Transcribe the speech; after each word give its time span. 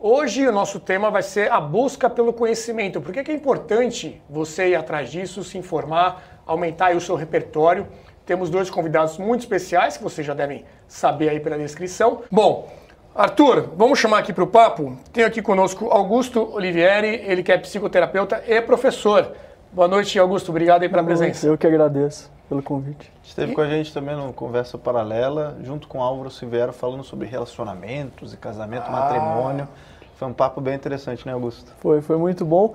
Hoje 0.00 0.46
o 0.46 0.52
nosso 0.52 0.78
tema 0.78 1.10
vai 1.10 1.24
ser 1.24 1.50
a 1.50 1.60
busca 1.60 2.08
pelo 2.08 2.32
conhecimento. 2.32 3.00
Por 3.00 3.12
que 3.12 3.32
é 3.32 3.34
importante 3.34 4.22
você 4.30 4.68
ir 4.68 4.76
atrás 4.76 5.10
disso, 5.10 5.42
se 5.42 5.58
informar, 5.58 6.40
aumentar 6.46 6.94
o 6.94 7.00
seu 7.00 7.16
repertório? 7.16 7.84
Temos 8.24 8.48
dois 8.48 8.70
convidados 8.70 9.18
muito 9.18 9.40
especiais 9.40 9.96
que 9.96 10.04
vocês 10.04 10.24
já 10.24 10.34
devem 10.34 10.64
saber 10.86 11.30
aí 11.30 11.40
pela 11.40 11.58
descrição. 11.58 12.22
Bom, 12.30 12.72
Arthur, 13.12 13.72
vamos 13.74 13.98
chamar 13.98 14.18
aqui 14.18 14.32
para 14.32 14.44
o 14.44 14.46
papo. 14.46 14.96
Tenho 15.12 15.26
aqui 15.26 15.42
conosco 15.42 15.88
Augusto 15.90 16.48
Olivieri, 16.54 17.20
ele 17.26 17.42
que 17.42 17.50
é 17.50 17.58
psicoterapeuta 17.58 18.44
e 18.46 18.62
professor. 18.62 19.32
Boa 19.72 19.86
noite, 19.88 20.18
Augusto. 20.18 20.50
Obrigado 20.50 20.82
aí 20.82 20.88
pela 20.88 21.02
Boa 21.02 21.14
presença. 21.16 21.46
Eu 21.46 21.56
que 21.58 21.66
agradeço 21.66 22.30
pelo 22.48 22.62
convite. 22.62 23.12
Esteve 23.22 23.52
E- 23.52 23.54
com 23.54 23.60
a 23.60 23.66
gente 23.68 23.92
também 23.92 24.16
no 24.16 24.32
Conversa 24.32 24.78
Paralela, 24.78 25.56
junto 25.62 25.86
com 25.86 26.02
Álvaro 26.02 26.30
Silveira, 26.30 26.72
falando 26.72 27.04
sobre 27.04 27.26
relacionamentos 27.26 28.32
e 28.32 28.36
casamento, 28.36 28.84
Ah. 28.88 28.90
matrimônio. 28.90 29.68
Foi 30.16 30.26
um 30.26 30.32
papo 30.32 30.60
bem 30.60 30.74
interessante, 30.74 31.24
né, 31.26 31.32
Augusto? 31.32 31.72
Foi, 31.78 32.00
foi 32.00 32.16
muito 32.16 32.44
bom. 32.44 32.74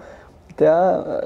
Até 0.52 0.68
a, 0.68 1.24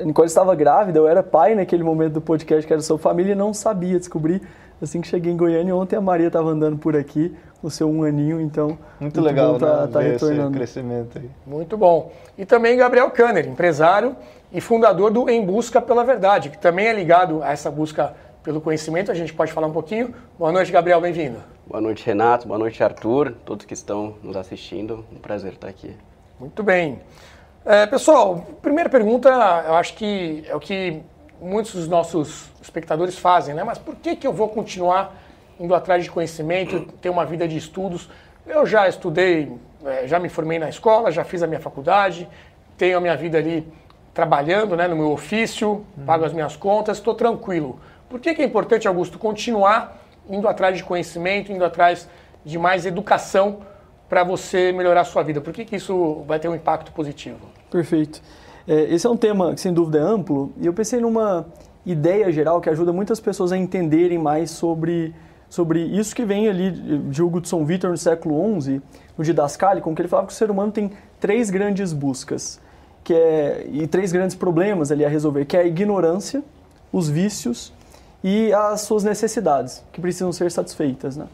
a 0.00 0.04
Nicole 0.04 0.26
estava 0.28 0.54
grávida, 0.54 0.98
eu 0.98 1.08
era 1.08 1.20
pai 1.22 1.54
naquele 1.56 1.82
momento 1.82 2.14
do 2.14 2.20
podcast 2.20 2.64
que 2.64 2.72
era 2.72 2.80
sobre 2.80 3.02
família 3.02 3.32
e 3.32 3.34
não 3.34 3.52
sabia, 3.52 3.98
descobri 3.98 4.40
assim 4.80 5.00
que 5.00 5.08
cheguei 5.08 5.32
em 5.32 5.36
Goiânia. 5.36 5.74
Ontem 5.74 5.96
a 5.96 6.00
Maria 6.00 6.28
estava 6.28 6.48
andando 6.48 6.78
por 6.78 6.94
aqui 6.96 7.36
com 7.60 7.66
o 7.66 7.70
seu 7.70 7.90
um 7.90 8.04
aninho, 8.04 8.40
então. 8.40 8.78
Muito, 9.00 9.20
legal, 9.20 9.54
bom 9.54 9.58
tá, 9.58 9.80
né? 9.86 9.86
tá 9.92 9.98
ver 9.98 10.14
esse 10.14 10.24
retornando. 10.26 10.56
crescimento 10.56 11.18
aí. 11.18 11.28
Muito 11.44 11.76
bom. 11.76 12.12
E 12.38 12.46
também 12.46 12.76
Gabriel 12.76 13.10
Kanner, 13.10 13.48
empresário 13.48 14.14
e 14.52 14.60
fundador 14.60 15.10
do 15.10 15.28
Em 15.30 15.44
Busca 15.44 15.80
pela 15.80 16.04
Verdade, 16.04 16.50
que 16.50 16.58
também 16.58 16.86
é 16.86 16.92
ligado 16.92 17.42
a 17.42 17.52
essa 17.52 17.70
busca 17.70 18.14
pelo 18.42 18.60
conhecimento. 18.60 19.10
A 19.10 19.14
gente 19.14 19.32
pode 19.32 19.50
falar 19.50 19.66
um 19.66 19.72
pouquinho. 19.72 20.14
Boa 20.38 20.52
noite, 20.52 20.70
Gabriel, 20.70 21.00
bem-vindo. 21.00 21.38
Boa 21.66 21.80
noite, 21.80 22.04
Renato. 22.04 22.46
Boa 22.46 22.58
noite, 22.58 22.82
Arthur. 22.84 23.34
Todos 23.46 23.64
que 23.64 23.72
estão 23.72 24.16
nos 24.22 24.36
assistindo. 24.36 25.06
Um 25.10 25.18
prazer 25.18 25.54
estar 25.54 25.68
aqui. 25.68 25.96
Muito 26.38 26.62
bem. 26.62 27.00
É, 27.64 27.86
pessoal, 27.86 28.46
primeira 28.60 28.90
pergunta, 28.90 29.30
eu 29.66 29.74
acho 29.74 29.94
que 29.94 30.44
é 30.46 30.54
o 30.54 30.60
que 30.60 31.00
muitos 31.40 31.72
dos 31.74 31.88
nossos 31.88 32.50
espectadores 32.60 33.16
fazem, 33.18 33.54
né? 33.54 33.64
Mas 33.64 33.78
por 33.78 33.96
que, 33.96 34.16
que 34.16 34.26
eu 34.26 34.32
vou 34.32 34.48
continuar 34.48 35.16
indo 35.58 35.74
atrás 35.74 36.04
de 36.04 36.10
conhecimento, 36.10 36.80
ter 37.00 37.08
uma 37.08 37.24
vida 37.24 37.48
de 37.48 37.56
estudos? 37.56 38.10
Eu 38.46 38.66
já 38.66 38.86
estudei, 38.88 39.56
é, 39.84 40.06
já 40.06 40.18
me 40.18 40.28
formei 40.28 40.58
na 40.58 40.68
escola, 40.68 41.10
já 41.10 41.24
fiz 41.24 41.42
a 41.42 41.46
minha 41.46 41.60
faculdade, 41.60 42.28
tenho 42.76 42.98
a 42.98 43.00
minha 43.00 43.16
vida 43.16 43.38
ali 43.38 43.66
trabalhando 44.14 44.76
né, 44.76 44.86
no 44.86 44.96
meu 44.96 45.10
ofício, 45.10 45.84
pago 46.04 46.24
as 46.24 46.32
minhas 46.32 46.56
contas, 46.56 46.98
estou 46.98 47.14
tranquilo. 47.14 47.78
Por 48.08 48.20
que, 48.20 48.34
que 48.34 48.42
é 48.42 48.44
importante, 48.44 48.86
Augusto, 48.86 49.18
continuar 49.18 49.98
indo 50.28 50.46
atrás 50.46 50.76
de 50.76 50.84
conhecimento, 50.84 51.50
indo 51.50 51.64
atrás 51.64 52.08
de 52.44 52.58
mais 52.58 52.84
educação 52.84 53.60
para 54.08 54.22
você 54.22 54.70
melhorar 54.72 55.00
a 55.00 55.04
sua 55.04 55.22
vida? 55.22 55.40
Por 55.40 55.52
que, 55.52 55.64
que 55.64 55.76
isso 55.76 56.22
vai 56.26 56.38
ter 56.38 56.48
um 56.48 56.54
impacto 56.54 56.92
positivo? 56.92 57.38
Perfeito. 57.70 58.20
É, 58.68 58.82
esse 58.94 59.06
é 59.06 59.10
um 59.10 59.16
tema 59.16 59.54
que, 59.54 59.60
sem 59.60 59.72
dúvida, 59.72 59.98
é 59.98 60.02
amplo 60.02 60.52
e 60.60 60.66
eu 60.66 60.74
pensei 60.74 61.00
numa 61.00 61.46
ideia 61.84 62.30
geral 62.30 62.60
que 62.60 62.68
ajuda 62.68 62.92
muitas 62.92 63.18
pessoas 63.18 63.50
a 63.50 63.56
entenderem 63.56 64.18
mais 64.18 64.50
sobre, 64.50 65.14
sobre 65.48 65.80
isso 65.80 66.14
que 66.14 66.24
vem 66.24 66.48
ali 66.48 66.70
de 66.70 67.22
Hugo 67.22 67.40
de 67.40 67.48
São 67.48 67.64
Vitor 67.64 67.90
no 67.90 67.96
século 67.96 68.60
XI, 68.60 68.82
no 69.16 69.24
Didascálico, 69.24 69.92
que 69.94 70.02
ele 70.02 70.08
falava 70.08 70.26
que 70.28 70.34
o 70.34 70.36
ser 70.36 70.50
humano 70.50 70.70
tem 70.70 70.92
três 71.18 71.48
grandes 71.48 71.92
buscas 71.92 72.60
que 73.04 73.14
é, 73.14 73.66
e 73.70 73.86
três 73.86 74.12
grandes 74.12 74.36
problemas 74.36 74.92
ali 74.92 75.04
a 75.04 75.08
resolver, 75.08 75.44
que 75.44 75.56
é 75.56 75.60
a 75.60 75.64
ignorância, 75.64 76.42
os 76.92 77.08
vícios 77.08 77.72
e 78.22 78.52
as 78.52 78.82
suas 78.82 79.02
necessidades, 79.02 79.84
que 79.92 80.00
precisam 80.00 80.32
ser 80.32 80.50
satisfeitas. 80.50 81.16
Né? 81.16 81.26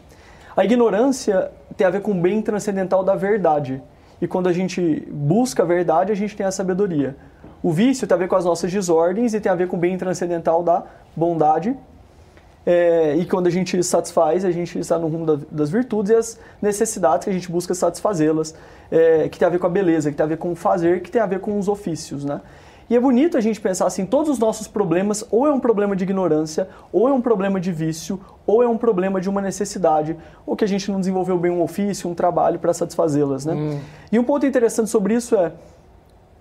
A 0.55 0.65
ignorância 0.65 1.51
tem 1.77 1.85
a 1.85 1.89
ver 1.89 2.01
com 2.01 2.11
o 2.11 2.15
bem 2.15 2.41
transcendental 2.41 3.03
da 3.03 3.15
verdade. 3.15 3.81
E 4.21 4.27
quando 4.27 4.49
a 4.49 4.53
gente 4.53 5.07
busca 5.11 5.63
a 5.63 5.65
verdade, 5.65 6.11
a 6.11 6.15
gente 6.15 6.35
tem 6.35 6.45
a 6.45 6.51
sabedoria. 6.51 7.15
O 7.61 7.71
vício 7.71 8.07
tem 8.07 8.15
a 8.15 8.19
ver 8.19 8.27
com 8.27 8.35
as 8.35 8.45
nossas 8.45 8.71
desordens 8.71 9.33
e 9.33 9.39
tem 9.39 9.51
a 9.51 9.55
ver 9.55 9.67
com 9.67 9.77
o 9.77 9.79
bem 9.79 9.97
transcendental 9.97 10.63
da 10.63 10.83
bondade. 11.15 11.75
É, 12.65 13.15
e 13.17 13.25
quando 13.25 13.47
a 13.47 13.49
gente 13.49 13.81
satisfaz, 13.83 14.43
a 14.45 14.51
gente 14.51 14.77
está 14.77 14.97
no 14.99 15.07
rumo 15.07 15.25
da- 15.25 15.39
das 15.49 15.69
virtudes 15.69 16.11
e 16.11 16.15
as 16.15 16.39
necessidades 16.61 17.23
que 17.23 17.29
a 17.29 17.33
gente 17.33 17.49
busca 17.51 17.73
satisfazê-las, 17.73 18.53
é, 18.91 19.27
que 19.29 19.39
tem 19.39 19.47
a 19.47 19.49
ver 19.49 19.59
com 19.59 19.65
a 19.65 19.69
beleza, 19.69 20.11
que 20.11 20.17
tem 20.17 20.23
a 20.23 20.27
ver 20.27 20.37
com 20.37 20.51
o 20.51 20.55
fazer, 20.55 21.01
que 21.01 21.09
tem 21.09 21.21
a 21.21 21.25
ver 21.25 21.39
com 21.39 21.57
os 21.57 21.67
ofícios, 21.67 22.23
né? 22.25 22.41
E 22.89 22.95
é 22.95 22.99
bonito 22.99 23.37
a 23.37 23.41
gente 23.41 23.61
pensar 23.61 23.85
assim, 23.85 24.03
todos 24.03 24.29
os 24.31 24.39
nossos 24.39 24.67
problemas 24.67 25.23
ou 25.29 25.45
é 25.45 25.51
um 25.51 25.59
problema 25.59 25.95
de 25.95 26.03
ignorância, 26.03 26.67
ou 26.91 27.07
é 27.07 27.13
um 27.13 27.21
problema 27.21 27.59
de 27.59 27.71
vício, 27.71 28.19
ou 28.47 28.63
é 28.63 28.67
um 28.67 28.77
problema 28.79 29.21
de 29.21 29.29
uma 29.29 29.41
necessidade, 29.41 30.17
ou 30.45 30.55
que 30.55 30.63
a 30.63 30.67
gente 30.67 30.91
não 30.91 30.99
desenvolveu 30.99 31.37
bem 31.37 31.51
um 31.51 31.61
ofício, 31.61 32.09
um 32.09 32.15
trabalho 32.15 32.57
para 32.57 32.73
satisfazê-las, 32.73 33.45
né? 33.45 33.53
E 34.11 34.17
um 34.17 34.23
ponto 34.23 34.43
interessante 34.45 34.89
sobre 34.89 35.13
isso 35.13 35.35
é 35.35 35.51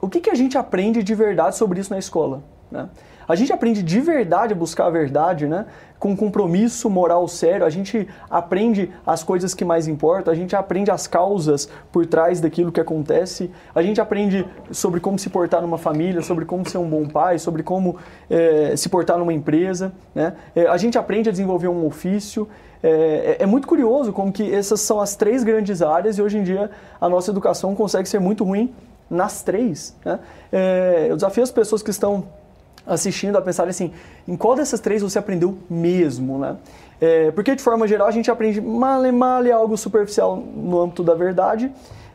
o 0.00 0.08
que, 0.08 0.20
que 0.20 0.30
a 0.30 0.34
gente 0.34 0.56
aprende 0.56 1.02
de 1.02 1.14
verdade 1.14 1.54
sobre 1.56 1.80
isso 1.80 1.90
na 1.92 1.98
escola? 1.98 2.42
Né? 2.70 2.88
A 3.28 3.34
gente 3.34 3.52
aprende 3.52 3.82
de 3.82 4.00
verdade 4.00 4.54
a 4.54 4.56
buscar 4.56 4.86
a 4.86 4.90
verdade, 4.90 5.46
né? 5.46 5.66
com 5.98 6.16
compromisso 6.16 6.88
moral 6.88 7.26
sério, 7.26 7.66
a 7.66 7.70
gente 7.70 8.08
aprende 8.30 8.90
as 9.04 9.24
coisas 9.24 9.52
que 9.52 9.64
mais 9.64 9.88
importam, 9.88 10.32
a 10.32 10.36
gente 10.36 10.54
aprende 10.54 10.90
as 10.90 11.06
causas 11.06 11.68
por 11.90 12.06
trás 12.06 12.40
daquilo 12.40 12.70
que 12.70 12.80
acontece, 12.80 13.50
a 13.74 13.82
gente 13.82 14.00
aprende 14.00 14.46
sobre 14.70 15.00
como 15.00 15.18
se 15.18 15.28
portar 15.28 15.60
numa 15.60 15.76
família, 15.76 16.22
sobre 16.22 16.44
como 16.44 16.66
ser 16.68 16.78
um 16.78 16.88
bom 16.88 17.06
pai, 17.08 17.38
sobre 17.38 17.62
como 17.62 17.96
eh, 18.30 18.74
se 18.76 18.88
portar 18.88 19.18
numa 19.18 19.32
empresa. 19.32 19.92
Né? 20.14 20.34
Eh, 20.54 20.66
a 20.68 20.76
gente 20.76 20.96
aprende 20.96 21.28
a 21.28 21.32
desenvolver 21.32 21.68
um 21.68 21.84
ofício. 21.84 22.48
É, 22.80 23.36
é- 23.40 23.42
é 23.42 23.46
muito 23.46 23.66
curioso 23.66 24.12
como 24.12 24.30
que 24.32 24.54
essas 24.54 24.80
são 24.80 25.00
as 25.00 25.16
três 25.16 25.42
grandes 25.42 25.82
áreas 25.82 26.16
e 26.16 26.22
hoje 26.22 26.38
em 26.38 26.44
dia 26.44 26.70
a 27.00 27.08
nossa 27.08 27.30
educação 27.32 27.74
consegue 27.74 28.08
ser 28.08 28.20
muito 28.20 28.44
ruim 28.44 28.72
nas 29.10 29.42
três. 29.42 29.96
Né? 30.04 30.20
É, 30.52 31.06
eu 31.10 31.16
desafio 31.16 31.42
as 31.42 31.50
pessoas 31.50 31.82
que 31.82 31.90
estão 31.90 32.24
assistindo 32.88 33.36
a 33.36 33.42
pensar 33.42 33.68
assim, 33.68 33.92
em 34.26 34.36
qual 34.36 34.56
dessas 34.56 34.80
três 34.80 35.02
você 35.02 35.18
aprendeu 35.18 35.58
mesmo, 35.68 36.38
né? 36.38 36.56
É, 37.00 37.30
porque 37.30 37.54
de 37.54 37.62
forma 37.62 37.86
geral 37.86 38.08
a 38.08 38.10
gente 38.10 38.28
aprende 38.30 38.60
male 38.60 39.12
male 39.12 39.52
algo 39.52 39.76
superficial 39.76 40.36
no 40.36 40.80
âmbito 40.80 41.04
da 41.04 41.14
verdade, 41.14 41.70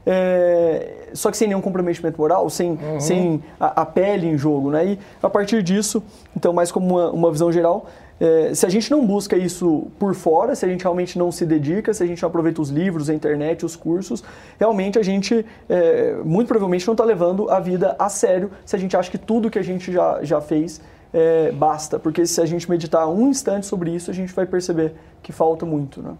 é, 0.05 1.07
só 1.13 1.31
que 1.31 1.37
sem 1.37 1.47
nenhum 1.47 1.61
comprometimento 1.61 2.19
moral, 2.19 2.49
sem, 2.49 2.77
sem 2.99 3.41
a, 3.57 3.81
a 3.81 3.85
pele 3.85 4.27
em 4.27 4.37
jogo, 4.37 4.71
né? 4.71 4.85
E 4.85 4.99
a 5.21 5.29
partir 5.29 5.63
disso, 5.63 6.03
então 6.35 6.51
mais 6.51 6.71
como 6.71 6.85
uma, 6.85 7.11
uma 7.11 7.31
visão 7.31 7.51
geral, 7.51 7.87
é, 8.19 8.53
se 8.53 8.65
a 8.65 8.69
gente 8.69 8.89
não 8.91 9.05
busca 9.05 9.35
isso 9.35 9.87
por 9.99 10.13
fora, 10.13 10.55
se 10.55 10.65
a 10.65 10.67
gente 10.69 10.81
realmente 10.81 11.17
não 11.17 11.31
se 11.31 11.45
dedica, 11.45 11.93
se 11.93 12.03
a 12.03 12.05
gente 12.05 12.21
não 12.21 12.29
aproveita 12.29 12.61
os 12.61 12.69
livros, 12.69 13.09
a 13.09 13.13
internet, 13.13 13.65
os 13.65 13.75
cursos, 13.75 14.23
realmente 14.59 14.97
a 14.97 15.03
gente 15.03 15.45
é, 15.67 16.15
muito 16.23 16.47
provavelmente 16.47 16.85
não 16.87 16.93
está 16.93 17.03
levando 17.03 17.49
a 17.49 17.59
vida 17.59 17.95
a 17.97 18.09
sério 18.09 18.51
se 18.65 18.75
a 18.75 18.79
gente 18.79 18.95
acha 18.95 19.09
que 19.09 19.17
tudo 19.17 19.49
que 19.49 19.59
a 19.59 19.63
gente 19.63 19.91
já, 19.91 20.23
já 20.23 20.39
fez 20.39 20.81
é, 21.13 21.51
basta. 21.51 21.99
Porque 21.99 22.25
se 22.25 22.41
a 22.41 22.45
gente 22.45 22.69
meditar 22.69 23.07
um 23.07 23.29
instante 23.29 23.65
sobre 23.65 23.91
isso, 23.91 24.09
a 24.09 24.13
gente 24.13 24.33
vai 24.33 24.45
perceber 24.45 24.95
que 25.21 25.31
falta 25.31 25.65
muito. 25.65 26.01
Né? 26.01 26.13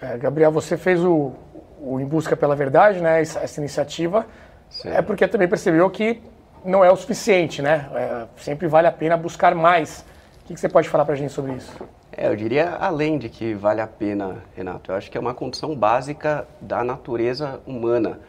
É, 0.00 0.18
Gabriel, 0.18 0.50
você 0.50 0.76
fez 0.76 1.02
o, 1.02 1.32
o 1.80 2.00
Em 2.00 2.04
Busca 2.04 2.36
pela 2.36 2.56
Verdade, 2.56 3.00
né? 3.00 3.20
Essa, 3.20 3.40
essa 3.40 3.60
iniciativa. 3.60 4.26
Sim. 4.68 4.88
É 4.88 5.00
porque 5.00 5.26
também 5.28 5.48
percebeu 5.48 5.88
que 5.88 6.20
não 6.64 6.84
é 6.84 6.90
o 6.90 6.96
suficiente, 6.96 7.62
né? 7.62 7.88
É, 7.94 8.26
sempre 8.36 8.66
vale 8.66 8.88
a 8.88 8.92
pena 8.92 9.16
buscar 9.16 9.54
mais. 9.54 10.04
O 10.46 10.48
que, 10.48 10.54
que 10.54 10.60
você 10.60 10.68
pode 10.68 10.88
falar 10.88 11.04
para 11.04 11.14
a 11.14 11.16
gente 11.16 11.32
sobre 11.32 11.54
isso? 11.54 11.72
É, 12.12 12.28
eu 12.28 12.36
diria 12.36 12.76
além 12.76 13.18
de 13.18 13.28
que 13.28 13.52
vale 13.52 13.80
a 13.80 13.86
pena, 13.88 14.44
Renato. 14.54 14.92
Eu 14.92 14.94
acho 14.94 15.10
que 15.10 15.18
é 15.18 15.20
uma 15.20 15.34
condição 15.34 15.74
básica 15.74 16.46
da 16.60 16.84
natureza 16.84 17.60
humana. 17.66 18.20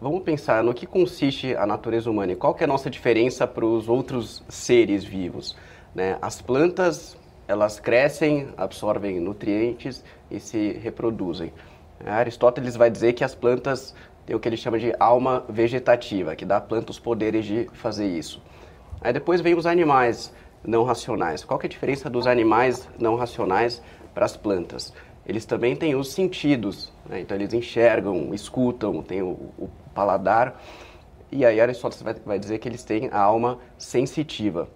Vamos 0.00 0.22
pensar 0.22 0.64
no 0.64 0.72
que 0.72 0.86
consiste 0.86 1.54
a 1.54 1.66
natureza 1.66 2.10
humana 2.10 2.32
e 2.32 2.34
qual 2.34 2.54
que 2.54 2.64
é 2.64 2.64
a 2.64 2.66
nossa 2.66 2.88
diferença 2.88 3.46
para 3.46 3.66
os 3.66 3.90
outros 3.90 4.42
seres 4.48 5.04
vivos. 5.04 5.54
Né? 5.94 6.16
As 6.22 6.40
plantas, 6.40 7.14
elas 7.46 7.78
crescem, 7.78 8.48
absorvem 8.56 9.20
nutrientes 9.20 10.02
e 10.30 10.40
se 10.40 10.80
reproduzem. 10.82 11.52
Aristóteles 12.06 12.74
vai 12.74 12.90
dizer 12.90 13.12
que 13.12 13.22
as 13.22 13.34
plantas 13.34 13.94
têm 14.24 14.34
o 14.34 14.40
que 14.40 14.48
ele 14.48 14.56
chama 14.56 14.78
de 14.78 14.94
alma 14.98 15.44
vegetativa, 15.46 16.34
que 16.34 16.46
dá 16.46 16.56
à 16.56 16.60
planta 16.62 16.90
os 16.90 16.98
poderes 16.98 17.44
de 17.44 17.68
fazer 17.74 18.06
isso. 18.06 18.40
Aí 18.98 19.12
depois 19.12 19.42
vem 19.42 19.54
os 19.54 19.66
animais 19.66 20.32
não 20.66 20.84
racionais. 20.84 21.44
Qual 21.44 21.60
é 21.62 21.66
a 21.66 21.68
diferença 21.68 22.10
dos 22.10 22.26
animais 22.26 22.88
não 22.98 23.14
racionais 23.14 23.82
para 24.14 24.24
as 24.24 24.36
plantas? 24.36 24.92
Eles 25.26 25.44
também 25.44 25.74
têm 25.74 25.94
os 25.94 26.12
sentidos, 26.12 26.92
né? 27.08 27.20
então 27.20 27.36
eles 27.36 27.52
enxergam, 27.52 28.32
escutam, 28.32 29.02
têm 29.02 29.22
o, 29.22 29.32
o 29.58 29.68
paladar. 29.94 30.60
E 31.32 31.44
aí 31.44 31.60
Aristóteles 31.60 32.02
vai, 32.02 32.14
vai 32.14 32.38
dizer 32.38 32.58
que 32.58 32.68
eles 32.68 32.84
têm 32.84 33.08
a 33.12 33.20
alma 33.20 33.58
sensitiva. 33.76 34.68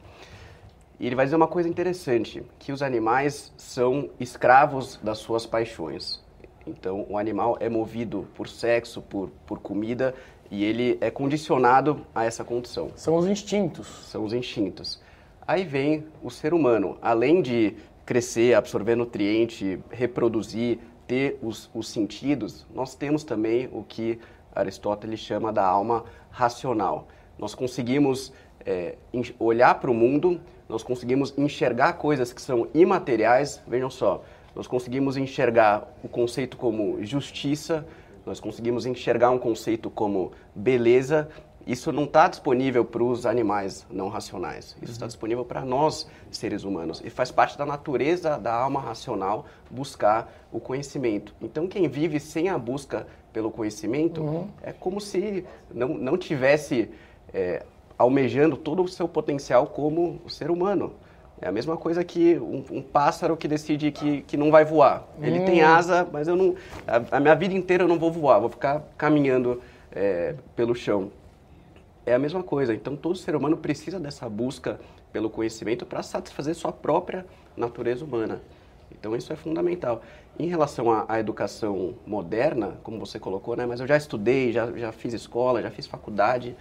E 0.98 1.06
ele 1.06 1.14
vai 1.14 1.24
dizer 1.24 1.36
uma 1.36 1.46
coisa 1.46 1.68
interessante, 1.68 2.42
que 2.58 2.72
os 2.72 2.82
animais 2.82 3.52
são 3.56 4.10
escravos 4.18 4.98
das 5.02 5.18
suas 5.18 5.46
paixões. 5.46 6.20
Então, 6.66 7.06
o 7.08 7.16
animal 7.16 7.56
é 7.58 7.70
movido 7.70 8.28
por 8.34 8.48
sexo, 8.48 9.00
por, 9.00 9.30
por 9.46 9.60
comida, 9.60 10.14
e 10.50 10.64
ele 10.64 10.98
é 11.00 11.10
condicionado 11.10 12.04
a 12.14 12.24
essa 12.24 12.44
condição 12.44 12.90
São 12.96 13.16
os 13.16 13.26
instintos. 13.26 13.86
são 14.10 14.24
os 14.24 14.32
instintos. 14.32 15.00
Aí 15.50 15.64
vem 15.64 16.04
o 16.22 16.30
ser 16.30 16.54
humano, 16.54 16.96
além 17.02 17.42
de 17.42 17.74
crescer, 18.06 18.54
absorver 18.54 18.94
nutriente, 18.94 19.80
reproduzir, 19.90 20.78
ter 21.08 21.40
os, 21.42 21.68
os 21.74 21.88
sentidos, 21.88 22.64
nós 22.72 22.94
temos 22.94 23.24
também 23.24 23.68
o 23.72 23.82
que 23.82 24.20
Aristóteles 24.54 25.18
chama 25.18 25.52
da 25.52 25.66
alma 25.66 26.04
racional. 26.30 27.08
Nós 27.36 27.52
conseguimos 27.52 28.32
é, 28.64 28.94
olhar 29.40 29.74
para 29.80 29.90
o 29.90 29.94
mundo, 29.94 30.40
nós 30.68 30.84
conseguimos 30.84 31.36
enxergar 31.36 31.94
coisas 31.94 32.32
que 32.32 32.40
são 32.40 32.68
imateriais. 32.72 33.60
Vejam 33.66 33.90
só, 33.90 34.22
nós 34.54 34.68
conseguimos 34.68 35.16
enxergar 35.16 35.92
o 36.04 36.08
conceito 36.08 36.56
como 36.56 37.04
justiça, 37.04 37.84
nós 38.24 38.38
conseguimos 38.38 38.86
enxergar 38.86 39.30
um 39.30 39.38
conceito 39.38 39.90
como 39.90 40.30
beleza. 40.54 41.28
Isso 41.66 41.92
não 41.92 42.04
está 42.04 42.26
disponível 42.26 42.84
para 42.84 43.02
os 43.02 43.26
animais 43.26 43.86
não 43.90 44.08
racionais. 44.08 44.76
Isso 44.82 44.92
está 44.92 45.04
uhum. 45.04 45.08
disponível 45.08 45.44
para 45.44 45.64
nós, 45.64 46.08
seres 46.30 46.64
humanos. 46.64 47.02
E 47.04 47.10
faz 47.10 47.30
parte 47.30 47.56
da 47.56 47.66
natureza 47.66 48.38
da 48.38 48.52
alma 48.54 48.80
racional 48.80 49.46
buscar 49.70 50.32
o 50.50 50.58
conhecimento. 50.58 51.34
Então, 51.40 51.68
quem 51.68 51.88
vive 51.88 52.18
sem 52.18 52.48
a 52.48 52.58
busca 52.58 53.06
pelo 53.32 53.50
conhecimento 53.50 54.22
uhum. 54.22 54.48
é 54.62 54.72
como 54.72 55.00
se 55.00 55.44
não, 55.72 55.88
não 55.88 56.16
tivesse 56.16 56.90
é, 57.32 57.64
almejando 57.96 58.56
todo 58.56 58.82
o 58.82 58.88
seu 58.88 59.06
potencial 59.06 59.66
como 59.66 60.20
ser 60.28 60.50
humano. 60.50 60.94
É 61.40 61.48
a 61.48 61.52
mesma 61.52 61.76
coisa 61.76 62.04
que 62.04 62.36
um, 62.38 62.64
um, 62.70 62.82
pássaro 62.82 63.36
que 63.36 63.48
decide 63.48 63.90
que, 63.90 64.20
que 64.22 64.36
não 64.36 64.50
vai 64.50 64.64
voar. 64.64 65.04
Ele 65.22 65.40
hum. 65.40 65.44
tem 65.46 65.62
asa, 65.62 66.06
mas 66.12 66.28
eu 66.28 66.36
não. 66.36 66.54
A, 66.86 67.16
a, 67.16 67.20
minha 67.20 67.34
vida 67.34 67.54
inteira 67.54 67.84
eu 67.84 67.88
não 67.88 67.98
vou 67.98 68.12
voar, 68.12 68.38
vou 68.40 68.50
ficar 68.50 68.82
caminhando 68.98 69.62
é, 69.90 70.34
pelo 70.54 70.74
chão. 70.74 71.10
É 72.06 72.14
a 72.14 72.18
mesma 72.18 72.42
coisa. 72.42 72.74
Então 72.74 72.96
todo 72.96 73.16
ser 73.16 73.36
humano 73.36 73.56
precisa 73.56 73.98
dessa 73.98 74.28
busca 74.28 74.80
pelo 75.12 75.28
conhecimento 75.28 75.84
para 75.84 76.02
satisfazer 76.02 76.54
sua 76.54 76.72
própria 76.72 77.26
natureza 77.56 78.04
humana. 78.04 78.40
Então 78.92 79.14
isso 79.14 79.32
é 79.32 79.36
fundamental. 79.36 80.02
Em 80.38 80.46
relação 80.46 80.90
à, 80.90 81.04
à, 81.08 81.20
educação 81.20 81.94
moderna, 82.06 82.78
como 82.82 82.98
você 82.98 83.18
colocou, 83.18 83.56
né? 83.56 83.66
Mas 83.66 83.80
eu 83.80 83.86
já 83.86 83.96
estudei, 83.96 84.52
já, 84.52 84.70
já 84.72 84.92
fiz 84.92 85.12
escola, 85.12 85.62
já 85.62 85.70
fiz 85.70 85.86
faculdade. 85.86 86.56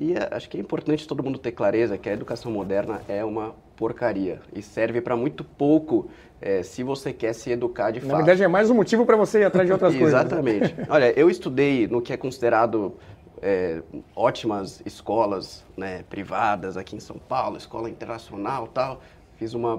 E 0.00 0.14
é, 0.14 0.28
acho 0.32 0.48
que 0.48 0.56
é 0.56 0.60
importante 0.60 1.06
todo 1.06 1.22
mundo 1.22 1.38
ter 1.38 1.52
clareza 1.52 1.96
que 1.96 2.08
a 2.08 2.12
educação 2.12 2.50
moderna 2.50 3.02
é 3.08 3.24
uma 3.24 3.54
porcaria 3.76 4.40
e 4.54 4.62
serve 4.62 5.00
para 5.00 5.16
muito 5.16 5.44
pouco 5.44 6.08
é, 6.40 6.62
se 6.62 6.82
você 6.82 7.12
quer 7.12 7.32
se 7.32 7.50
educar 7.50 7.90
de 7.90 8.00
Na 8.00 8.06
fato. 8.06 8.12
Na 8.12 8.16
verdade, 8.18 8.42
é 8.42 8.48
mais 8.48 8.70
um 8.70 8.74
motivo 8.74 9.06
para 9.06 9.16
você 9.16 9.40
ir 9.40 9.44
atrás 9.44 9.66
de 9.66 9.72
outras 9.72 9.94
coisas. 9.96 10.12
Né? 10.12 10.20
Exatamente. 10.20 10.74
Olha, 10.88 11.12
eu 11.18 11.30
estudei 11.30 11.86
no 11.86 12.02
que 12.02 12.12
é 12.12 12.16
considerado 12.16 12.94
é, 13.42 13.82
ótimas 14.14 14.80
escolas 14.86 15.64
né, 15.76 16.04
privadas 16.08 16.76
aqui 16.76 16.94
em 16.94 17.00
São 17.00 17.16
Paulo, 17.18 17.56
escola 17.56 17.90
internacional 17.90 18.68
tal. 18.68 19.02
Fiz 19.36 19.52
uma, 19.52 19.76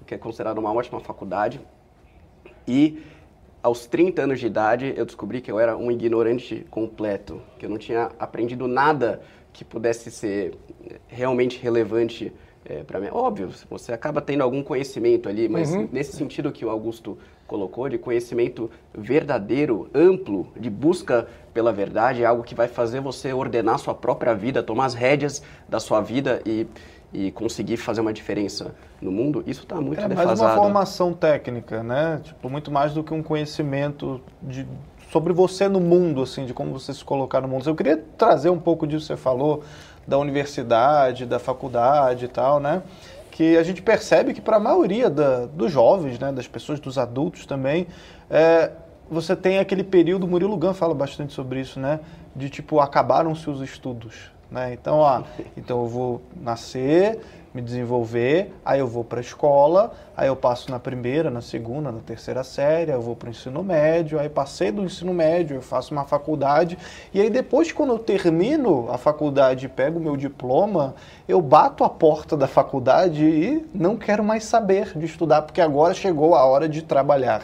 o 0.00 0.04
que 0.06 0.14
é 0.14 0.18
considerado 0.18 0.58
uma 0.58 0.72
ótima 0.72 1.00
faculdade. 1.00 1.60
E 2.68 3.02
aos 3.62 3.86
30 3.86 4.22
anos 4.22 4.40
de 4.40 4.46
idade, 4.46 4.94
eu 4.96 5.04
descobri 5.04 5.40
que 5.40 5.50
eu 5.50 5.58
era 5.58 5.76
um 5.76 5.90
ignorante 5.90 6.64
completo, 6.70 7.42
que 7.58 7.66
eu 7.66 7.70
não 7.70 7.78
tinha 7.78 8.10
aprendido 8.18 8.68
nada 8.68 9.20
que 9.52 9.64
pudesse 9.64 10.10
ser 10.10 10.56
realmente 11.08 11.58
relevante 11.58 12.32
é, 12.64 12.84
para 12.84 13.00
mim. 13.00 13.08
Óbvio, 13.10 13.50
você 13.68 13.92
acaba 13.92 14.20
tendo 14.20 14.42
algum 14.42 14.62
conhecimento 14.62 15.28
ali, 15.28 15.48
mas 15.48 15.72
uhum. 15.72 15.88
nesse 15.90 16.16
sentido 16.16 16.52
que 16.52 16.64
o 16.64 16.70
Augusto 16.70 17.18
colocou, 17.50 17.88
de 17.88 17.98
conhecimento 17.98 18.70
verdadeiro, 18.94 19.90
amplo, 19.92 20.46
de 20.56 20.70
busca 20.70 21.26
pela 21.52 21.72
verdade, 21.72 22.22
é 22.22 22.24
algo 22.24 22.44
que 22.44 22.54
vai 22.54 22.68
fazer 22.68 23.00
você 23.00 23.32
ordenar 23.32 23.76
sua 23.80 23.92
própria 23.92 24.32
vida, 24.32 24.62
tomar 24.62 24.84
as 24.84 24.94
rédeas 24.94 25.42
da 25.68 25.80
sua 25.80 26.00
vida 26.00 26.40
e, 26.46 26.64
e 27.12 27.32
conseguir 27.32 27.76
fazer 27.76 28.02
uma 28.02 28.12
diferença 28.12 28.72
no 29.02 29.10
mundo, 29.10 29.42
isso 29.48 29.64
está 29.64 29.80
muito 29.80 30.00
é 30.00 30.06
defasado. 30.06 30.22
É 30.22 30.26
mais 30.26 30.40
uma 30.40 30.62
formação 30.62 31.12
técnica, 31.12 31.82
né? 31.82 32.20
Tipo, 32.22 32.48
muito 32.48 32.70
mais 32.70 32.94
do 32.94 33.02
que 33.02 33.12
um 33.12 33.22
conhecimento 33.22 34.20
de, 34.40 34.64
sobre 35.10 35.32
você 35.32 35.68
no 35.68 35.80
mundo, 35.80 36.22
assim, 36.22 36.46
de 36.46 36.54
como 36.54 36.70
você 36.70 36.94
se 36.94 37.04
colocar 37.04 37.40
no 37.40 37.48
mundo. 37.48 37.68
Eu 37.68 37.74
queria 37.74 37.96
trazer 38.16 38.50
um 38.50 38.60
pouco 38.60 38.86
disso 38.86 39.08
que 39.08 39.14
você 39.14 39.16
falou, 39.16 39.64
da 40.06 40.16
universidade, 40.18 41.26
da 41.26 41.40
faculdade 41.40 42.26
e 42.26 42.28
tal, 42.28 42.60
né? 42.60 42.80
Que 43.40 43.56
a 43.56 43.62
gente 43.62 43.80
percebe 43.80 44.34
que 44.34 44.40
para 44.42 44.58
a 44.58 44.60
maioria 44.60 45.08
da, 45.08 45.46
dos 45.46 45.72
jovens, 45.72 46.18
né, 46.18 46.30
das 46.30 46.46
pessoas, 46.46 46.78
dos 46.78 46.98
adultos 46.98 47.46
também, 47.46 47.86
é, 48.28 48.70
você 49.10 49.34
tem 49.34 49.58
aquele 49.58 49.82
período, 49.82 50.28
Murilo 50.28 50.58
Gun 50.58 50.74
fala 50.74 50.92
bastante 50.92 51.32
sobre 51.32 51.58
isso, 51.58 51.80
né? 51.80 52.00
De 52.36 52.50
tipo, 52.50 52.80
acabaram-se 52.80 53.48
os 53.48 53.62
estudos. 53.62 54.30
Né? 54.50 54.74
Então, 54.74 54.98
ó, 54.98 55.22
então 55.56 55.80
eu 55.80 55.86
vou 55.86 56.20
nascer, 56.38 57.18
me 57.52 57.60
desenvolver, 57.60 58.54
aí 58.64 58.78
eu 58.78 58.86
vou 58.86 59.02
para 59.02 59.18
a 59.18 59.20
escola, 59.20 59.92
aí 60.16 60.28
eu 60.28 60.36
passo 60.36 60.70
na 60.70 60.78
primeira, 60.78 61.30
na 61.30 61.40
segunda, 61.40 61.90
na 61.90 61.98
terceira 61.98 62.44
série, 62.44 62.92
eu 62.92 63.00
vou 63.00 63.16
para 63.16 63.26
o 63.26 63.30
ensino 63.30 63.62
médio, 63.62 64.20
aí 64.20 64.28
passei 64.28 64.70
do 64.70 64.84
ensino 64.84 65.12
médio, 65.12 65.56
eu 65.56 65.62
faço 65.62 65.92
uma 65.92 66.04
faculdade, 66.04 66.78
e 67.12 67.20
aí 67.20 67.28
depois 67.28 67.72
quando 67.72 67.92
eu 67.92 67.98
termino 67.98 68.88
a 68.90 68.96
faculdade 68.96 69.66
e 69.66 69.68
pego 69.68 69.98
o 69.98 70.02
meu 70.02 70.16
diploma, 70.16 70.94
eu 71.28 71.40
bato 71.40 71.82
a 71.82 71.88
porta 71.88 72.36
da 72.36 72.46
faculdade 72.46 73.24
e 73.24 73.66
não 73.74 73.96
quero 73.96 74.22
mais 74.22 74.44
saber 74.44 74.96
de 74.96 75.04
estudar, 75.04 75.42
porque 75.42 75.60
agora 75.60 75.92
chegou 75.92 76.36
a 76.36 76.44
hora 76.44 76.68
de 76.68 76.82
trabalhar, 76.82 77.42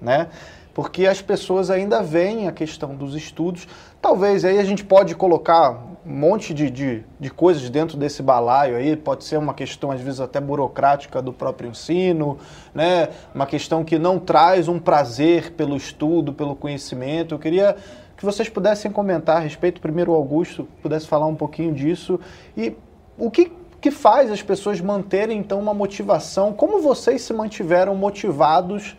né? 0.00 0.28
Porque 0.72 1.06
as 1.06 1.22
pessoas 1.22 1.70
ainda 1.70 2.02
veem 2.02 2.48
a 2.48 2.52
questão 2.52 2.96
dos 2.96 3.14
estudos, 3.14 3.68
talvez 4.00 4.44
aí 4.44 4.58
a 4.58 4.64
gente 4.64 4.84
pode 4.84 5.14
colocar 5.14 5.93
um 6.06 6.12
monte 6.12 6.52
de, 6.52 6.70
de, 6.70 7.04
de, 7.18 7.30
coisas 7.30 7.68
dentro 7.70 7.96
desse 7.96 8.22
balaio 8.22 8.76
aí, 8.76 8.94
pode 8.94 9.24
ser 9.24 9.38
uma 9.38 9.54
questão 9.54 9.90
às 9.90 10.00
vezes 10.00 10.20
até 10.20 10.40
burocrática 10.40 11.22
do 11.22 11.32
próprio 11.32 11.70
ensino, 11.70 12.38
né? 12.74 13.08
uma 13.34 13.46
questão 13.46 13.82
que 13.82 13.98
não 13.98 14.18
traz 14.18 14.68
um 14.68 14.78
prazer 14.78 15.52
pelo 15.52 15.76
estudo, 15.76 16.32
pelo 16.32 16.54
conhecimento. 16.54 17.34
Eu 17.34 17.38
queria 17.38 17.76
que 18.16 18.24
vocês 18.24 18.48
pudessem 18.48 18.90
comentar 18.90 19.38
a 19.38 19.40
respeito, 19.40 19.80
primeiro 19.80 20.12
o 20.12 20.14
Augusto 20.14 20.68
pudesse 20.82 21.06
falar 21.06 21.26
um 21.26 21.34
pouquinho 21.34 21.72
disso 21.72 22.20
e 22.56 22.76
o 23.16 23.30
que, 23.30 23.50
que 23.80 23.90
faz 23.90 24.30
as 24.30 24.42
pessoas 24.42 24.80
manterem 24.80 25.38
então 25.38 25.58
uma 25.58 25.72
motivação, 25.72 26.52
como 26.52 26.80
vocês 26.80 27.22
se 27.22 27.32
mantiveram 27.32 27.94
motivados, 27.94 28.94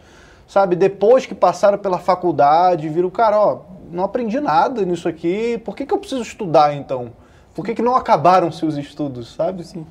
sabe, 0.47 0.75
depois 0.75 1.25
que 1.25 1.35
passaram 1.35 1.77
pela 1.77 1.97
faculdade, 1.97 2.89
viram, 2.89 3.09
cara, 3.09 3.39
ó, 3.39 3.59
não 3.91 4.03
aprendi 4.03 4.39
nada 4.39 4.83
nisso 4.83 5.07
aqui, 5.07 5.57
por 5.59 5.75
que, 5.75 5.85
que 5.85 5.93
eu 5.93 5.97
preciso 5.97 6.21
estudar 6.21 6.73
então? 6.75 7.11
Por 7.53 7.65
que, 7.65 7.73
que 7.73 7.81
não 7.81 7.95
acabaram 7.95 8.51
seus 8.51 8.75
estudos, 8.75 9.33
sabe? 9.33 9.63
Sim. 9.63 9.85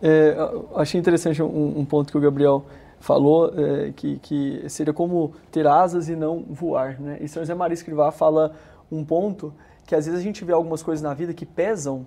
É, 0.00 0.36
achei 0.76 1.00
interessante 1.00 1.42
um, 1.42 1.78
um, 1.78 1.84
ponto 1.84 2.10
que 2.10 2.18
o 2.18 2.20
Gabriel 2.20 2.64
falou, 3.00 3.52
é, 3.56 3.92
que, 3.92 4.18
que 4.18 4.64
seria 4.68 4.92
como 4.92 5.32
ter 5.50 5.66
asas 5.66 6.08
e 6.08 6.14
não 6.14 6.44
voar. 6.48 7.00
Né? 7.00 7.18
E 7.20 7.28
São 7.28 7.42
José 7.42 7.54
Maria 7.54 7.74
Escrivá 7.74 8.12
fala 8.12 8.52
um 8.92 9.04
ponto 9.04 9.52
que 9.86 9.94
às 9.94 10.06
vezes 10.06 10.20
a 10.20 10.22
gente 10.22 10.44
vê 10.44 10.52
algumas 10.52 10.82
coisas 10.82 11.02
na 11.02 11.12
vida 11.14 11.34
que 11.34 11.44
pesam, 11.44 12.06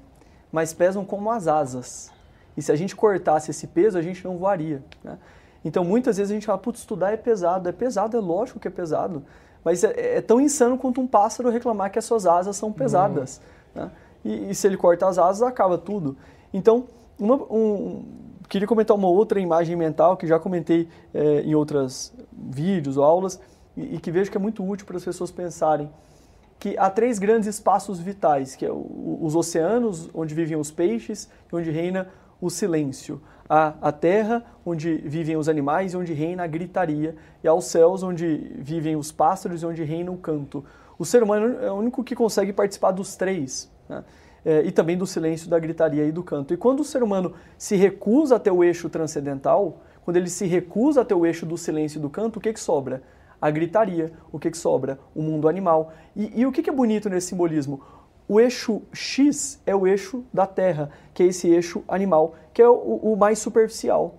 mas 0.52 0.74
pesam 0.74 1.04
como 1.04 1.30
as 1.32 1.48
asas. 1.48 2.12
E 2.56 2.62
se 2.62 2.72
a 2.72 2.76
gente 2.76 2.96
cortasse 2.96 3.52
esse 3.52 3.68
peso, 3.68 3.98
a 3.98 4.02
gente 4.02 4.24
não 4.24 4.38
voaria. 4.38 4.82
Né? 5.04 5.18
Então 5.68 5.84
muitas 5.84 6.16
vezes 6.16 6.32
a 6.32 6.34
gente 6.34 6.46
fala, 6.46 6.58
putz, 6.58 6.80
estudar 6.80 7.12
é 7.12 7.18
pesado. 7.18 7.68
É 7.68 7.74
pesado, 7.74 8.16
é 8.16 8.20
lógico 8.22 8.58
que 8.58 8.70
é 8.70 8.72
pesado. 8.72 9.24
Mas 9.66 9.84
é, 9.84 10.18
é, 10.18 10.22
tão 10.22 10.40
insano 10.40 10.78
quanto 10.78 11.02
um 11.02 11.06
pássaro 11.06 11.50
reclamar 11.50 11.92
que 11.92 12.00
as 12.00 12.06
suas 12.06 12.26
asas 12.26 12.56
são 12.56 12.72
pesadas. 12.72 13.42
Uhum. 13.76 13.84
Né? 13.84 13.92
E, 14.24 14.50
e, 14.52 14.56
se 14.56 14.66
ele 14.66 14.78
corta 14.78 15.06
as 15.08 15.18
asas, 15.18 15.42
acaba 15.42 15.78
tudo. 15.78 16.16
Então, 16.54 16.86
uma, 17.20 17.36
um, 17.36 18.06
queria 18.48 18.66
comentar 18.66 18.96
uma 18.96 19.10
outra 19.10 19.42
imagem 19.42 19.76
mental 19.76 20.16
que 20.16 20.26
já 20.26 20.40
comentei 20.40 20.88
é, 21.14 21.42
em 21.42 21.54
outros 21.54 22.14
vídeos 22.32 22.96
ou 22.96 23.04
aulas 23.04 23.38
e, 23.76 23.96
e, 23.96 24.00
que 24.00 24.10
vejo 24.10 24.32
que 24.32 24.38
é 24.38 24.40
muito 24.40 24.66
útil 24.66 24.86
para 24.86 24.96
as 24.96 25.04
pessoas 25.04 25.32
pensarem 25.32 25.90
que 26.58 26.78
há 26.78 26.90
três 26.90 27.20
grandes 27.20 27.48
espaços 27.50 28.00
vitais, 28.00 28.56
que 28.56 28.66
é 28.66 28.72
os 28.72 29.36
oceanos, 29.36 30.10
onde 30.14 30.34
vivem 30.34 30.58
os 30.58 30.72
peixes, 30.72 31.30
e 31.52 31.56
onde 31.56 31.70
reina 31.70 32.08
o 32.42 32.50
silêncio 32.50 33.22
a, 33.50 33.74
a 33.82 33.92
terra, 33.92 34.44
onde 34.66 34.96
vivem 34.98 35.38
os 35.38 35.48
animais 35.48 35.94
e 35.94 35.98
onde 35.98 36.14
reina 36.14 36.44
a 36.44 36.48
gritaria, 36.48 37.16
e 37.44 37.48
aos 37.48 37.66
céus, 37.66 38.04
onde 38.04 38.52
vivem 38.58 38.96
os 38.96 39.12
pássaros 39.12 39.64
e 39.64 39.66
onde 39.66 39.84
reina 39.84 40.12
o 40.12 40.18
canto. 40.18 40.64
O 41.00 41.06
ser 41.06 41.24
humano 41.24 41.58
é 41.62 41.72
o 41.72 41.76
único 41.76 42.04
que 42.04 42.16
consegue 42.16 42.52
participar 42.52 42.92
dos 42.92 43.16
três, 43.16 43.72
né? 43.88 44.04
é, 44.48 44.62
e 44.62 44.72
também 44.72 44.98
do 44.98 45.06
silêncio, 45.06 45.50
da 45.50 45.60
gritaria 45.60 46.06
e 46.06 46.12
do 46.12 46.24
canto. 46.24 46.54
E 46.54 46.58
quando 46.58 46.80
o 46.80 46.84
ser 46.86 47.04
humano 47.04 47.34
se 47.58 47.76
recusa 47.76 48.38
a 48.38 48.40
ter 48.40 48.52
o 48.52 48.64
eixo 48.64 48.90
transcendental, 48.90 49.82
quando 50.04 50.16
ele 50.16 50.30
se 50.30 50.46
recusa 50.46 51.02
a 51.02 51.06
ter 51.06 51.14
o 51.14 51.26
eixo 51.26 51.46
do 51.46 51.58
silêncio 51.58 52.00
e 52.00 52.02
do 52.02 52.10
canto, 52.10 52.38
o 52.38 52.40
que, 52.40 52.54
que 52.54 52.60
sobra? 52.60 53.04
A 53.42 53.52
gritaria. 53.52 54.14
O 54.32 54.40
que, 54.40 54.50
que 54.50 54.58
sobra? 54.58 55.00
O 55.14 55.22
mundo 55.22 55.50
animal. 55.50 55.92
E, 56.16 56.42
e 56.42 56.46
o 56.46 56.52
que, 56.52 56.64
que 56.64 56.70
é 56.70 56.74
bonito 56.74 57.10
nesse 57.10 57.28
simbolismo? 57.28 57.82
O 58.26 58.40
eixo 58.40 58.82
X 58.94 59.62
é 59.66 59.76
o 59.76 59.86
eixo 59.86 60.24
da 60.34 60.46
Terra, 60.46 60.92
que 61.14 61.24
é 61.24 61.26
esse 61.26 61.50
eixo 61.50 61.84
animal, 61.88 62.36
que 62.58 62.62
é 62.64 62.68
o, 62.68 62.74
o 62.74 63.16
mais 63.16 63.38
superficial. 63.38 64.16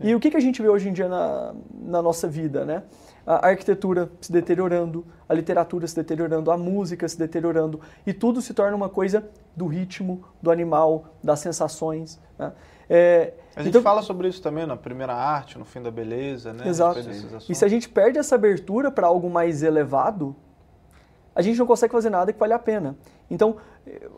Sim. 0.00 0.10
E 0.10 0.14
o 0.14 0.20
que, 0.20 0.30
que 0.30 0.36
a 0.36 0.40
gente 0.40 0.62
vê 0.62 0.68
hoje 0.68 0.88
em 0.88 0.92
dia 0.92 1.08
na, 1.08 1.52
na 1.74 2.00
nossa 2.00 2.28
vida, 2.28 2.64
né? 2.64 2.84
A 3.26 3.48
arquitetura 3.48 4.08
se 4.20 4.30
deteriorando, 4.30 5.04
a 5.28 5.34
literatura 5.34 5.88
se 5.88 5.96
deteriorando, 5.96 6.52
a 6.52 6.56
música 6.56 7.08
se 7.08 7.18
deteriorando, 7.18 7.80
e 8.06 8.12
tudo 8.12 8.40
se 8.40 8.54
torna 8.54 8.76
uma 8.76 8.88
coisa 8.88 9.28
do 9.56 9.66
ritmo, 9.66 10.22
do 10.40 10.52
animal, 10.52 11.16
das 11.20 11.40
sensações. 11.40 12.20
Né? 12.38 12.52
É, 12.88 13.34
a 13.56 13.62
gente 13.62 13.70
então, 13.70 13.82
fala 13.82 14.02
sobre 14.02 14.28
isso 14.28 14.40
também 14.40 14.64
na 14.66 14.76
primeira 14.76 15.12
arte, 15.12 15.58
no 15.58 15.64
fim 15.64 15.82
da 15.82 15.90
beleza, 15.90 16.52
né? 16.52 16.68
Exato. 16.68 17.00
E 17.48 17.54
se 17.56 17.64
a 17.64 17.68
gente 17.68 17.88
perde 17.88 18.20
essa 18.20 18.36
abertura 18.36 18.92
para 18.92 19.08
algo 19.08 19.28
mais 19.28 19.64
elevado, 19.64 20.36
a 21.34 21.42
gente 21.42 21.58
não 21.58 21.66
consegue 21.66 21.92
fazer 21.92 22.10
nada 22.10 22.32
que 22.32 22.38
vale 22.38 22.52
a 22.52 22.58
pena. 22.58 22.96
Então, 23.30 23.56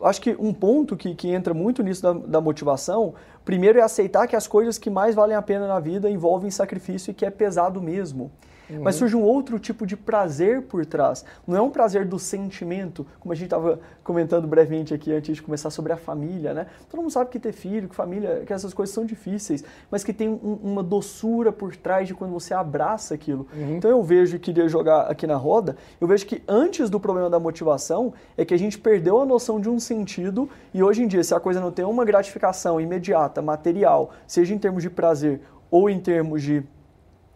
acho 0.01 0.21
que 0.21 0.35
um 0.39 0.53
ponto 0.53 0.97
que, 0.97 1.13
que 1.15 1.29
entra 1.29 1.53
muito 1.53 1.83
nisso 1.83 2.01
da, 2.01 2.13
da, 2.13 2.41
motivação, 2.41 3.13
primeiro 3.45 3.79
é 3.79 3.81
aceitar 3.81 4.27
que 4.27 4.35
as 4.35 4.47
coisas 4.47 4.77
que 4.77 4.89
mais 4.89 5.15
valem 5.15 5.35
a 5.35 5.41
pena 5.41 5.67
na 5.67 5.79
vida 5.79 6.09
envolvem 6.09 6.49
sacrifício 6.49 7.11
e 7.11 7.13
que 7.13 7.25
é 7.25 7.29
pesado 7.29 7.81
mesmo. 7.81 8.31
Uhum. 8.73 8.83
Mas 8.83 8.95
surge 8.95 9.15
um 9.15 9.21
outro 9.21 9.59
tipo 9.59 9.85
de 9.85 9.95
prazer 9.95 10.63
por 10.63 10.85
trás. 10.85 11.23
Não 11.47 11.57
é 11.57 11.61
um 11.61 11.69
prazer 11.69 12.05
do 12.05 12.17
sentimento, 12.19 13.05
como 13.19 13.31
a 13.31 13.35
gente 13.35 13.45
estava 13.45 13.79
comentando 14.03 14.47
brevemente 14.47 14.93
aqui 14.93 15.13
antes 15.13 15.35
de 15.35 15.41
começar 15.41 15.69
sobre 15.69 15.93
a 15.93 15.97
família, 15.97 16.53
né? 16.53 16.67
Todo 16.89 17.01
mundo 17.01 17.11
sabe 17.11 17.29
que 17.29 17.39
ter 17.39 17.51
filho, 17.51 17.87
que 17.87 17.95
família, 17.95 18.43
que 18.45 18.53
essas 18.53 18.73
coisas 18.73 18.93
são 18.93 19.05
difíceis, 19.05 19.63
mas 19.89 20.03
que 20.03 20.13
tem 20.13 20.29
um, 20.29 20.59
uma 20.61 20.83
doçura 20.83 21.51
por 21.51 21.75
trás 21.75 22.07
de 22.07 22.13
quando 22.13 22.31
você 22.31 22.53
abraça 22.53 23.13
aquilo. 23.13 23.47
Uhum. 23.53 23.77
Então 23.77 23.89
eu 23.89 24.03
vejo, 24.03 24.37
queria 24.39 24.67
jogar 24.67 25.03
aqui 25.03 25.25
na 25.27 25.35
roda, 25.35 25.75
eu 25.99 26.07
vejo 26.07 26.25
que 26.25 26.43
antes 26.47 26.89
do 26.89 26.99
problema 26.99 27.29
da 27.29 27.39
motivação 27.39 28.13
é 28.37 28.43
que 28.43 28.53
a 28.53 28.57
gente 28.57 28.77
perdeu 28.77 29.19
a 29.21 29.25
noção 29.25 29.59
de 29.59 29.69
um 29.69 29.79
sentido 29.79 30.49
e 30.73 30.81
hoje 30.83 31.03
em 31.03 31.07
dia, 31.07 31.23
se 31.23 31.33
a 31.33 31.39
coisa 31.39 31.59
não 31.59 31.71
tem 31.71 31.85
uma 31.85 32.03
gratificação 32.03 32.79
imediata, 32.79 33.41
material, 33.41 34.11
seja 34.27 34.53
em 34.53 34.57
termos 34.57 34.83
de 34.83 34.89
prazer 34.89 35.41
ou 35.69 35.89
em 35.89 35.99
termos 35.99 36.41
de 36.41 36.63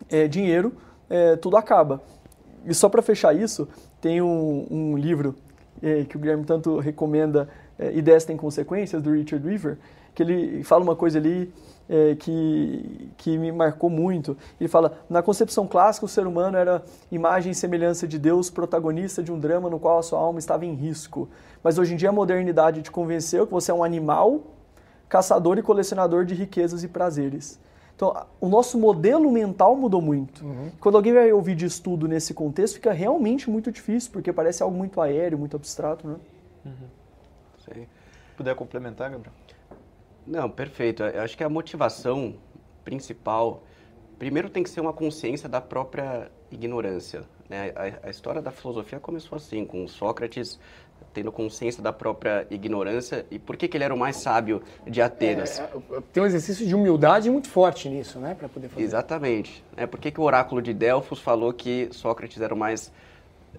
é, 0.10 0.28
dinheiro, 0.28 0.74
é, 1.10 1.36
tudo 1.36 1.58
acaba. 1.58 2.02
E 2.66 2.74
só 2.74 2.90
para 2.90 3.02
fechar 3.02 3.36
isso, 3.36 3.68
tem 4.02 4.22
um, 4.22 4.68
um 4.70 4.98
livro 4.98 5.36
é, 5.82 6.04
que 6.04 6.18
o 6.18 6.20
Guilherme 6.20 6.44
tanto 6.44 6.80
recomenda, 6.80 7.50
é, 7.78 7.96
Ideias 7.96 8.26
Têm 8.26 8.36
Consequências, 8.36 9.02
do 9.02 9.12
Richard 9.12 9.46
Weaver, 9.46 9.78
que 10.14 10.24
ele 10.24 10.64
fala 10.64 10.84
uma 10.84 10.96
coisa 10.96 11.20
ali 11.20 11.54
é, 11.90 12.16
que, 12.16 13.12
que 13.18 13.38
me 13.38 13.52
marcou 13.52 13.90
muito. 13.90 14.36
Ele 14.60 14.68
fala: 14.68 15.00
na 15.10 15.22
concepção 15.22 15.68
clássica, 15.68 16.06
o 16.06 16.10
ser 16.10 16.26
humano 16.28 16.58
era 16.58 16.84
imagem 17.12 17.52
e 17.52 17.56
semelhança 17.56 18.08
de 18.08 18.18
Deus, 18.20 18.50
protagonista 18.50 19.22
de 19.24 19.32
um 19.32 19.40
drama 19.40 19.70
no 19.70 19.80
qual 19.80 20.00
a 20.00 20.04
sua 20.04 20.20
alma 20.20 20.40
estava 20.40 20.66
em 20.66 20.74
risco. 20.74 21.30
Mas 21.64 21.78
hoje 21.78 21.94
em 21.94 21.98
dia 21.98 22.10
a 22.10 22.12
modernidade 22.12 22.82
te 22.82 22.92
convenceu 22.92 23.46
que 23.46 23.54
você 23.54 23.72
é 23.72 23.74
um 23.74 23.84
animal, 23.84 24.42
caçador 25.08 25.58
e 25.58 25.62
colecionador 25.62 26.26
de 26.26 26.34
riquezas 26.34 26.84
e 26.84 26.88
prazeres. 26.88 27.60
Então, 27.98 28.28
o 28.40 28.48
nosso 28.48 28.78
modelo 28.78 29.32
mental 29.32 29.76
mudou 29.76 30.00
muito. 30.00 30.46
Uhum. 30.46 30.70
Quando 30.80 30.98
alguém 30.98 31.14
vai 31.14 31.34
ouvir 31.34 31.56
de 31.56 31.66
estudo 31.66 32.08
nesse 32.08 32.32
contexto, 32.32 32.76
fica 32.76 32.94
realmente 32.94 33.50
muito 33.50 33.72
difícil, 33.72 34.12
porque 34.12 34.32
parece 34.32 34.62
algo 34.62 34.78
muito 34.78 35.02
aéreo, 35.02 35.36
muito 35.36 35.56
abstrato, 35.56 36.08
né? 36.08 36.16
Uhum. 36.64 36.88
Puder 38.38 38.56
complementar, 38.56 39.10
Gabriel? 39.10 39.34
Não, 40.28 40.48
perfeito. 40.48 41.02
Eu 41.02 41.24
acho 41.24 41.36
que 41.36 41.44
a 41.44 41.50
motivação 41.50 42.36
principal, 42.86 43.64
primeiro 44.20 44.48
tem 44.48 44.62
que 44.62 44.70
ser 44.70 44.80
uma 44.80 44.94
consciência 44.94 45.50
da 45.50 45.60
própria 45.60 46.30
ignorância. 46.52 47.24
Né? 47.50 47.74
A, 47.76 48.08
a 48.08 48.10
história 48.12 48.44
da 48.44 48.52
filosofia 48.52 49.00
começou 49.00 49.38
assim, 49.38 49.66
com 49.66 49.88
Sócrates 49.88 50.60
tendo 51.18 51.32
consciência 51.32 51.82
da 51.82 51.92
própria 51.92 52.46
ignorância 52.52 53.26
e 53.32 53.40
por 53.40 53.58
que, 53.58 53.68
que 53.68 53.76
ele 53.76 53.84
era 53.84 53.94
o 53.94 53.98
mais 53.98 54.18
sábio 54.18 54.62
de 54.86 55.02
Atenas. 55.02 55.60
É, 55.60 55.64
é 55.64 56.02
tem 56.14 56.22
um 56.22 56.28
exercício 56.28 56.64
de 56.64 56.76
humildade 56.76 57.28
muito 57.32 57.50
forte 57.50 57.90
nisso, 57.90 58.20
né, 58.20 58.36
para 58.36 58.48
poder 58.48 58.68
fazer. 58.70 58.84
Exatamente. 58.84 59.64
É, 59.76 59.88
por 59.88 60.00
que, 60.00 60.12
que 60.12 60.22
o 60.22 60.24
oráculo 60.24 60.62
de 60.62 60.76
Delfos 60.76 61.20
falou 61.20 61.52
que 61.52 61.90
Sócrates 61.92 62.40
era 62.40 62.54
o 62.54 62.58
mais 62.58 62.92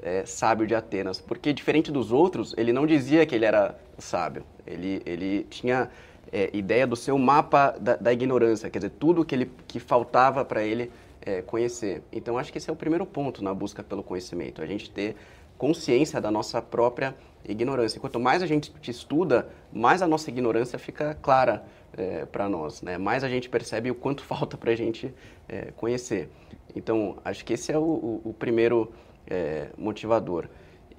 é, 0.00 0.25
sábio 0.25 0.69
de 0.69 0.75
Atenas? 0.77 1.21
Porque, 1.21 1.53
diferente 1.53 1.91
dos 1.91 2.12
outros, 2.12 2.55
ele 2.57 2.73
não 2.73 2.87
dizia 2.87 3.27
que 3.27 3.35
ele 3.35 3.45
era 3.45 3.77
sábio. 3.99 4.45
Ele, 4.65 5.03
ele 5.05 5.45
tinha 5.50 5.91
é, 6.31 6.50
ideia 6.53 6.87
do 6.87 6.95
seu 6.95 7.19
mapa 7.19 7.75
da, 7.81 7.97
da, 7.97 8.12
ignorância, 8.12 8.71
quer 8.71 8.79
dizer, 8.79 8.93
tudo 9.00 9.25
que, 9.25 9.35
ele, 9.35 9.50
que 9.67 9.81
faltava 9.81 10.45
para 10.45 10.62
ele 10.62 10.93
é, 11.23 11.43
conhecer. 11.43 12.03
Então, 12.12 12.38
acho 12.38 12.53
que 12.53 12.59
esse 12.59 12.71
é 12.71 12.73
o 12.73 12.77
primeiro 12.77 13.05
ponto 13.05 13.43
na 13.43 13.53
busca 13.53 13.83
pelo 13.83 14.05
conhecimento, 14.05 14.62
a 14.62 14.67
gente 14.67 14.88
ter 14.88 15.17
consciência 15.59 16.21
da 16.21 16.31
nossa 16.31 16.62
própria 16.62 17.15
ignorância. 17.49 18.00
Quanto 18.00 18.21
mais 18.21 18.43
a 18.43 18.47
gente 18.47 18.73
estuda, 18.88 19.49
mais 19.73 20.02
a 20.02 20.07
nossa 20.07 20.31
ignorância 20.31 20.78
fica 20.78 21.14
clara 21.14 21.64
é, 21.97 22.26
para 22.26 22.49
nós, 22.49 22.83
né? 22.83 22.99
mais 22.99 23.25
a 23.25 23.28
gente 23.28 23.49
percebe 23.49 23.90
o 23.90 23.95
quanto 23.95 24.23
falta 24.25 24.57
para 24.57 24.73
a 24.73 24.76
gente 24.76 25.12
é, 25.49 25.73
conhecer. 25.76 26.28
Então, 26.75 27.17
acho 27.25 27.45
que 27.45 27.55
esse 27.55 27.73
é 27.73 27.78
o, 27.78 27.83
o, 27.83 28.21
o 28.26 28.33
primeiro 28.33 28.93
é, 29.26 29.69
motivador. 29.76 30.49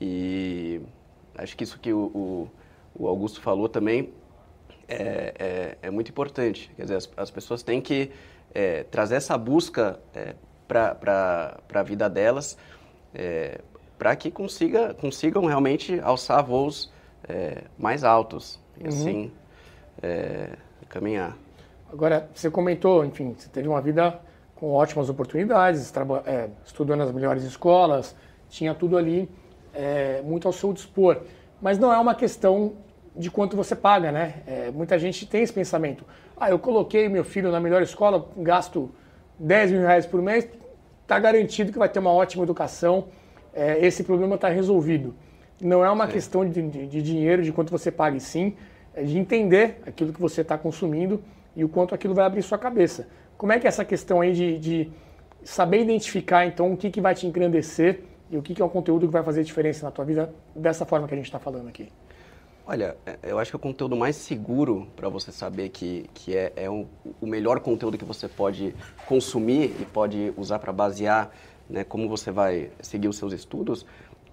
E 0.01 0.81
acho 1.37 1.55
que 1.55 1.63
isso 1.63 1.79
que 1.79 1.93
o, 1.93 2.49
o 2.95 3.07
Augusto 3.07 3.41
falou 3.41 3.69
também 3.69 4.09
é, 4.87 5.33
é, 5.37 5.77
é, 5.83 5.91
muito 5.91 6.09
importante. 6.09 6.71
Quer 6.75 6.83
dizer, 6.83 6.95
as, 6.95 7.09
as 7.15 7.31
pessoas 7.31 7.61
têm 7.61 7.79
que 7.79 8.11
é, 8.53 8.83
trazer 8.83 9.15
essa 9.15 9.37
busca 9.37 9.99
é, 10.13 10.35
para 10.67 11.59
a 11.73 11.83
vida 11.83 12.09
delas, 12.09 12.57
é, 13.13 13.61
para 13.99 14.15
que 14.15 14.31
consiga, 14.31 14.93
consigam 14.93 15.45
realmente 15.45 15.99
alçar 15.99 16.41
voos 16.43 16.89
é, 17.27 17.63
mais 17.77 18.05
altos 18.05 18.57
e 18.79 18.83
uhum. 18.83 18.87
assim 18.87 19.31
é, 20.01 20.51
caminhar. 20.87 21.37
Agora, 21.91 22.29
você 22.33 22.49
comentou, 22.49 23.03
enfim, 23.03 23.35
você 23.37 23.49
teve 23.49 23.67
uma 23.67 23.81
vida 23.81 24.17
com 24.55 24.71
ótimas 24.71 25.09
oportunidades, 25.09 25.91
é, 26.25 26.49
estudou 26.65 26.95
nas 26.95 27.11
melhores 27.11 27.43
escolas, 27.43 28.15
tinha 28.49 28.73
tudo 28.73 28.97
ali 28.97 29.29
é, 29.73 30.21
muito 30.21 30.47
ao 30.47 30.53
seu 30.53 30.71
dispor. 30.71 31.21
Mas 31.61 31.77
não 31.77 31.91
é 31.91 31.97
uma 31.97 32.15
questão 32.15 32.73
de 33.15 33.29
quanto 33.29 33.57
você 33.57 33.75
paga, 33.75 34.11
né? 34.13 34.43
É, 34.47 34.71
muita 34.71 34.97
gente 34.97 35.25
tem 35.25 35.43
esse 35.43 35.51
pensamento. 35.51 36.05
Ah, 36.37 36.49
eu 36.49 36.57
coloquei 36.57 37.09
meu 37.09 37.25
filho 37.25 37.51
na 37.51 37.59
melhor 37.59 37.81
escola, 37.81 38.29
gasto 38.37 38.89
10 39.37 39.71
mil 39.71 39.81
reais 39.81 40.05
por 40.05 40.21
mês, 40.21 40.47
está 41.01 41.19
garantido 41.19 41.71
que 41.71 41.77
vai 41.77 41.89
ter 41.89 41.99
uma 41.99 42.13
ótima 42.13 42.43
educação 42.43 43.07
é, 43.53 43.85
esse 43.85 44.03
problema 44.03 44.35
está 44.35 44.49
resolvido. 44.49 45.13
Não 45.61 45.83
é 45.83 45.89
uma 45.89 46.07
sim. 46.07 46.13
questão 46.13 46.49
de, 46.49 46.61
de, 46.61 46.87
de, 46.87 47.01
dinheiro, 47.01 47.43
de 47.43 47.51
quanto 47.51 47.69
você 47.69 47.91
paga, 47.91 48.19
sim, 48.19 48.55
é 48.93 49.03
de 49.03 49.17
entender 49.17 49.81
aquilo 49.85 50.13
que 50.13 50.21
você 50.21 50.41
está 50.41 50.57
consumindo 50.57 51.21
e 51.55 51.63
o 51.63 51.69
quanto 51.69 51.93
aquilo 51.93 52.13
vai 52.13 52.25
abrir 52.25 52.41
sua 52.41 52.57
cabeça. 52.57 53.07
Como 53.37 53.51
é 53.51 53.59
que 53.59 53.67
é 53.67 53.69
essa 53.69 53.83
questão 53.83 54.21
aí 54.21 54.33
de, 54.33 54.57
de 54.57 54.91
saber 55.43 55.81
identificar, 55.81 56.45
então, 56.45 56.71
o 56.71 56.77
que, 56.77 56.89
que 56.89 57.01
vai 57.01 57.15
te 57.15 57.27
engrandecer 57.27 58.01
e 58.29 58.37
o 58.37 58.41
que, 58.41 58.53
que 58.53 58.61
é 58.61 58.65
o 58.65 58.69
conteúdo 58.69 59.07
que 59.07 59.13
vai 59.13 59.23
fazer 59.23 59.43
diferença 59.43 59.85
na 59.85 59.91
tua 59.91 60.05
vida 60.05 60.33
dessa 60.55 60.85
forma 60.85 61.07
que 61.07 61.13
a 61.13 61.17
gente 61.17 61.25
está 61.25 61.39
falando 61.39 61.67
aqui? 61.67 61.89
Olha, 62.71 62.95
é, 63.03 63.17
eu 63.23 63.39
acho 63.39 63.49
que 63.49 63.55
o 63.55 63.59
conteúdo 63.59 63.95
mais 63.95 64.15
seguro 64.15 64.87
para 64.95 65.09
você 65.09 65.31
saber 65.31 65.69
que, 65.69 66.07
que 66.13 66.37
é, 66.37 66.53
é 66.55 66.69
um, 66.69 66.85
o 67.19 67.25
melhor 67.25 67.59
conteúdo 67.61 67.97
que 67.97 68.05
você 68.05 68.27
pode 68.27 68.75
consumir 69.07 69.75
e 69.79 69.85
pode 69.85 70.31
usar 70.37 70.59
para 70.59 70.71
basear 70.71 71.31
né, 71.69 71.83
como 71.83 72.09
você 72.09 72.31
vai 72.31 72.71
seguir 72.81 73.07
os 73.07 73.17
seus 73.17 73.31
estudos, 73.31 73.85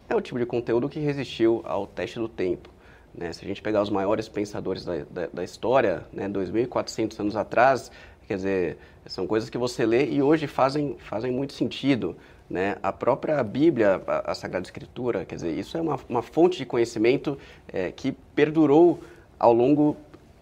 é 0.09 0.14
o 0.14 0.21
tipo 0.21 0.38
de 0.38 0.47
conteúdo 0.47 0.88
que 0.88 0.99
resistiu 0.99 1.62
ao 1.64 1.87
teste 1.87 2.19
do 2.19 2.28
tempo. 2.28 2.71
Né? 3.14 3.33
Se 3.33 3.45
a 3.45 3.49
gente 3.49 3.62
pegar 3.62 3.83
os 3.83 3.90
maiores 3.90 4.28
pensadores 4.28 4.85
da, 4.85 5.05
da, 5.11 5.26
da 5.26 5.45
história, 5.45 6.05
né, 6.12 6.28
2.400 6.28 7.19
anos 7.21 7.37
atrás, 7.37 7.90
quer 8.26 8.37
dizer, 8.37 8.78
são 9.07 9.26
coisas 9.26 9.50
que 9.50 9.59
você 9.59 9.85
lê 9.85 10.07
e 10.07 10.23
hoje 10.23 10.47
fazem, 10.47 10.97
fazem 10.99 11.33
muito 11.33 11.52
sentido. 11.52 12.16
Né? 12.49 12.76
A 12.83 12.93
própria 12.93 13.43
Bíblia, 13.43 14.02
a, 14.07 14.31
a 14.31 14.35
Sagrada 14.35 14.66
Escritura, 14.66 15.25
quer 15.25 15.37
dizer, 15.37 15.59
isso 15.59 15.76
é 15.76 15.81
uma, 15.81 15.99
uma 16.09 16.23
fonte 16.23 16.59
de 16.59 16.64
conhecimento 16.64 17.37
é, 17.69 17.90
que 17.90 18.12
perdurou 18.35 19.00
ao 19.38 19.52
longo 19.52 19.97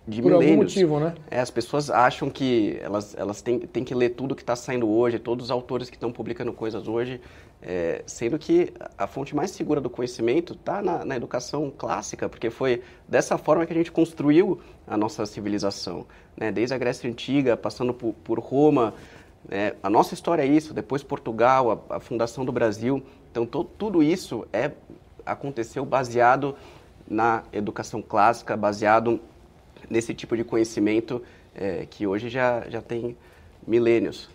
de 0.06 0.20
Por 0.20 0.32
milênios. 0.32 0.50
algum 0.50 0.62
motivo, 0.62 1.00
né? 1.00 1.14
É, 1.30 1.40
as 1.40 1.50
pessoas 1.50 1.88
acham 1.90 2.28
que 2.28 2.78
elas, 2.82 3.14
elas 3.16 3.40
têm, 3.40 3.60
têm 3.60 3.82
que 3.82 3.94
ler 3.94 4.10
tudo 4.10 4.34
que 4.34 4.42
está 4.42 4.54
saindo 4.54 4.88
hoje, 4.88 5.18
todos 5.18 5.46
os 5.46 5.50
autores 5.50 5.88
que 5.88 5.96
estão 5.96 6.12
publicando 6.12 6.52
coisas 6.52 6.86
hoje, 6.86 7.20
é, 7.62 8.02
sendo 8.06 8.38
que 8.38 8.72
a 8.98 9.06
fonte 9.06 9.34
mais 9.34 9.50
segura 9.50 9.80
do 9.80 9.88
conhecimento 9.88 10.52
está 10.52 10.82
na, 10.82 11.04
na, 11.04 11.16
educação 11.16 11.72
clássica, 11.76 12.28
porque 12.28 12.50
foi 12.50 12.82
dessa 13.08 13.38
forma 13.38 13.64
que 13.64 13.72
a 13.72 13.76
gente 13.76 13.90
construiu 13.90 14.60
a 14.86 14.96
nossa 14.96 15.24
civilização. 15.24 16.06
Né? 16.36 16.52
Desde 16.52 16.74
a 16.74 16.78
Grécia 16.78 17.08
Antiga, 17.08 17.56
passando 17.56 17.94
por, 17.94 18.12
por 18.22 18.38
Roma, 18.38 18.92
é, 19.50 19.74
a 19.82 19.88
nossa 19.88 20.12
história 20.12 20.42
é 20.42 20.46
isso, 20.46 20.74
depois 20.74 21.02
Portugal, 21.02 21.86
a, 21.88 21.96
a 21.96 22.00
fundação 22.00 22.44
do 22.44 22.52
Brasil. 22.52 23.02
Então, 23.30 23.46
to, 23.46 23.64
tudo 23.64 24.02
isso 24.02 24.46
é, 24.52 24.70
aconteceu 25.24 25.86
baseado 25.86 26.54
na 27.08 27.44
educação 27.52 28.02
clássica, 28.02 28.54
baseado 28.56 29.20
nesse 29.88 30.14
tipo 30.14 30.36
de 30.36 30.44
conhecimento 30.44 31.22
é, 31.54 31.86
que 31.88 32.06
hoje 32.06 32.28
já, 32.28 32.68
já 32.68 32.82
tem 32.82 33.16
milênios. 33.66 34.28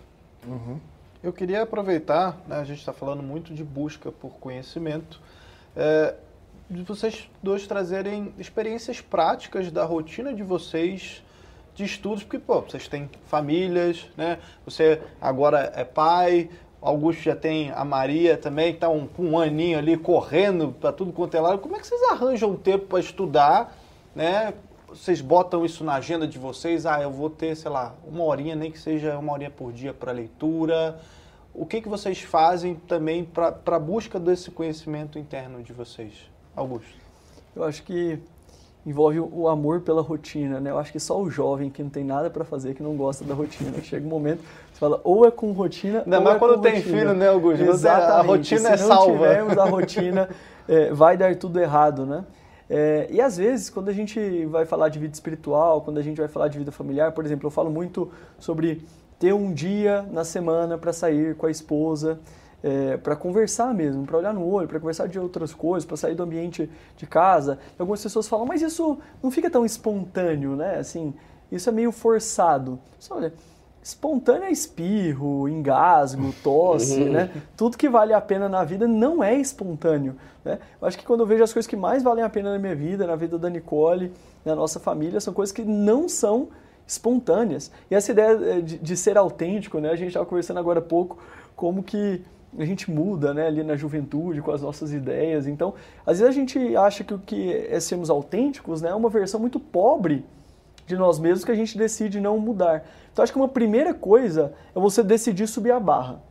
Uhum. 0.48 0.80
Eu 1.22 1.34
queria 1.34 1.64
aproveitar, 1.64 2.38
né, 2.48 2.58
a 2.58 2.64
gente 2.64 2.80
está 2.80 2.94
falando 2.94 3.22
muito 3.22 3.54
de 3.54 3.64
busca 3.64 4.12
por 4.12 4.32
conhecimento, 4.40 5.20
é, 5.76 6.16
de 6.70 6.84
vocês 6.84 7.30
dois 7.44 7.68
trazerem 7.68 8.34
experiências 8.38 9.02
práticas 9.02 9.72
da 9.72 9.84
rotina 9.84 10.34
de 10.34 10.44
vocês 10.44 11.24
de 11.76 11.84
estudos, 11.84 12.24
porque, 12.24 12.40
pô, 12.40 12.62
vocês 12.62 12.88
têm 12.88 13.10
famílias, 13.26 14.06
né? 14.16 14.40
Você 14.66 15.02
agora 15.20 15.72
é 15.76 15.84
pai, 15.84 16.50
Augusto 16.82 17.22
já 17.24 17.36
tem 17.36 17.72
a 17.72 17.84
Maria 17.84 18.38
também, 18.38 18.72
que 18.72 18.78
está 18.78 18.90
um, 18.90 19.08
um 19.18 19.38
aninho 19.38 19.78
ali 19.78 19.98
correndo 19.98 20.74
para 20.80 20.94
tudo 20.94 21.12
quanto 21.12 21.36
é 21.36 21.40
lado. 21.40 21.60
Como 21.60 21.76
é 21.76 21.80
que 21.80 21.88
vocês 21.88 22.02
arranjam 22.04 22.56
tempo 22.56 22.86
para 22.88 23.00
estudar, 23.00 23.78
né? 24.16 24.54
Vocês 24.90 25.22
botam 25.22 25.66
isso 25.66 25.84
na 25.84 25.96
agenda 25.96 26.28
de 26.28 26.38
vocês? 26.38 26.86
Ah, 26.86 27.02
eu 27.02 27.12
vou 27.12 27.30
ter, 27.30 27.56
sei 27.56 27.70
lá, 27.72 27.94
uma 28.08 28.24
horinha, 28.24 28.56
nem 28.56 28.72
que 28.72 28.80
seja 28.80 29.18
uma 29.18 29.34
horinha 29.34 29.50
por 29.52 29.72
dia 29.72 29.94
para 29.94 30.12
leitura. 30.12 31.00
o 31.54 31.66
que, 31.66 31.82
que 31.82 31.90
vocês 31.90 32.22
fazem 32.22 32.76
também 32.76 33.24
para 33.26 33.56
a 33.66 33.80
busca 33.80 34.20
desse 34.20 34.52
conhecimento 34.52 35.18
interno 35.20 35.62
de 35.62 35.74
vocês? 35.74 36.14
Augusto. 36.56 36.90
Eu 37.56 37.64
acho 37.64 37.84
que 37.84 38.20
envolve 38.86 39.20
o 39.20 39.48
amor 39.48 39.82
pela 39.82 40.02
rotina, 40.02 40.60
né? 40.60 40.72
Eu 40.72 40.80
acho 40.80 40.92
que 40.92 41.00
só 41.00 41.20
o 41.22 41.30
jovem 41.30 41.70
que 41.70 41.84
não 41.84 41.90
tem 41.90 42.04
nada 42.04 42.30
para 42.30 42.46
fazer, 42.46 42.74
que 42.74 42.82
não 42.82 42.96
gosta 42.96 43.24
da 43.26 43.34
rotina. 43.34 43.82
Chega 43.84 44.06
um 44.06 44.10
momento, 44.10 44.42
você 44.72 44.80
fala, 44.80 45.00
ou 45.04 45.26
é 45.26 45.32
com 45.32 45.52
rotina, 45.52 46.04
não, 46.06 46.20
ou 46.20 46.24
mas 46.24 46.36
é 46.36 46.40
quando 46.40 46.62
tem 46.62 46.76
rotina. 46.76 46.98
filho, 46.98 47.14
né, 47.14 47.28
Augusto? 47.28 47.64
Exatamente. 47.64 48.12
A 48.12 48.22
rotina 48.22 48.60
Se 48.62 48.68
é 48.68 48.88
não 48.88 48.88
salva. 48.88 49.12
tivermos 49.12 49.58
a 49.58 49.66
rotina, 49.66 50.30
é, 50.68 50.94
vai 50.94 51.18
dar 51.18 51.36
tudo 51.36 51.60
errado, 51.60 52.06
né? 52.06 52.24
É, 52.70 53.08
e 53.10 53.20
às 53.20 53.38
vezes, 53.38 53.70
quando 53.70 53.90
a 53.90 53.94
gente 53.94 54.46
vai 54.46 54.66
falar 54.66 54.90
de 54.90 55.00
vida 55.00 55.14
espiritual, 55.14 55.82
quando 55.82 55.98
a 55.98 56.04
gente 56.04 56.18
vai 56.18 56.28
falar 56.28 56.48
de 56.50 56.60
vida 56.60 56.72
familiar, 56.72 57.12
por 57.12 57.26
exemplo, 57.26 57.48
eu 57.48 57.52
falo 57.52 57.72
muito 57.72 58.12
sobre 58.38 58.86
ter 59.18 59.34
um 59.34 59.52
dia 59.52 60.04
na 60.12 60.24
semana 60.24 60.78
para 60.78 60.94
sair 60.94 61.36
com 61.36 61.48
a 61.48 61.52
esposa, 61.52 62.20
é, 62.62 62.98
para 62.98 63.16
conversar 63.16 63.74
mesmo, 63.74 64.06
para 64.06 64.18
olhar 64.18 64.34
no 64.34 64.46
olho, 64.46 64.68
para 64.68 64.80
conversar 64.80 65.08
de 65.08 65.20
outras 65.20 65.54
coisas, 65.54 65.86
para 65.86 65.98
sair 65.98 66.14
do 66.14 66.24
ambiente 66.24 66.70
de 66.96 67.08
casa. 67.08 67.58
E 67.78 67.82
algumas 67.82 68.04
pessoas 68.04 68.28
falam, 68.28 68.46
mas 68.46 68.62
isso 68.62 69.00
não 69.24 69.32
fica 69.32 69.50
tão 69.50 69.66
espontâneo, 69.66 70.56
né? 70.56 70.78
Assim, 70.78 71.14
isso 71.52 71.70
é 71.70 71.72
meio 71.72 71.92
forçado. 71.92 72.80
Só, 73.00 73.16
olha, 73.16 73.34
espontâneo 73.82 74.44
é 74.44 74.52
espirro, 74.52 75.48
engasgo, 75.48 76.34
tosse, 76.44 77.04
né? 77.06 77.30
Tudo 77.56 77.78
que 77.78 77.90
vale 77.90 78.14
a 78.14 78.22
pena 78.22 78.50
na 78.50 78.64
vida 78.64 78.88
não 78.88 79.24
é 79.24 79.36
espontâneo. 79.36 80.16
Né? 80.44 80.60
Eu 80.82 80.88
acho 80.88 80.98
que 80.98 81.06
quando 81.06 81.22
eu 81.22 81.26
vejo 81.26 81.44
as 81.44 81.54
coisas 81.54 81.68
que 81.68 81.76
mais 81.76 82.04
valem 82.04 82.24
a 82.24 82.30
pena 82.30 82.52
na 82.52 82.60
minha 82.60 82.76
vida, 82.76 83.08
na 83.08 83.16
vida 83.16 83.38
da 83.38 83.50
Nicole, 83.50 84.12
na 84.44 84.56
nossa 84.56 84.80
família, 84.80 85.20
são 85.20 85.34
coisas 85.34 85.54
que 85.54 85.64
não 85.64 86.10
são 86.10 86.50
espontâneas. 86.86 87.72
E 87.90 87.96
essa 87.96 88.12
ideia 88.12 88.62
de, 88.62 88.78
de 88.78 88.98
ser 88.98 89.18
autêntico, 89.18 89.80
né? 89.80 89.90
A 89.90 89.96
gente 89.96 90.10
estava 90.10 90.26
conversando 90.26 90.60
agora 90.60 90.80
há 90.80 90.84
pouco 90.84 91.18
como 91.56 91.84
que 91.84 92.24
a 92.58 92.66
gente 92.66 92.90
muda, 92.90 93.34
né, 93.34 93.46
ali 93.46 93.64
na 93.64 93.76
juventude 93.76 94.42
com 94.42 94.52
as 94.52 94.62
nossas 94.62 94.92
ideias. 94.92 95.46
Então, 95.46 95.74
às 96.06 96.20
vezes 96.20 96.36
a 96.36 96.40
gente 96.40 96.76
acha 96.76 97.04
que 97.04 97.14
o 97.14 97.20
que 97.20 97.54
é 97.54 97.80
sermos 97.80 98.10
autênticos, 98.10 98.82
né, 98.82 98.90
é 98.90 98.96
uma 98.96 99.10
versão 99.10 99.40
muito 99.40 99.60
pobre 99.60 100.26
de 100.88 100.98
nós 100.98 101.20
mesmos 101.20 101.46
que 101.46 101.52
a 101.52 101.56
gente 101.56 101.78
decide 101.78 102.20
não 102.20 102.40
mudar. 102.40 102.84
Então, 103.12 103.24
acho 103.24 103.32
que 103.32 103.40
uma 103.40 103.48
primeira 103.48 103.94
coisa 103.94 104.54
é 104.76 104.80
você 104.80 105.04
decidir 105.04 105.48
subir 105.48 105.72
a 105.72 105.80
barra. 105.80 106.22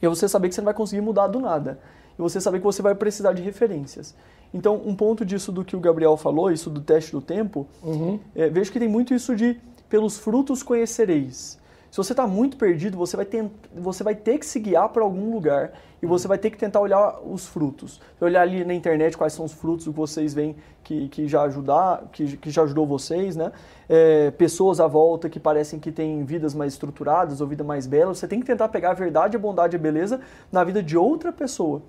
E 0.00 0.06
é 0.06 0.08
você 0.08 0.28
saber 0.28 0.48
que 0.48 0.54
você 0.54 0.60
não 0.60 0.66
vai 0.66 0.74
conseguir 0.74 1.00
mudar 1.00 1.26
do 1.26 1.40
nada. 1.40 1.78
E 2.18 2.22
você 2.22 2.40
saber 2.40 2.58
que 2.58 2.64
você 2.64 2.82
vai 2.82 2.94
precisar 2.94 3.32
de 3.32 3.42
referências. 3.42 4.14
Então, 4.52 4.80
um 4.84 4.94
ponto 4.94 5.24
disso 5.24 5.50
do 5.50 5.64
que 5.64 5.74
o 5.74 5.80
Gabriel 5.80 6.16
falou, 6.16 6.50
isso 6.50 6.70
do 6.70 6.80
teste 6.80 7.10
do 7.10 7.20
tempo, 7.20 7.66
uhum. 7.82 8.20
é, 8.34 8.48
vejo 8.48 8.70
que 8.70 8.78
tem 8.78 8.88
muito 8.88 9.12
isso 9.12 9.34
de 9.34 9.60
pelos 9.88 10.16
frutos 10.16 10.62
conhecereis. 10.62 11.58
Se 11.94 11.98
você 11.98 12.12
está 12.12 12.26
muito 12.26 12.56
perdido, 12.56 12.98
você 12.98 13.16
vai, 13.16 13.24
ter, 13.24 13.48
você 13.72 14.02
vai 14.02 14.16
ter 14.16 14.38
que 14.38 14.44
se 14.44 14.58
guiar 14.58 14.88
para 14.88 15.04
algum 15.04 15.32
lugar 15.32 15.74
e 16.02 16.06
você 16.06 16.26
vai 16.26 16.36
ter 16.36 16.50
que 16.50 16.58
tentar 16.58 16.80
olhar 16.80 17.20
os 17.24 17.46
frutos. 17.46 18.00
Olhar 18.20 18.42
ali 18.42 18.64
na 18.64 18.74
internet 18.74 19.16
quais 19.16 19.32
são 19.32 19.44
os 19.44 19.52
frutos 19.52 19.84
que 19.84 19.92
vocês 19.92 20.34
veem 20.34 20.56
que, 20.82 21.06
que 21.06 21.28
já 21.28 21.42
ajudar, 21.42 22.02
que, 22.10 22.36
que 22.36 22.50
já 22.50 22.64
ajudou 22.64 22.84
vocês, 22.84 23.36
né? 23.36 23.52
É, 23.88 24.32
pessoas 24.32 24.80
à 24.80 24.88
volta 24.88 25.28
que 25.28 25.38
parecem 25.38 25.78
que 25.78 25.92
têm 25.92 26.24
vidas 26.24 26.52
mais 26.52 26.72
estruturadas 26.72 27.40
ou 27.40 27.46
vida 27.46 27.62
mais 27.62 27.86
bela. 27.86 28.12
Você 28.12 28.26
tem 28.26 28.40
que 28.40 28.46
tentar 28.46 28.70
pegar 28.70 28.90
a 28.90 28.94
verdade, 28.94 29.36
a 29.36 29.38
bondade 29.38 29.76
e 29.76 29.78
a 29.78 29.80
beleza 29.80 30.20
na 30.50 30.64
vida 30.64 30.82
de 30.82 30.98
outra 30.98 31.30
pessoa. 31.30 31.80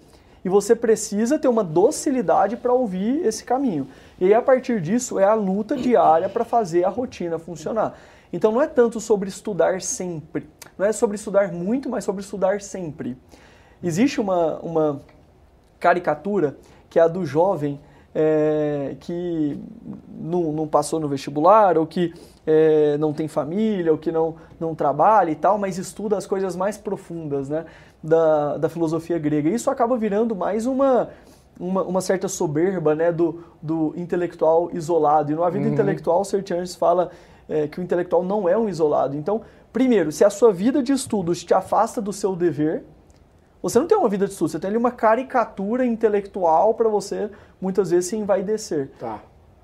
E 0.46 0.50
você 0.50 0.76
precisa 0.76 1.40
ter 1.40 1.48
uma 1.48 1.64
docilidade 1.64 2.58
para 2.58 2.72
ouvir 2.72 3.26
esse 3.26 3.44
caminho. 3.44 3.88
E 4.20 4.26
aí, 4.26 4.36
a 4.36 4.42
partir 4.44 4.80
disso, 4.80 5.18
é 5.18 5.24
a 5.24 5.34
luta 5.34 5.76
diária 5.76 6.30
para 6.30 6.46
fazer 6.46 6.84
a 6.84 6.90
rotina 6.90 7.40
funcionar. 7.40 7.98
Então 8.32 8.52
não 8.52 8.62
é 8.62 8.68
tanto 8.68 9.00
sobre 9.00 9.30
estudar 9.30 9.82
sempre, 9.82 10.48
não 10.78 10.86
é 10.86 10.92
sobre 10.92 11.16
estudar 11.16 11.52
muito, 11.52 11.90
mas 11.90 12.04
sobre 12.04 12.22
estudar 12.22 12.62
sempre. 12.62 13.18
Existe 13.84 14.20
uma, 14.20 14.60
uma 14.60 15.02
caricatura 15.80 16.58
que 16.90 17.00
é 17.00 17.02
a 17.02 17.08
do 17.08 17.26
jovem 17.26 17.80
é, 18.16 18.96
que 19.02 19.60
não, 20.08 20.54
não, 20.54 20.66
passou 20.66 21.02
no 21.02 21.08
vestibular, 21.10 21.78
ou 21.78 21.86
que 21.86 22.14
é, 22.48 22.98
não 22.98 23.12
tem 23.12 23.28
família, 23.28 23.92
ou 23.92 23.98
que 23.98 24.10
não, 24.10 24.36
não 24.58 24.74
trabalha 24.74 25.32
e 25.32 25.36
tal, 25.36 25.58
mas 25.58 25.78
estuda 25.78 26.18
as 26.18 26.26
coisas 26.26 26.56
mais 26.56 26.78
profundas 26.78 27.50
né, 27.50 27.66
da, 28.02 28.58
da 28.58 28.70
filosofia 28.70 29.20
grega. 29.20 29.50
E 29.50 29.54
isso 29.54 29.70
acaba 29.70 29.98
virando 29.98 30.34
mais 30.34 30.66
uma, 30.66 31.10
uma, 31.60 31.84
uma, 31.84 32.00
certa 32.00 32.30
soberba 32.30 32.96
né, 32.96 33.12
do, 33.12 33.44
do 33.62 33.94
intelectual 33.98 34.70
isolado. 34.72 35.34
E 35.34 35.36
no 35.36 35.44
A 35.44 35.50
Vida 35.50 35.68
uhum. 35.68 35.74
Intelectual, 35.74 36.22
o 36.22 36.26
Sertianes 36.26 36.74
fala 36.74 37.12
é, 37.48 37.68
que 37.68 37.80
o 37.80 37.84
intelectual 37.84 38.24
não 38.24 38.48
é 38.48 38.58
um 38.58 38.68
isolado. 38.68 39.16
Então, 39.16 39.42
primeiro, 39.72 40.12
se 40.12 40.24
a 40.24 40.30
sua 40.30 40.52
vida 40.52 40.82
de 40.82 40.92
estudos 40.92 41.44
te 41.44 41.54
afasta 41.54 42.02
do 42.02 42.14
seu 42.14 42.36
dever, 42.36 42.84
você 43.62 43.80
não 43.80 43.88
tem 43.88 43.98
uma 43.98 44.10
vida 44.10 44.26
de 44.26 44.32
estudos, 44.32 44.52
você 44.52 44.60
tem 44.60 44.70
ali 44.70 44.78
uma 44.78 44.92
caricatura 44.92 45.86
intelectual 45.86 46.74
para 46.76 46.88
você 46.88 47.30
muitas 47.60 47.90
vezes 47.90 48.10
se 48.10 48.16
envaidecer. 48.16 48.92
Tá. 49.00 49.20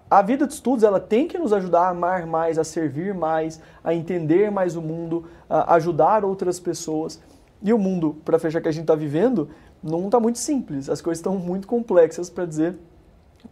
A 0.09 0.21
vida 0.21 0.45
de 0.45 0.53
estudos 0.53 0.83
ela 0.83 0.99
tem 0.99 1.27
que 1.27 1.37
nos 1.37 1.53
ajudar 1.53 1.83
a 1.83 1.89
amar 1.89 2.25
mais, 2.25 2.57
a 2.57 2.63
servir 2.63 3.13
mais, 3.13 3.61
a 3.83 3.93
entender 3.93 4.51
mais 4.51 4.75
o 4.75 4.81
mundo, 4.81 5.25
a 5.49 5.75
ajudar 5.75 6.25
outras 6.25 6.59
pessoas. 6.59 7.21
E 7.61 7.71
o 7.71 7.77
mundo, 7.77 8.17
para 8.25 8.39
fechar 8.39 8.59
que 8.59 8.67
a 8.67 8.71
gente 8.71 8.83
está 8.83 8.95
vivendo, 8.95 9.49
não 9.81 10.05
está 10.05 10.19
muito 10.19 10.39
simples. 10.39 10.89
As 10.89 10.99
coisas 10.99 11.19
estão 11.19 11.37
muito 11.37 11.67
complexas 11.67 12.29
para 12.29 12.45
dizer 12.45 12.75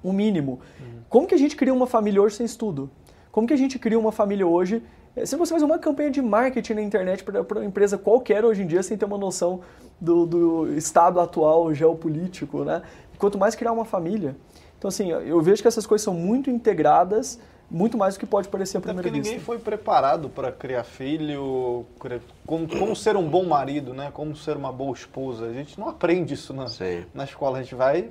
o 0.04 0.12
mínimo. 0.12 0.60
Uhum. 0.80 1.00
Como 1.08 1.28
que 1.28 1.36
a 1.36 1.38
gente 1.38 1.56
cria 1.56 1.74
uma 1.74 1.88
família 1.88 2.22
hoje 2.22 2.36
sem 2.36 2.46
estudo? 2.46 2.90
Como 3.40 3.48
que 3.48 3.54
a 3.54 3.58
gente 3.58 3.80
cria 3.80 3.98
uma 3.98 4.12
família 4.12 4.46
hoje? 4.46 4.84
Eh, 5.16 5.26
se 5.26 5.38
você 5.38 5.52
faz 5.52 5.64
uma 5.64 5.80
campanha 5.80 6.12
de 6.12 6.22
marketing 6.22 6.74
na 6.74 6.82
internet 6.82 7.24
para 7.24 7.42
uma 7.42 7.64
empresa 7.64 7.98
qualquer 7.98 8.44
hoje 8.44 8.64
em 8.64 8.68
dia, 8.68 8.84
sem 8.84 8.98
ter 8.98 9.06
uma 9.06 9.18
noção 9.18 9.62
do, 9.98 10.26
do 10.26 10.74
estado 10.78 11.22
atual 11.22 11.74
geopolítico, 11.74 12.66
né? 12.66 12.82
Quanto 13.18 13.38
mais 13.38 13.56
criar 13.56 13.72
uma 13.72 13.86
família. 13.86 14.36
Então, 14.78 14.90
assim, 14.90 15.10
eu 15.10 15.40
vejo 15.42 15.62
que 15.62 15.70
essas 15.70 15.88
coisas 15.88 16.04
são 16.04 16.14
muito 16.14 16.50
integradas, 16.50 17.40
muito 17.72 17.98
mais 17.98 18.16
do 18.16 18.20
que 18.20 18.26
pode 18.26 18.50
parecer 18.50 18.80
à 18.80 18.82
primeira 18.82 19.08
é 19.08 19.10
porque 19.10 19.20
vista. 19.20 19.32
ninguém 19.32 19.46
foi 19.46 19.58
preparado 19.58 20.28
para 20.28 20.52
criar 20.52 20.84
filho, 20.84 21.86
como, 22.46 22.68
como, 22.68 22.94
ser 22.94 23.16
um 23.16 23.30
bom 23.30 23.46
marido, 23.46 23.94
né? 23.94 24.12
Como 24.14 24.36
ser 24.36 24.58
uma 24.58 24.74
boa 24.74 24.94
esposa. 24.94 25.46
A 25.46 25.54
gente 25.54 25.80
não 25.80 25.88
aprende 25.88 26.34
isso 26.34 26.54
na, 26.54 26.66
na 27.14 27.24
escola. 27.24 27.60
A 27.60 27.62
gente 27.62 27.76
vai 27.76 28.10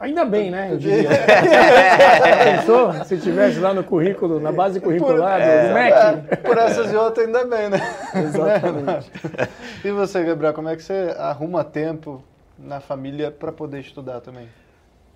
Ainda 0.00 0.24
bem, 0.24 0.50
né? 0.50 0.72
Eu 0.72 0.78
diria. 0.78 1.10
Pensou? 2.56 3.04
Se 3.04 3.18
tivesse 3.18 3.60
lá 3.60 3.74
no 3.74 3.84
currículo, 3.84 4.40
na 4.40 4.50
base 4.50 4.80
curricular 4.80 5.38
por, 5.38 5.46
é, 5.46 5.68
do 5.68 5.74
MEC. 5.74 6.30
É, 6.30 6.36
por 6.36 6.56
essas 6.56 6.90
e 6.90 6.96
outras, 6.96 7.26
ainda 7.26 7.44
bem, 7.44 7.68
né? 7.68 7.78
Exatamente. 8.14 9.12
e 9.84 9.90
você, 9.90 10.24
Gabriel, 10.24 10.54
como 10.54 10.70
é 10.70 10.76
que 10.76 10.82
você 10.82 11.14
arruma 11.18 11.62
tempo 11.62 12.24
na 12.58 12.80
família 12.80 13.30
para 13.30 13.52
poder 13.52 13.80
estudar 13.80 14.22
também? 14.22 14.48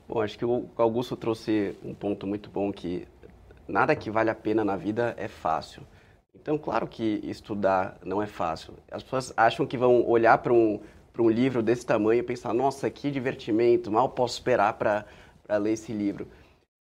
Bom, 0.07 0.21
acho 0.21 0.37
que 0.37 0.45
o 0.45 0.67
Augusto 0.77 1.17
trouxe 1.17 1.75
um 1.83 1.95
ponto 1.95 2.27
muito 2.27 2.51
bom 2.51 2.71
que 2.71 3.09
nada 3.67 3.97
que 3.97 4.11
vale 4.11 4.29
a 4.29 4.35
pena 4.35 4.63
na 4.63 4.77
vida 4.77 5.15
é 5.17 5.29
fácil. 5.29 5.83
Então, 6.35 6.59
claro 6.59 6.87
que 6.87 7.21
estudar 7.25 7.97
não 8.05 8.23
é 8.23 8.27
fácil. 8.27 8.75
As 8.93 9.03
pessoas 9.03 9.33
acham 9.35 9.65
que 9.65 9.79
vão 9.79 10.07
olhar 10.07 10.37
para 10.37 10.53
um 10.53 10.79
para 11.15 11.23
um 11.23 11.31
livro 11.31 11.63
desse 11.63 11.87
tamanho 11.87 12.19
e 12.19 12.23
pensar, 12.25 12.53
nossa, 12.53 12.91
que 12.91 13.09
divertimento, 13.09 13.91
mal 13.91 14.09
posso 14.09 14.35
esperar 14.35 14.75
para 14.75 15.07
ler 15.59 15.75
esse 15.75 15.93
livro. 15.93 16.27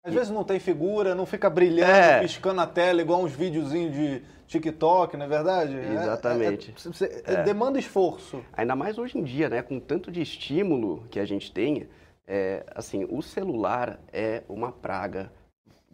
Às 0.04 0.14
e... 0.14 0.16
vezes 0.16 0.32
não 0.32 0.44
tem 0.44 0.60
figura, 0.60 1.16
não 1.16 1.26
fica 1.26 1.50
brilhando, 1.50 1.92
é. 1.92 2.20
piscando 2.22 2.62
a 2.62 2.68
tela, 2.68 3.02
igual 3.02 3.24
uns 3.24 3.34
videozinhos 3.34 3.92
de 3.92 4.22
TikTok, 4.48 5.18
não 5.18 5.26
é 5.26 5.28
verdade? 5.28 5.76
Exatamente. 5.76 6.76
É, 7.02 7.34
é, 7.34 7.34
é, 7.34 7.44
demanda 7.44 7.80
esforço. 7.80 8.46
Ainda 8.54 8.76
mais 8.76 9.00
hoje 9.00 9.18
em 9.18 9.24
dia, 9.24 9.50
né? 9.50 9.64
Com 9.64 9.80
tanto 9.80 10.12
de 10.12 10.22
estímulo 10.22 11.04
que 11.10 11.20
a 11.20 11.26
gente 11.26 11.52
tem, 11.52 11.90
é, 12.28 12.64
assim, 12.76 13.08
o 13.10 13.24
celular 13.24 14.00
é 14.14 14.44
uma 14.48 14.72
praga 14.72 15.32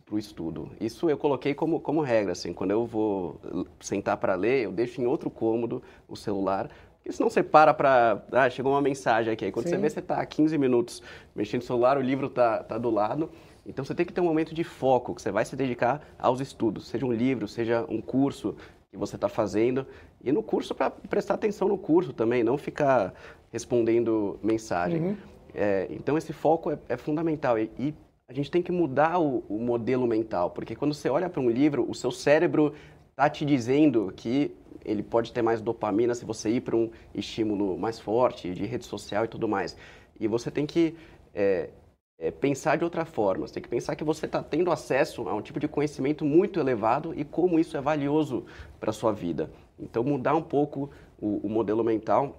para 0.06 0.13
o 0.13 0.19
estudo. 0.19 0.71
Isso 0.80 1.10
eu 1.10 1.17
coloquei 1.17 1.54
como, 1.54 1.80
como 1.80 2.02
regra, 2.02 2.34
assim, 2.34 2.52
quando 2.52 2.71
eu 2.71 2.86
vou 2.86 3.39
sentar 3.80 4.17
para 4.17 4.36
ler, 4.36 4.65
eu 4.65 4.71
deixo 4.74 5.02
em 5.02 5.06
outro 5.06 5.30
cômodo 5.32 5.82
o 6.08 6.17
celular, 6.17 6.69
porque 7.06 7.18
senão 7.18 7.30
você 7.30 7.44
para 7.44 7.72
para. 7.72 8.24
Ah, 8.32 8.50
chegou 8.50 8.72
uma 8.72 8.82
mensagem 8.82 9.32
aqui. 9.32 9.46
Aí 9.46 9.52
quando 9.52 9.68
Sim. 9.68 9.76
você 9.76 9.78
vê, 9.78 9.89
você 9.91 10.00
está 10.00 10.26
15 10.26 10.58
minutos 10.58 11.04
mexendo 11.36 11.62
no 11.62 11.68
celular, 11.68 12.00
o 12.00 12.02
livro 12.02 12.26
está 12.26 12.63
tá 12.63 12.80
do 12.80 12.89
lado. 12.89 13.30
Então 13.63 13.86
você 13.86 13.94
tem 13.94 14.04
que 14.04 14.12
ter 14.12 14.22
um 14.22 14.26
momento 14.26 14.56
de 14.56 14.63
foco, 14.63 15.13
que 15.13 15.22
você 15.22 15.32
vai 15.32 15.46
se 15.46 15.56
dedicar 15.56 16.02
aos 16.18 16.41
estudos, 16.41 16.88
seja 16.88 17.06
um 17.06 17.12
livro, 17.12 17.48
seja 17.48 17.86
um 17.88 18.02
curso 18.02 18.56
que 18.89 18.98
você 18.98 19.18
está 19.18 19.30
fazendo. 19.30 19.86
E 20.24 20.32
no 20.32 20.41
curso, 20.41 20.74
para 20.74 20.89
prestar 20.89 21.36
atenção 21.36 21.68
no 21.68 21.78
curso 21.78 22.12
também, 22.12 22.44
não 22.44 22.58
ficar 22.58 23.13
respondendo 23.52 24.39
mensagem. 24.41 25.00
Uhum. 25.00 25.18
É, 25.54 25.86
então 25.91 26.18
esse 26.18 26.34
foco 26.34 26.72
é, 26.72 26.80
é 26.89 26.98
fundamental. 26.98 27.60
E, 27.60 27.70
e, 27.78 27.94
a 28.28 28.34
gente 28.34 28.50
tem 28.50 28.63
que 28.63 28.72
mudar 28.72 29.20
o, 29.20 29.44
o 29.48 29.60
modelo 29.60 30.08
mental, 30.08 30.50
porque 30.50 30.76
quando 30.76 30.96
você 30.96 31.08
olha 31.08 31.30
para 31.30 31.39
um 31.39 31.48
livro, 31.48 31.86
o 31.88 31.94
seu 31.94 32.10
cérebro 32.10 32.74
está 33.12 33.30
te 33.30 33.46
dizendo 33.46 34.12
que 34.15 34.56
ele 34.86 35.04
pode 35.04 35.34
ter 35.34 35.41
mais 35.41 35.62
dopamina 35.62 36.13
se 36.13 36.24
você 36.24 36.50
ir 36.50 36.62
para 36.62 36.76
um 36.76 36.89
estímulo 37.13 37.78
mais 37.78 38.00
forte 38.00 38.54
de 38.54 38.65
rede 38.65 38.86
social 38.86 39.26
e 39.26 39.28
tudo 39.28 39.48
mais. 39.48 39.76
E 40.19 40.28
você 40.28 40.50
tem 40.52 40.65
que 40.65 40.95
é, 41.34 41.69
é, 42.17 42.32
pensar 42.32 42.78
de 42.78 42.84
outra 42.84 43.04
forma. 43.04 43.48
Você 43.48 43.56
tem 43.56 43.63
que 43.63 43.69
pensar 43.69 43.95
que 43.95 44.04
você 44.04 44.26
está 44.26 44.41
tendo 44.41 44.71
acesso 44.71 45.28
a 45.28 45.34
um 45.34 45.41
tipo 45.41 45.60
de 45.60 45.67
conhecimento 45.67 46.24
muito 46.24 46.60
elevado 46.60 47.13
e 47.15 47.26
como 47.26 47.60
isso 47.60 47.76
é 47.76 47.82
valioso 47.82 48.45
para 48.80 48.91
a 48.91 48.93
sua 48.93 49.12
vida. 49.12 49.50
Então, 49.78 50.04
mudar 50.04 50.36
um 50.36 50.41
pouco 50.41 50.89
o, 51.19 51.45
o 51.45 51.50
modelo 51.50 51.84
mental 51.84 52.38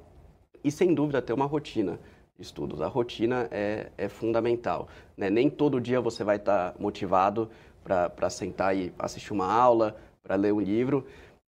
E 0.65 0.71
sem 0.71 0.95
dúvida 0.95 1.21
ter 1.21 1.33
uma 1.33 1.45
rotina 1.45 1.99
estudos. 2.39 2.81
A 2.81 2.87
rotina 2.87 3.49
é, 3.51 3.91
é 3.97 4.09
fundamental. 4.09 4.89
Né? 5.17 5.31
Nem 5.31 5.49
todo 5.49 5.81
dia 5.81 6.01
você 6.01 6.23
vai 6.25 6.37
estar 6.37 6.75
motivado 6.79 7.49
para 7.85 8.29
sentar 8.29 8.77
e 8.77 8.93
assistir 8.99 9.33
uma 9.33 9.51
aula, 9.51 9.97
para 10.23 10.35
ler 10.35 10.53
um 10.53 10.61
livro, 10.61 11.07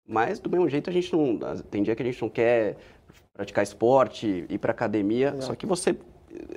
mas 0.08 0.40
do 0.40 0.50
mesmo 0.50 0.70
jeito 0.70 0.90
a 0.90 0.94
gente 0.94 1.12
não. 1.14 1.38
Tem 1.70 1.84
dia 1.84 1.96
que 1.96 2.04
a 2.04 2.06
gente 2.06 2.22
não 2.22 2.30
quer 2.30 2.78
praticar 3.34 3.64
esporte, 3.64 4.46
ir 4.50 4.58
para 4.58 4.72
academia, 4.72 5.36
só 5.42 5.56
que 5.56 5.66
você 5.66 5.98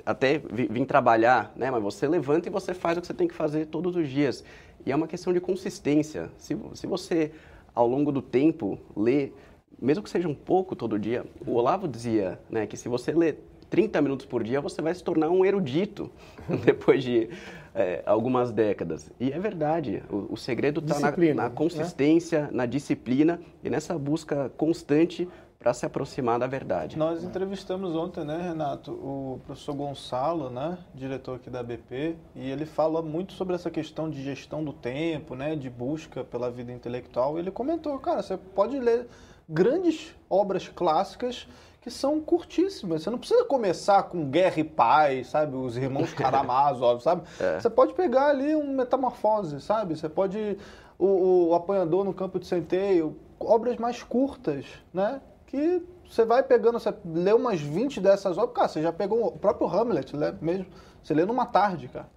até 0.05 0.39
vir 0.39 0.85
trabalhar, 0.85 1.51
né? 1.55 1.69
Mas 1.69 1.81
você 1.81 2.07
levanta 2.07 2.47
e 2.47 2.51
você 2.51 2.73
faz 2.73 2.97
o 2.97 3.01
que 3.01 3.07
você 3.07 3.13
tem 3.13 3.27
que 3.27 3.33
fazer 3.33 3.67
todos 3.67 3.95
os 3.95 4.09
dias. 4.09 4.43
E 4.85 4.91
é 4.91 4.95
uma 4.95 5.07
questão 5.07 5.33
de 5.33 5.39
consistência. 5.39 6.29
Se, 6.37 6.57
se 6.73 6.87
você, 6.87 7.31
ao 7.73 7.87
longo 7.87 8.11
do 8.11 8.21
tempo, 8.21 8.79
lê, 8.95 9.31
mesmo 9.79 10.03
que 10.03 10.09
seja 10.09 10.27
um 10.27 10.35
pouco 10.35 10.75
todo 10.75 10.97
dia, 10.97 11.25
o 11.45 11.53
Olavo 11.53 11.87
dizia 11.87 12.39
né, 12.49 12.65
que 12.65 12.77
se 12.77 12.89
você 12.89 13.11
lê 13.11 13.35
30 13.69 14.01
minutos 14.01 14.25
por 14.25 14.43
dia, 14.43 14.61
você 14.61 14.81
vai 14.81 14.93
se 14.93 15.03
tornar 15.03 15.29
um 15.29 15.45
erudito 15.45 16.09
depois 16.63 17.03
de 17.03 17.29
é, 17.77 18.01
algumas 18.07 18.51
décadas. 18.51 19.11
E 19.19 19.31
é 19.31 19.39
verdade, 19.39 20.03
o, 20.09 20.33
o 20.33 20.37
segredo 20.37 20.81
está 20.81 20.99
na, 20.99 21.11
na, 21.11 21.43
né? 21.43 21.51
consistência, 21.53 22.43
né? 22.43 22.49
na 22.51 22.65
disciplina 22.65 23.39
e 23.63 23.69
nessa 23.69 23.97
busca 23.97 24.49
constante 24.57 25.29
para 25.59 25.73
se 25.73 25.85
aproximar 25.85 26.39
da 26.39 26.47
verdade. 26.47 26.97
Nós 26.97 27.23
entrevistamos 27.23 27.95
ontem, 27.95 28.23
né, 28.23 28.41
Renato, 28.41 28.91
o 28.91 29.39
professor 29.45 29.73
Gonçalo, 29.73 30.49
né, 30.49 30.77
diretor 30.93 31.35
aqui 31.35 31.49
da 31.49 31.63
BP, 31.63 32.15
e 32.35 32.49
ele 32.49 32.65
fala 32.65 33.01
muito 33.01 33.33
sobre 33.33 33.55
essa 33.55 33.69
questão 33.69 34.09
de 34.09 34.23
gestão 34.23 34.63
do 34.63 34.71
tempo, 34.71 35.35
né, 35.35 35.55
de 35.55 35.69
busca 35.69 36.23
pela 36.23 36.51
vida 36.51 36.71
intelectual. 36.71 37.39
Ele 37.39 37.49
comentou, 37.49 37.97
cara, 37.97 38.21
você 38.21 38.37
pode 38.37 38.79
ler 38.79 39.07
grandes 39.49 40.15
obras 40.29 40.67
clássicas 40.67 41.47
que 41.87 41.93
são 41.93 42.19
curtíssimas. 42.19 43.03
Você 43.03 43.09
não 43.09 43.17
precisa 43.17 43.45
começar 43.45 44.03
com 44.03 44.29
Guerra 44.29 44.59
e 44.59 44.63
Paz, 44.65 45.27
sabe? 45.27 45.55
Os 45.55 45.77
irmãos 45.77 46.11
Karamazov, 46.13 47.01
sabe? 47.01 47.23
É. 47.39 47.59
Você 47.59 47.69
pode 47.69 47.93
pegar 47.93 48.27
ali 48.27 48.53
um 48.53 48.75
Metamorfose, 48.75 49.61
sabe? 49.61 49.95
Você 49.97 50.09
pode... 50.09 50.57
O, 50.99 51.49
o 51.49 51.55
Apanhador 51.55 52.03
no 52.03 52.13
Campo 52.13 52.39
de 52.39 52.47
Centeio, 52.47 53.15
obras 53.39 53.77
mais 53.77 54.03
curtas, 54.03 54.65
né? 54.91 55.21
Que 55.45 55.81
você 56.09 56.25
vai 56.25 56.43
pegando, 56.43 56.79
você 56.79 56.93
lê 57.05 57.31
umas 57.31 57.61
20 57.61 58.01
dessas 58.01 58.37
obras, 58.37 58.55
cara, 58.55 58.67
você 58.67 58.81
já 58.81 58.91
pegou 58.91 59.27
o 59.27 59.31
próprio 59.37 59.67
Hamlet, 59.67 60.17
né? 60.17 60.35
mesmo, 60.41 60.65
você 61.01 61.13
lê 61.13 61.23
numa 61.23 61.45
tarde, 61.45 61.87
cara. 61.87 62.09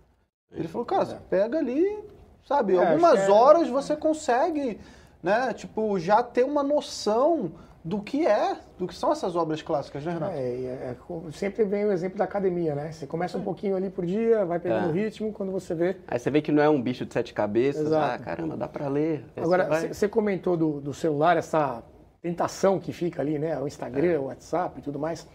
Ele 0.51 0.67
falou, 0.67 0.87
cara, 0.87 1.05
você 1.05 1.19
pega 1.29 1.59
ali, 1.59 2.03
sabe, 2.49 2.75
é, 2.75 2.85
algumas 2.85 3.21
é... 3.21 3.31
horas 3.31 3.69
você 3.69 3.95
consegue, 3.95 4.81
né, 5.23 5.53
tipo, 5.53 5.99
já 5.99 6.23
ter 6.23 6.43
uma 6.43 6.63
noção 6.63 7.53
do 7.83 8.01
que 8.01 8.27
é, 8.27 8.59
do 8.79 8.87
que 8.87 8.95
são 8.95 9.11
essas 9.11 9.35
obras 9.35 9.63
clássicas, 9.63 10.05
né, 10.05 10.13
Renato? 10.13 10.35
É, 10.35 10.39
é, 10.39 10.97
é 11.29 11.31
sempre 11.33 11.65
vem 11.65 11.87
o 11.87 11.93
exemplo 11.93 12.19
da 12.19 12.25
academia, 12.25 12.75
né? 12.75 12.93
Você 12.93 13.07
começa 13.07 13.39
um 13.39 13.43
pouquinho 13.43 13.75
ali 13.75 13.89
por 13.89 14.05
dia, 14.05 14.45
vai 14.45 14.59
pegando 14.59 14.89
o 14.89 14.91
é. 14.91 15.03
ritmo, 15.03 15.33
quando 15.33 15.51
você 15.51 15.75
vê... 15.75 15.97
Aí 16.07 16.19
você 16.19 16.31
vê 16.31 16.43
que 16.43 16.53
não 16.53 16.63
é 16.63 16.69
um 16.69 16.81
bicho 16.81 17.07
de 17.07 17.13
sete 17.13 17.33
cabeças, 17.33 17.87
Exato. 17.87 18.23
ah, 18.23 18.25
caramba, 18.25 18.57
dá 18.57 18.69
para 18.69 18.87
ler. 18.89 19.25
Agora, 19.35 19.89
você 19.89 20.07
comentou 20.07 20.57
do, 20.57 20.81
do, 20.81 20.93
celular, 20.93 21.39
essa 21.39 21.83
tentação 22.21 22.79
que 22.79 22.93
fica 22.93 23.23
ali, 23.23 23.39
né? 23.39 23.59
O 23.59 23.67
Instagram, 23.67 24.13
é. 24.13 24.19
o 24.19 24.25
WhatsApp 24.25 24.79
e 24.79 24.83
tudo 24.83 24.99
mais. 24.99 25.27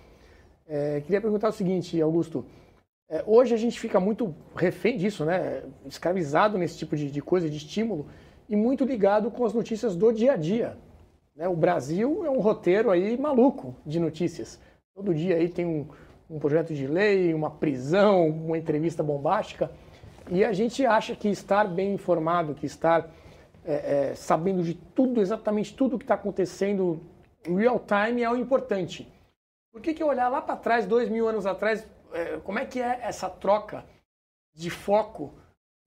É, 0.67 1.01
queria 1.01 1.21
perguntar 1.21 1.49
o 1.49 1.53
seguinte, 1.53 1.99
Augusto. 1.99 2.45
É, 3.09 3.23
hoje 3.25 3.55
a 3.55 3.57
gente 3.57 3.79
fica 3.79 3.99
muito 3.99 4.35
refém 4.55 4.97
disso, 4.97 5.25
né? 5.25 5.63
Escravizado 5.85 6.59
nesse 6.59 6.77
tipo 6.77 6.95
de, 6.95 7.09
de 7.09 7.21
coisa, 7.23 7.49
de 7.49 7.57
estímulo, 7.57 8.05
e 8.47 8.55
muito 8.55 8.85
ligado 8.85 9.31
com 9.31 9.43
as 9.45 9.53
notícias 9.53 9.95
do 9.95 10.11
dia 10.11 10.33
a 10.33 10.37
dia. 10.37 10.77
Né? 11.35 11.47
O 11.47 11.55
Brasil 11.55 12.25
é 12.25 12.29
um 12.29 12.39
roteiro 12.39 12.89
aí 12.89 13.17
maluco 13.17 13.75
de 13.85 13.99
notícias. 13.99 14.59
Todo 14.93 15.13
dia 15.13 15.35
aí 15.35 15.49
tem 15.49 15.65
um, 15.65 15.87
um 16.29 16.39
projeto 16.39 16.73
de 16.73 16.87
lei, 16.87 17.33
uma 17.33 17.51
prisão, 17.51 18.27
uma 18.27 18.57
entrevista 18.57 19.03
bombástica. 19.03 19.69
E 20.29 20.43
a 20.43 20.53
gente 20.53 20.85
acha 20.85 21.15
que 21.15 21.27
estar 21.27 21.67
bem 21.67 21.93
informado, 21.93 22.55
que 22.55 22.65
estar 22.65 23.09
é, 23.63 24.11
é, 24.11 24.15
sabendo 24.15 24.63
de 24.63 24.73
tudo, 24.73 25.21
exatamente 25.21 25.75
tudo 25.75 25.97
que 25.97 26.05
está 26.05 26.15
acontecendo 26.15 27.01
real 27.45 27.79
time 27.79 28.23
é 28.23 28.29
o 28.29 28.37
importante. 28.37 29.11
Por 29.71 29.81
que, 29.81 29.93
que 29.93 30.03
olhar 30.03 30.29
lá 30.29 30.41
para 30.41 30.55
trás, 30.55 30.85
dois 30.85 31.09
mil 31.09 31.27
anos 31.27 31.45
atrás, 31.45 31.85
é, 32.13 32.37
como 32.37 32.57
é 32.57 32.65
que 32.65 32.81
é 32.81 32.99
essa 33.01 33.29
troca 33.29 33.83
de 34.53 34.69
foco 34.69 35.33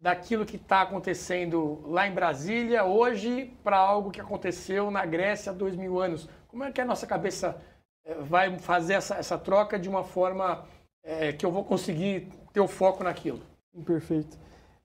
daquilo 0.00 0.46
que 0.46 0.56
está 0.56 0.82
acontecendo 0.82 1.80
lá 1.86 2.06
em 2.06 2.12
Brasília 2.12 2.84
hoje 2.84 3.52
para 3.64 3.76
algo 3.76 4.10
que 4.10 4.20
aconteceu 4.20 4.90
na 4.90 5.04
Grécia 5.04 5.50
há 5.50 5.54
dois 5.54 5.74
mil 5.74 6.00
anos. 6.00 6.28
Como 6.46 6.64
é 6.64 6.70
que 6.70 6.80
a 6.80 6.84
nossa 6.84 7.06
cabeça 7.06 7.60
eh, 8.04 8.14
vai 8.20 8.56
fazer 8.58 8.94
essa, 8.94 9.16
essa 9.16 9.36
troca 9.36 9.78
de 9.78 9.88
uma 9.88 10.04
forma 10.04 10.64
é, 11.02 11.32
que 11.32 11.44
eu 11.44 11.50
vou 11.50 11.64
conseguir 11.64 12.28
ter 12.52 12.60
o 12.60 12.68
foco 12.68 13.02
naquilo? 13.02 13.40
Perfeito. 13.84 14.36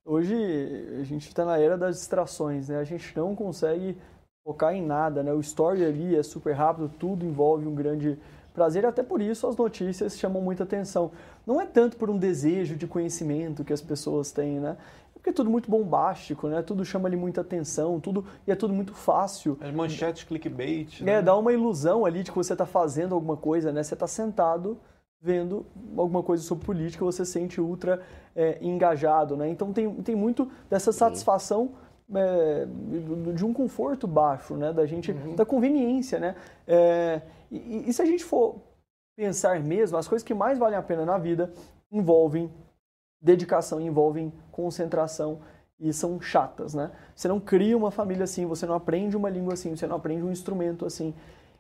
Hoje 0.06 0.36
a 1.00 1.04
gente 1.04 1.28
está 1.28 1.46
na 1.46 1.58
era 1.58 1.78
das 1.78 1.98
distrações, 1.98 2.68
né? 2.68 2.78
A 2.78 2.84
gente 2.84 3.16
não 3.16 3.36
consegue 3.36 3.98
focar 4.44 4.74
em 4.74 4.86
nada, 4.86 5.24
né? 5.24 5.32
O 5.32 5.40
story 5.40 5.86
ali 5.86 6.16
é 6.16 6.24
super 6.24 6.54
rápido, 6.54 6.92
tudo 7.00 7.26
envolve 7.26 7.66
um 7.66 7.74
grande 7.74 8.20
prazer, 8.54 8.86
até 8.86 9.02
por 9.02 9.22
isso 9.22 9.48
as 9.48 9.56
notícias 9.56 10.18
chamam 10.18 10.42
muita 10.42 10.64
atenção. 10.64 11.12
Não 11.46 11.60
é 11.60 11.66
tanto 11.66 11.98
por 11.98 12.10
um 12.10 12.18
desejo 12.18 12.76
de 12.76 12.86
conhecimento 12.86 13.64
que 13.64 13.74
as 13.74 13.82
pessoas 13.82 14.32
têm, 14.32 14.60
né? 14.60 14.78
Porque 15.24 15.30
é 15.30 15.34
tudo 15.34 15.50
muito 15.50 15.72
bombástico, 15.72 16.50
né? 16.50 16.62
Tudo 16.62 16.84
chama 16.84 17.08
ali 17.08 17.16
muita 17.16 17.40
atenção, 17.40 17.98
tudo 17.98 18.26
e 18.46 18.52
é 18.52 18.56
tudo 18.56 18.74
muito 18.74 18.94
fácil. 18.94 19.58
As 19.62 19.74
manchetes 19.74 20.26
clickbait. 20.26 21.00
É, 21.00 21.06
né? 21.06 21.22
dá 21.22 21.34
uma 21.38 21.54
ilusão 21.54 22.06
ali 22.06 22.24
de 22.24 22.32
que 22.32 22.36
você 22.36 22.52
está 22.52 22.66
fazendo 22.66 23.16
alguma 23.16 23.38
coisa, 23.38 23.72
né? 23.72 23.82
Você 23.82 23.94
está 23.94 24.06
sentado 24.06 24.78
vendo 25.22 25.66
alguma 25.96 26.22
coisa 26.22 26.44
sobre 26.44 26.66
política, 26.66 27.06
você 27.06 27.24
se 27.24 27.32
sente 27.32 27.62
ultra 27.62 28.02
é, 28.36 28.58
engajado, 28.62 29.38
né? 29.38 29.48
Então 29.48 29.72
tem, 29.72 29.90
tem 30.02 30.14
muito 30.14 30.52
dessa 30.70 30.92
satisfação 30.92 31.72
é, 32.14 32.68
de 33.34 33.46
um 33.46 33.54
conforto 33.54 34.06
baixo, 34.06 34.56
né? 34.58 34.74
Da 34.74 34.86
gente, 34.86 35.14
uhum. 35.14 35.36
da 35.36 35.46
conveniência, 35.46 36.20
né? 36.20 36.36
É, 36.68 37.22
e, 37.50 37.86
e 37.88 37.94
se 37.94 38.02
a 38.02 38.06
gente 38.06 38.26
for 38.26 38.58
pensar 39.16 39.58
mesmo, 39.62 39.96
as 39.98 40.06
coisas 40.06 40.28
que 40.28 40.34
mais 40.34 40.60
valem 40.60 40.78
a 40.78 40.82
pena 40.82 41.06
na 41.06 41.18
vida 41.18 41.54
envolvem 41.90 42.52
dedicação, 43.24 43.80
envolvem 43.80 44.34
concentração 44.52 45.40
e 45.80 45.94
são 45.94 46.20
chatas, 46.22 46.74
né? 46.74 46.92
Você 47.16 47.28
não 47.28 47.40
cria 47.40 47.78
uma 47.78 47.90
família 47.90 48.26
assim, 48.26 48.46
você 48.46 48.66
não 48.66 48.76
aprende 48.76 49.16
uma 49.16 49.30
língua 49.30 49.54
assim, 49.54 49.76
você 49.76 49.88
não 49.88 49.96
aprende 49.96 50.24
um 50.24 50.32
instrumento 50.32 50.86
assim. 50.86 51.14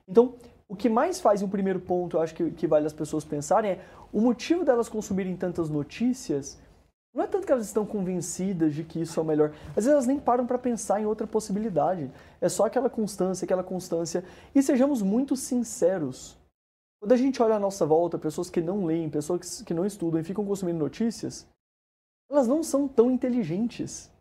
Então, 0.07 0.35
o 0.67 0.75
que 0.75 0.89
mais 0.89 1.21
faz 1.21 1.41
um 1.41 1.47
primeiro 1.47 1.79
ponto, 1.79 2.17
eu 2.17 2.21
acho 2.21 2.35
que, 2.35 2.51
que 2.51 2.67
vale 2.67 2.85
as 2.85 2.93
pessoas 2.93 3.23
pensarem, 3.23 3.71
é 3.71 3.79
o 4.11 4.19
motivo 4.19 4.65
delas 4.65 4.89
consumirem 4.89 5.35
tantas 5.35 5.69
notícias 5.69 6.59
não 7.13 7.23
é 7.23 7.27
tanto 7.27 7.45
que 7.45 7.51
elas 7.51 7.67
estão 7.67 7.85
convencidas 7.85 8.73
de 8.73 8.83
que 8.83 8.99
isso 8.99 9.19
é 9.19 9.23
o 9.23 9.25
melhor. 9.25 9.53
Às 9.69 9.75
vezes 9.85 9.91
elas 9.91 10.07
nem 10.07 10.19
param 10.19 10.47
para 10.47 10.57
pensar 10.57 10.99
em 10.99 11.05
outra 11.05 11.27
possibilidade. 11.27 12.09
É 12.41 12.49
só 12.49 12.65
aquela 12.65 12.89
constância, 12.89 13.45
aquela 13.45 13.63
constância. 13.63 14.23
E 14.55 14.63
sejamos 14.63 15.03
muito 15.03 15.35
sinceros. 15.35 16.35
Quando 16.99 17.11
a 17.11 17.17
gente 17.17 17.41
olha 17.43 17.55
à 17.55 17.59
nossa 17.59 17.85
volta, 17.85 18.17
pessoas 18.17 18.49
que 18.49 18.61
não 18.61 18.85
leem, 18.85 19.09
pessoas 19.11 19.61
que 19.61 19.73
não 19.75 19.85
estudam 19.85 20.19
e 20.19 20.23
ficam 20.23 20.43
consumindo 20.43 20.79
notícias, 20.79 21.45
elas 22.29 22.47
não 22.47 22.63
são 22.63 22.87
tão 22.87 23.11
inteligentes. 23.11 24.11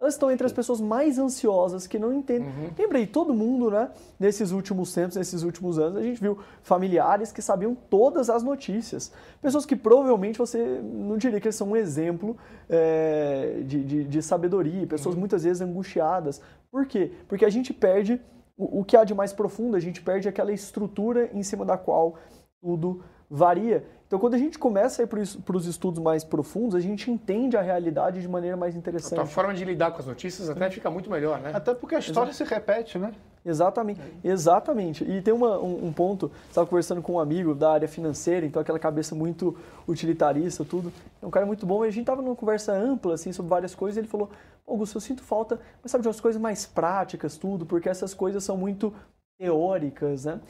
Elas 0.00 0.14
estão 0.14 0.30
entre 0.30 0.44
as 0.44 0.52
pessoas 0.52 0.80
mais 0.80 1.18
ansiosas 1.18 1.86
que 1.86 1.98
não 1.98 2.12
entendem. 2.12 2.48
Uhum. 2.48 2.70
Lembrei, 2.76 3.06
todo 3.06 3.32
mundo, 3.32 3.70
né? 3.70 3.90
Nesses 4.20 4.50
últimos 4.50 4.92
tempos, 4.92 5.16
nesses 5.16 5.42
últimos 5.42 5.78
anos, 5.78 5.96
a 5.96 6.02
gente 6.02 6.20
viu 6.20 6.38
familiares 6.62 7.32
que 7.32 7.40
sabiam 7.40 7.74
todas 7.74 8.28
as 8.28 8.42
notícias. 8.42 9.12
Pessoas 9.40 9.64
que 9.64 9.74
provavelmente 9.74 10.38
você 10.38 10.80
não 10.82 11.16
diria 11.16 11.40
que 11.40 11.46
eles 11.46 11.56
são 11.56 11.70
um 11.70 11.76
exemplo 11.76 12.36
é, 12.68 13.62
de, 13.64 13.82
de, 13.82 14.04
de, 14.04 14.22
sabedoria. 14.22 14.86
Pessoas 14.86 15.14
uhum. 15.14 15.20
muitas 15.20 15.44
vezes 15.44 15.62
angustiadas. 15.62 16.40
Por 16.70 16.86
quê? 16.86 17.12
Porque 17.26 17.44
a 17.44 17.50
gente 17.50 17.72
perde 17.72 18.20
o, 18.58 18.80
o 18.80 18.84
que 18.84 18.96
há 18.96 19.04
de 19.04 19.14
mais 19.14 19.32
profundo, 19.32 19.76
a 19.76 19.80
gente 19.80 20.02
perde 20.02 20.28
aquela 20.28 20.52
estrutura 20.52 21.30
em 21.32 21.42
cima 21.42 21.64
da 21.64 21.78
qual 21.78 22.16
tudo 22.60 23.02
varia. 23.30 23.84
Então, 24.06 24.18
quando 24.18 24.34
a 24.34 24.38
gente 24.38 24.58
começa 24.58 25.02
a 25.02 25.04
ir 25.04 25.06
para 25.06 25.56
os 25.56 25.66
estudos 25.66 26.00
mais 26.00 26.22
profundos, 26.22 26.74
a 26.74 26.80
gente 26.80 27.10
entende 27.10 27.56
a 27.56 27.62
realidade 27.62 28.20
de 28.20 28.28
maneira 28.28 28.56
mais 28.56 28.76
interessante. 28.76 29.20
A 29.20 29.26
forma 29.26 29.54
de 29.54 29.64
lidar 29.64 29.90
com 29.90 29.98
as 29.98 30.06
notícias 30.06 30.48
até 30.48 30.70
fica 30.70 30.90
muito 30.90 31.10
melhor, 31.10 31.40
né? 31.40 31.50
Até 31.52 31.74
porque 31.74 31.94
a 31.94 31.98
história 31.98 32.30
Exato. 32.30 32.48
se 32.48 32.54
repete, 32.54 32.98
né? 32.98 33.12
Exatamente, 33.44 34.00
exatamente. 34.22 35.04
E 35.04 35.20
tem 35.20 35.34
uma, 35.34 35.58
um, 35.58 35.88
um, 35.88 35.92
ponto, 35.92 36.30
estava 36.48 36.66
conversando 36.66 37.02
com 37.02 37.14
um 37.14 37.20
amigo 37.20 37.54
da 37.54 37.72
área 37.72 37.86
financeira, 37.86 38.46
então 38.46 38.62
aquela 38.62 38.78
cabeça 38.78 39.14
muito 39.14 39.56
utilitarista, 39.86 40.64
tudo. 40.64 40.90
É 41.20 41.26
um 41.26 41.30
cara 41.30 41.44
muito 41.44 41.66
bom, 41.66 41.84
e 41.84 41.88
a 41.88 41.90
gente 41.90 42.02
estava 42.02 42.22
numa 42.22 42.36
conversa 42.36 42.72
ampla, 42.72 43.14
assim, 43.14 43.32
sobre 43.32 43.50
várias 43.50 43.74
coisas, 43.74 43.96
e 43.96 44.00
ele 44.00 44.08
falou, 44.08 44.30
Augusto, 44.66 44.96
eu 44.96 45.00
sinto 45.00 45.22
falta, 45.22 45.60
mas 45.82 45.92
sabe, 45.92 46.02
de 46.02 46.08
umas 46.08 46.20
coisas 46.20 46.40
mais 46.40 46.64
práticas, 46.64 47.36
tudo, 47.36 47.66
porque 47.66 47.88
essas 47.88 48.14
coisas 48.14 48.42
são 48.42 48.56
muito 48.56 48.94
teóricas, 49.38 50.24
né? 50.24 50.40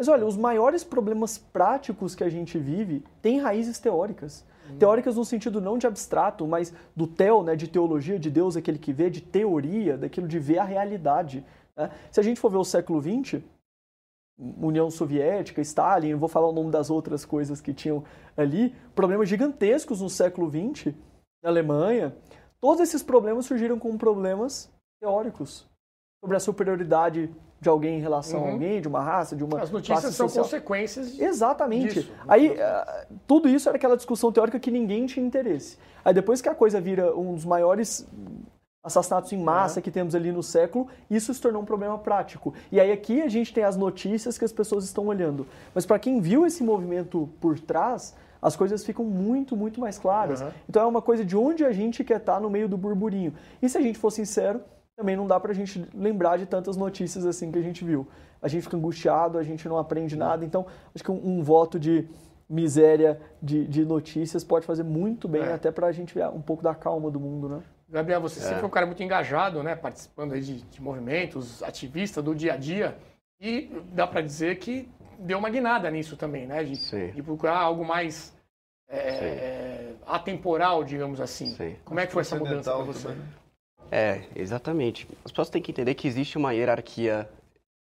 Mas 0.00 0.08
olha, 0.08 0.24
os 0.24 0.34
maiores 0.34 0.82
problemas 0.82 1.36
práticos 1.36 2.14
que 2.14 2.24
a 2.24 2.30
gente 2.30 2.58
vive 2.58 3.04
têm 3.20 3.38
raízes 3.38 3.78
teóricas. 3.78 4.46
Hum. 4.66 4.78
Teóricas 4.78 5.16
no 5.16 5.26
sentido 5.26 5.60
não 5.60 5.76
de 5.76 5.86
abstrato, 5.86 6.46
mas 6.46 6.72
do 6.96 7.06
teo, 7.06 7.42
né, 7.42 7.54
de 7.54 7.68
teologia, 7.68 8.18
de 8.18 8.30
Deus, 8.30 8.56
aquele 8.56 8.78
que 8.78 8.94
vê, 8.94 9.10
de 9.10 9.20
teoria, 9.20 9.98
daquilo 9.98 10.26
de 10.26 10.38
ver 10.38 10.56
a 10.56 10.64
realidade. 10.64 11.44
Né? 11.76 11.90
Se 12.10 12.18
a 12.18 12.22
gente 12.22 12.40
for 12.40 12.50
ver 12.50 12.56
o 12.56 12.64
século 12.64 12.98
XX, 13.02 13.42
União 14.38 14.90
Soviética, 14.90 15.60
Stalin, 15.60 16.14
vou 16.14 16.30
falar 16.30 16.48
o 16.48 16.52
nome 16.52 16.70
das 16.70 16.88
outras 16.88 17.26
coisas 17.26 17.60
que 17.60 17.74
tinham 17.74 18.02
ali, 18.34 18.74
problemas 18.94 19.28
gigantescos 19.28 20.00
no 20.00 20.08
século 20.08 20.48
XX, 20.48 20.94
na 21.42 21.50
Alemanha. 21.50 22.16
Todos 22.58 22.80
esses 22.80 23.02
problemas 23.02 23.44
surgiram 23.44 23.78
como 23.78 23.98
problemas 23.98 24.72
teóricos 24.98 25.68
sobre 26.24 26.38
a 26.38 26.40
superioridade 26.40 27.30
de 27.60 27.68
alguém 27.68 27.98
em 27.98 28.00
relação 28.00 28.40
Uhum. 28.40 28.46
a 28.48 28.50
alguém, 28.52 28.80
de 28.80 28.88
uma 28.88 29.02
raça, 29.02 29.36
de 29.36 29.44
uma 29.44 29.60
As 29.60 29.70
notícias 29.70 30.14
são 30.14 30.28
social. 30.28 30.44
consequências 30.44 31.14
de- 31.14 31.22
Exatamente. 31.22 31.94
disso. 31.94 32.12
Aí, 32.26 32.58
ah, 32.60 33.06
tudo 33.26 33.48
isso 33.48 33.68
era 33.68 33.76
aquela 33.76 33.96
discussão 33.96 34.32
teórica 34.32 34.58
que 34.58 34.70
ninguém 34.70 35.04
tinha 35.06 35.24
interesse. 35.24 35.76
Aí, 36.04 36.14
depois 36.14 36.40
que 36.40 36.48
a 36.48 36.54
coisa 36.54 36.80
vira 36.80 37.14
um 37.14 37.34
dos 37.34 37.44
maiores 37.44 38.06
assassinatos 38.82 39.30
em 39.34 39.36
massa 39.38 39.82
que 39.82 39.90
temos 39.90 40.14
ali 40.14 40.32
no 40.32 40.42
século, 40.42 40.88
isso 41.10 41.34
se 41.34 41.40
tornou 41.40 41.60
um 41.60 41.66
problema 41.66 41.98
prático. 41.98 42.54
E 42.72 42.80
aí, 42.80 42.90
aqui 42.90 43.20
a 43.20 43.28
gente 43.28 43.52
tem 43.52 43.62
as 43.62 43.76
notícias 43.76 44.38
que 44.38 44.44
as 44.44 44.52
pessoas 44.52 44.84
estão 44.84 45.06
olhando. 45.06 45.46
Mas 45.74 45.84
para 45.84 45.98
quem 45.98 46.18
viu 46.18 46.46
esse 46.46 46.62
movimento 46.62 47.28
por 47.42 47.60
trás, 47.60 48.16
as 48.40 48.56
coisas 48.56 48.82
ficam 48.82 49.04
muito, 49.04 49.54
muito 49.54 49.78
mais 49.82 49.98
claras. 49.98 50.40
Uhum. 50.40 50.48
Então, 50.66 50.82
é 50.82 50.86
uma 50.86 51.02
coisa 51.02 51.22
de 51.26 51.36
onde 51.36 51.62
a 51.62 51.72
gente 51.72 52.02
quer 52.02 52.16
estar 52.16 52.40
no 52.40 52.48
meio 52.48 52.66
do 52.66 52.78
burburinho. 52.78 53.34
E 53.60 53.68
se 53.68 53.76
a 53.76 53.82
gente 53.82 53.98
for 53.98 54.10
sincero, 54.10 54.62
também 55.00 55.16
não 55.16 55.26
dá 55.26 55.40
pra 55.40 55.54
gente 55.54 55.88
lembrar 55.94 56.36
de 56.36 56.44
tantas 56.44 56.76
notícias 56.76 57.24
assim 57.24 57.50
que 57.50 57.58
a 57.58 57.62
gente 57.62 57.82
viu. 57.84 58.06
A 58.42 58.48
gente 58.48 58.62
fica 58.64 58.76
angustiado, 58.76 59.38
a 59.38 59.42
gente 59.42 59.66
não 59.66 59.78
aprende 59.78 60.14
nada. 60.14 60.44
Então, 60.44 60.66
acho 60.94 61.02
que 61.02 61.10
um, 61.10 61.38
um 61.38 61.42
voto 61.42 61.80
de 61.80 62.06
miséria 62.48 63.18
de, 63.42 63.66
de 63.66 63.84
notícias 63.84 64.44
pode 64.44 64.66
fazer 64.66 64.82
muito 64.82 65.26
bem, 65.26 65.42
É. 65.42 65.52
até 65.54 65.70
pra 65.70 65.90
gente 65.90 66.12
ver 66.14 66.26
um 66.28 66.42
pouco 66.42 66.62
da 66.62 66.74
calma 66.74 67.10
do 67.10 67.18
mundo, 67.18 67.48
né? 67.48 67.62
Gabriel, 67.88 68.20
você 68.20 68.40
sempre 68.40 68.58
foi 68.58 68.68
um 68.68 68.72
cara 68.72 68.86
muito 68.86 69.02
engajado, 69.02 69.62
né? 69.62 69.74
Participando 69.74 70.32
aí 70.34 70.40
de, 70.42 70.60
de 70.62 70.82
movimentos, 70.82 71.62
ativista 71.62 72.20
do 72.22 72.34
dia 72.34 72.52
a 72.54 72.56
dia. 72.56 72.96
E 73.40 73.70
dá 73.92 74.06
para 74.06 74.20
dizer 74.20 74.58
que 74.58 74.88
deu 75.18 75.38
uma 75.38 75.48
guinada 75.48 75.90
nisso 75.90 76.16
também, 76.16 76.46
né? 76.46 76.62
De, 76.62 77.12
de 77.12 77.22
procurar 77.22 77.58
algo 77.58 77.84
mais 77.84 78.36
é, 78.88 78.98
é, 78.98 79.92
atemporal, 80.06 80.84
digamos 80.84 81.20
assim. 81.20 81.46
Sim. 81.46 81.76
Como 81.84 81.98
é 81.98 82.06
que 82.06 82.12
foi 82.12 82.20
essa 82.20 82.36
mudança 82.36 82.70
para 82.70 82.84
você? 82.84 83.08
também. 83.08 83.39
É, 83.90 84.22
exatamente. 84.36 85.08
As 85.24 85.32
pessoas 85.32 85.50
têm 85.50 85.60
que 85.60 85.72
entender 85.72 85.94
que 85.94 86.06
existe 86.06 86.38
uma 86.38 86.52
hierarquia 86.52 87.28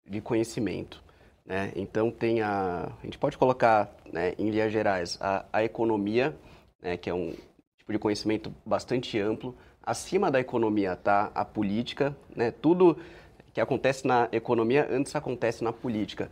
de 0.06 0.20
conhecimento. 0.20 1.02
Né? 1.44 1.72
Então 1.74 2.10
tem 2.10 2.42
a. 2.42 2.92
A 3.00 3.04
gente 3.04 3.18
pode 3.18 3.38
colocar 3.38 3.94
né, 4.12 4.34
em 4.38 4.50
linhas 4.50 4.72
gerais 4.72 5.18
a, 5.20 5.44
a 5.52 5.64
economia, 5.64 6.36
né, 6.82 6.96
que 6.96 7.08
é 7.08 7.14
um 7.14 7.34
tipo 7.76 7.92
de 7.92 7.98
conhecimento 7.98 8.52
bastante 8.64 9.18
amplo. 9.18 9.54
Acima 9.82 10.30
da 10.30 10.40
economia 10.40 10.94
está 10.94 11.30
a 11.34 11.44
política, 11.44 12.16
né? 12.34 12.50
tudo 12.50 12.96
que 13.52 13.60
acontece 13.60 14.06
na 14.06 14.28
economia 14.32 14.88
antes 14.90 15.14
acontece 15.14 15.62
na 15.62 15.72
política. 15.72 16.30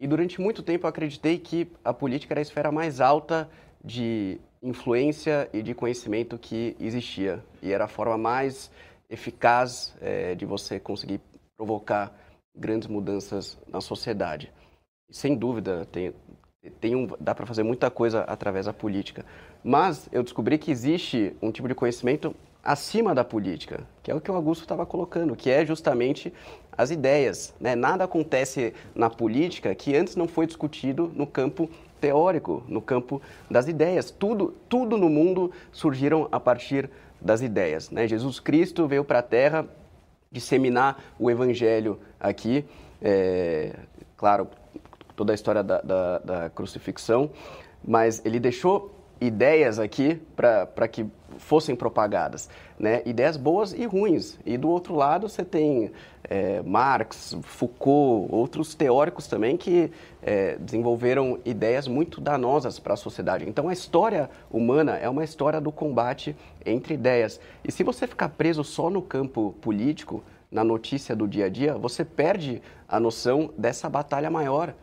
E 0.00 0.06
durante 0.06 0.40
muito 0.40 0.62
tempo 0.62 0.86
eu 0.86 0.88
acreditei 0.88 1.38
que 1.38 1.70
a 1.84 1.92
política 1.92 2.32
era 2.32 2.40
a 2.40 2.42
esfera 2.42 2.72
mais 2.72 3.00
alta 3.00 3.50
de 3.84 4.38
influência 4.62 5.48
e 5.52 5.62
de 5.62 5.74
conhecimento 5.74 6.38
que 6.38 6.74
existia. 6.80 7.44
E 7.62 7.70
era 7.70 7.84
a 7.84 7.88
forma 7.88 8.16
mais 8.16 8.70
eficaz 9.08 9.94
eh, 10.00 10.34
de 10.34 10.44
você 10.44 10.78
conseguir 10.80 11.20
provocar 11.56 12.12
grandes 12.54 12.88
mudanças 12.88 13.58
na 13.68 13.80
sociedade. 13.80 14.52
Sem 15.10 15.36
dúvida, 15.36 15.86
tem, 15.92 16.14
tem 16.80 16.96
um, 16.96 17.08
dá 17.20 17.34
para 17.34 17.46
fazer 17.46 17.62
muita 17.62 17.90
coisa 17.90 18.22
através 18.22 18.66
da 18.66 18.72
política. 18.72 19.24
Mas 19.62 20.08
eu 20.12 20.22
descobri 20.22 20.58
que 20.58 20.70
existe 20.70 21.36
um 21.40 21.50
tipo 21.50 21.68
de 21.68 21.74
conhecimento 21.74 22.34
acima 22.62 23.14
da 23.14 23.24
política, 23.24 23.86
que 24.02 24.10
é 24.10 24.14
o 24.14 24.20
que 24.20 24.30
o 24.30 24.34
Augusto 24.34 24.62
estava 24.62 24.84
colocando, 24.84 25.36
que 25.36 25.48
é 25.48 25.64
justamente 25.64 26.32
as 26.76 26.90
ideias. 26.90 27.54
Né? 27.60 27.76
Nada 27.76 28.04
acontece 28.04 28.74
na 28.94 29.08
política 29.08 29.74
que 29.74 29.94
antes 29.94 30.16
não 30.16 30.26
foi 30.26 30.46
discutido 30.46 31.12
no 31.14 31.26
campo 31.26 31.70
teórico, 32.00 32.64
no 32.66 32.82
campo 32.82 33.22
das 33.48 33.68
ideias. 33.68 34.10
Tudo, 34.10 34.54
tudo 34.68 34.96
no 34.98 35.08
mundo 35.08 35.52
surgiram 35.70 36.28
a 36.32 36.40
partir 36.40 36.90
das 37.20 37.42
ideias. 37.42 37.90
Né? 37.90 38.06
Jesus 38.06 38.40
Cristo 38.40 38.86
veio 38.86 39.04
para 39.04 39.20
a 39.20 39.22
Terra 39.22 39.66
disseminar 40.30 41.02
o 41.18 41.30
evangelho 41.30 41.98
aqui. 42.18 42.64
É, 43.00 43.74
claro, 44.16 44.48
toda 45.14 45.32
a 45.32 45.34
história 45.34 45.62
da, 45.62 45.80
da, 45.80 46.18
da 46.18 46.50
crucifixão, 46.50 47.30
mas 47.84 48.22
ele 48.24 48.40
deixou 48.40 48.95
ideias 49.20 49.78
aqui 49.78 50.20
para 50.34 50.88
que 50.88 51.06
fossem 51.38 51.74
propagadas, 51.74 52.48
né? 52.78 53.02
Ideias 53.04 53.36
boas 53.36 53.72
e 53.72 53.84
ruins. 53.84 54.38
E 54.44 54.56
do 54.56 54.68
outro 54.68 54.94
lado 54.94 55.28
você 55.28 55.44
tem 55.44 55.90
é, 56.24 56.62
Marx, 56.62 57.36
Foucault, 57.42 58.32
outros 58.32 58.74
teóricos 58.74 59.26
também 59.26 59.56
que 59.56 59.90
é, 60.22 60.56
desenvolveram 60.56 61.38
ideias 61.44 61.86
muito 61.86 62.20
danosas 62.20 62.78
para 62.78 62.94
a 62.94 62.96
sociedade. 62.96 63.48
Então 63.48 63.68
a 63.68 63.72
história 63.72 64.30
humana 64.50 64.96
é 64.96 65.08
uma 65.08 65.24
história 65.24 65.60
do 65.60 65.72
combate 65.72 66.36
entre 66.64 66.94
ideias. 66.94 67.40
E 67.64 67.70
se 67.70 67.82
você 67.82 68.06
ficar 68.06 68.30
preso 68.30 68.64
só 68.64 68.90
no 68.90 69.02
campo 69.02 69.54
político, 69.60 70.22
na 70.50 70.62
notícia 70.62 71.14
do 71.14 71.26
dia 71.26 71.46
a 71.46 71.48
dia, 71.48 71.74
você 71.74 72.04
perde 72.04 72.62
a 72.88 73.00
noção 73.00 73.50
dessa 73.58 73.90
batalha 73.90 74.30
maior 74.30 74.74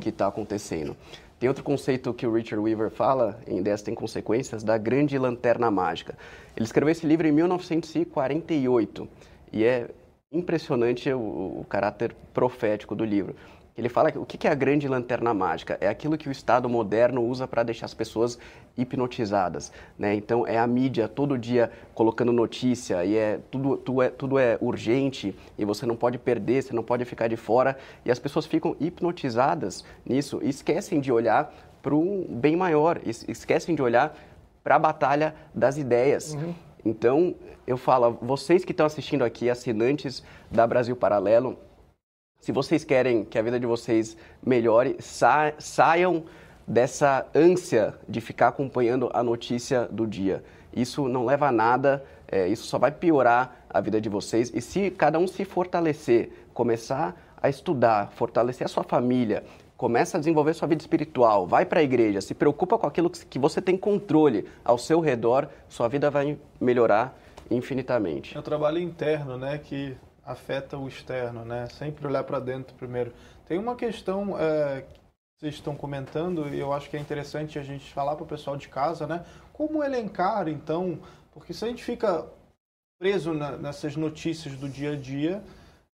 que 0.00 0.08
está 0.08 0.26
acontecendo. 0.26 0.96
Tem 1.42 1.48
outro 1.48 1.64
conceito 1.64 2.14
que 2.14 2.24
o 2.24 2.32
Richard 2.32 2.62
Weaver 2.62 2.88
fala, 2.88 3.40
em 3.48 3.58
Ideias 3.58 3.82
Tem 3.82 3.96
Consequências, 3.96 4.62
da 4.62 4.78
grande 4.78 5.18
lanterna 5.18 5.72
mágica. 5.72 6.16
Ele 6.56 6.64
escreveu 6.64 6.92
esse 6.92 7.04
livro 7.04 7.26
em 7.26 7.32
1948 7.32 9.08
e 9.52 9.64
é 9.64 9.90
impressionante 10.30 11.12
o, 11.12 11.18
o 11.18 11.66
caráter 11.68 12.14
profético 12.32 12.94
do 12.94 13.04
livro. 13.04 13.34
Ele 13.76 13.88
fala 13.88 14.12
que 14.12 14.18
o 14.18 14.26
que 14.26 14.46
é 14.46 14.50
a 14.50 14.54
grande 14.54 14.86
lanterna 14.86 15.32
mágica? 15.32 15.78
É 15.80 15.88
aquilo 15.88 16.18
que 16.18 16.28
o 16.28 16.32
Estado 16.32 16.68
moderno 16.68 17.22
usa 17.24 17.48
para 17.48 17.62
deixar 17.62 17.86
as 17.86 17.94
pessoas 17.94 18.38
hipnotizadas. 18.76 19.72
Né? 19.98 20.14
Então, 20.14 20.46
é 20.46 20.58
a 20.58 20.66
mídia 20.66 21.08
todo 21.08 21.38
dia 21.38 21.70
colocando 21.94 22.32
notícia 22.32 23.04
e 23.04 23.16
é 23.16 23.38
tudo, 23.50 23.76
tudo, 23.78 24.02
é 24.02 24.10
tudo 24.10 24.38
é 24.38 24.58
urgente 24.60 25.34
e 25.56 25.64
você 25.64 25.86
não 25.86 25.96
pode 25.96 26.18
perder, 26.18 26.62
você 26.62 26.74
não 26.74 26.82
pode 26.82 27.04
ficar 27.04 27.28
de 27.28 27.36
fora. 27.36 27.76
E 28.04 28.10
as 28.10 28.18
pessoas 28.18 28.44
ficam 28.44 28.76
hipnotizadas 28.78 29.84
nisso 30.04 30.40
e 30.42 30.50
esquecem 30.50 31.00
de 31.00 31.10
olhar 31.10 31.52
para 31.82 31.94
um 31.94 32.26
bem 32.28 32.56
maior, 32.56 33.00
es- 33.04 33.24
esquecem 33.28 33.74
de 33.74 33.82
olhar 33.82 34.14
para 34.62 34.76
a 34.76 34.78
batalha 34.78 35.34
das 35.54 35.76
ideias. 35.78 36.36
Então, 36.84 37.34
eu 37.66 37.76
falo, 37.76 38.18
vocês 38.20 38.64
que 38.64 38.72
estão 38.72 38.84
assistindo 38.86 39.22
aqui, 39.24 39.48
assinantes 39.48 40.22
da 40.50 40.66
Brasil 40.66 40.94
Paralelo, 40.96 41.56
se 42.42 42.50
vocês 42.50 42.82
querem 42.82 43.24
que 43.24 43.38
a 43.38 43.42
vida 43.42 43.58
de 43.58 43.66
vocês 43.66 44.16
melhore, 44.44 44.96
sa 44.98 45.52
saiam 45.60 46.24
dessa 46.66 47.24
ânsia 47.32 47.94
de 48.08 48.20
ficar 48.20 48.48
acompanhando 48.48 49.08
a 49.14 49.22
notícia 49.22 49.86
do 49.88 50.08
dia. 50.08 50.42
Isso 50.74 51.06
não 51.06 51.24
leva 51.24 51.46
a 51.46 51.52
nada, 51.52 52.04
é, 52.26 52.48
isso 52.48 52.66
só 52.66 52.78
vai 52.78 52.90
piorar 52.90 53.64
a 53.70 53.80
vida 53.80 54.00
de 54.00 54.08
vocês. 54.08 54.50
E 54.52 54.60
se 54.60 54.90
cada 54.90 55.20
um 55.20 55.28
se 55.28 55.44
fortalecer, 55.44 56.32
começar 56.52 57.14
a 57.40 57.48
estudar, 57.48 58.10
fortalecer 58.16 58.64
a 58.64 58.68
sua 58.68 58.82
família, 58.82 59.44
começa 59.76 60.16
a 60.16 60.20
desenvolver 60.20 60.54
sua 60.54 60.66
vida 60.66 60.82
espiritual, 60.82 61.46
vai 61.46 61.64
para 61.64 61.78
a 61.78 61.82
igreja, 61.84 62.20
se 62.20 62.34
preocupa 62.34 62.76
com 62.76 62.88
aquilo 62.88 63.08
que 63.08 63.38
você 63.38 63.62
tem 63.62 63.76
controle 63.76 64.48
ao 64.64 64.78
seu 64.78 64.98
redor, 64.98 65.48
sua 65.68 65.86
vida 65.86 66.10
vai 66.10 66.36
melhorar 66.60 67.16
infinitamente. 67.48 68.36
É 68.36 68.40
o 68.40 68.42
trabalho 68.42 68.78
interno, 68.78 69.38
né, 69.38 69.58
que 69.58 69.96
afeta 70.24 70.78
o 70.78 70.88
externo, 70.88 71.44
né? 71.44 71.66
Sempre 71.66 72.06
olhar 72.06 72.24
para 72.24 72.38
dentro 72.38 72.74
primeiro. 72.76 73.12
Tem 73.46 73.58
uma 73.58 73.74
questão 73.74 74.38
é, 74.38 74.82
que 74.82 75.00
vocês 75.38 75.54
estão 75.54 75.74
comentando 75.74 76.48
e 76.48 76.58
eu 76.58 76.72
acho 76.72 76.88
que 76.88 76.96
é 76.96 77.00
interessante 77.00 77.58
a 77.58 77.62
gente 77.62 77.92
falar 77.92 78.14
para 78.14 78.24
o 78.24 78.26
pessoal 78.26 78.56
de 78.56 78.68
casa, 78.68 79.06
né? 79.06 79.24
Como 79.52 79.82
elencar, 79.82 80.48
então, 80.48 80.98
porque 81.32 81.52
se 81.52 81.64
a 81.64 81.68
gente 81.68 81.82
fica 81.82 82.26
preso 82.98 83.34
na- 83.34 83.56
nessas 83.56 83.96
notícias 83.96 84.54
do 84.54 84.68
dia 84.68 84.92
a 84.92 84.96
dia, 84.96 85.42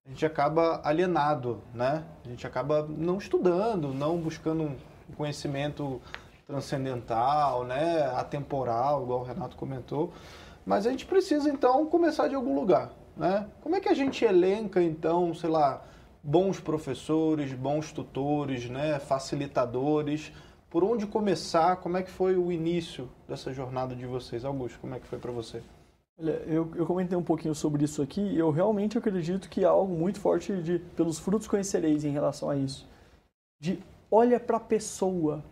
a 0.07 0.11
gente 0.11 0.27
acaba 0.27 0.81
alienado, 0.85 1.63
né? 1.75 2.05
A 2.25 2.29
gente 2.29 2.47
acaba 2.47 2.83
não 2.87 3.19
estudando, 3.19 3.95
não 3.95 4.19
buscando 4.19 4.65
um 4.65 5.13
conhecimento 5.17 6.01
transcendental, 6.47 7.65
né? 7.65 8.03
Atemporal, 8.17 9.03
igual 9.03 9.21
o 9.21 9.25
Renato 9.25 9.57
comentou. 9.57 10.13
Mas 10.65 10.87
a 10.87 10.91
gente 10.91 11.07
precisa 11.07 11.49
então 11.49 11.87
começar 11.87 12.29
de 12.29 12.35
algum 12.35 12.55
lugar, 12.55 12.91
né? 13.19 13.49
Como 13.61 13.75
é 13.75 13.81
que 13.81 13.89
a 13.89 13.95
gente 13.95 14.25
elenca 14.25 14.81
então, 14.81 15.35
sei 15.35 15.51
lá, 15.51 15.85
bons 16.23 16.61
professores, 16.61 17.53
bons 17.53 17.93
tutores, 17.93 18.71
né? 18.71 18.99
Facilitadores? 19.01 20.33
Por 20.71 20.85
onde 20.85 21.07
começar? 21.07 21.77
Como 21.77 21.97
é 21.97 22.03
que 22.03 22.11
foi 22.11 22.37
o 22.37 22.53
início 22.53 23.09
dessa 23.27 23.53
jornada 23.53 23.97
de 23.97 24.07
vocês, 24.07 24.45
Augusto? 24.45 24.79
Como 24.79 24.95
é 24.95 25.01
que 25.01 25.07
foi 25.07 25.19
para 25.19 25.33
você? 25.33 25.63
Olha, 26.21 26.43
eu, 26.47 26.71
eu 26.75 26.87
comentei 26.87 27.17
um 27.17 27.23
pouquinho 27.23 27.55
sobre 27.55 27.85
isso 27.85 28.03
aqui 28.03 28.21
e 28.21 28.39
eu 28.39 28.51
realmente 28.51 28.99
acredito 28.99 29.49
que 29.49 29.65
há 29.65 29.71
algo 29.71 29.95
muito 29.95 30.21
forte 30.21 30.53
de 30.63 30.79
pelos 30.97 31.19
frutos 31.19 31.47
conhecereis 31.47 32.05
em 32.05 32.11
relação 32.11 32.51
a 32.51 32.57
isso. 32.57 32.87
De 33.61 33.79
olha 34.11 34.39
para 34.39 34.57
a 34.57 34.61
pessoa, 34.61 35.45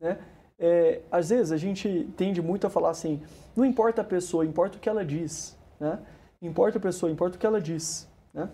né? 0.00 0.18
É, 0.58 1.02
às 1.12 1.28
vezes 1.28 1.52
a 1.52 1.58
gente 1.58 2.08
tende 2.16 2.40
muito 2.40 2.66
a 2.66 2.70
falar 2.70 2.88
assim, 2.88 3.22
não 3.54 3.62
importa 3.62 4.00
a 4.00 4.04
pessoa, 4.04 4.44
importa 4.44 4.78
o 4.78 4.80
que 4.80 4.88
ela 4.88 5.04
diz, 5.04 5.54
né? 5.78 5.98
Importa 6.40 6.78
a 6.78 6.80
pessoa, 6.80 7.10
importa 7.10 7.36
o 7.36 7.40
que 7.40 7.46
ela 7.46 7.60
diz, 7.60 8.08
né? 8.32 8.50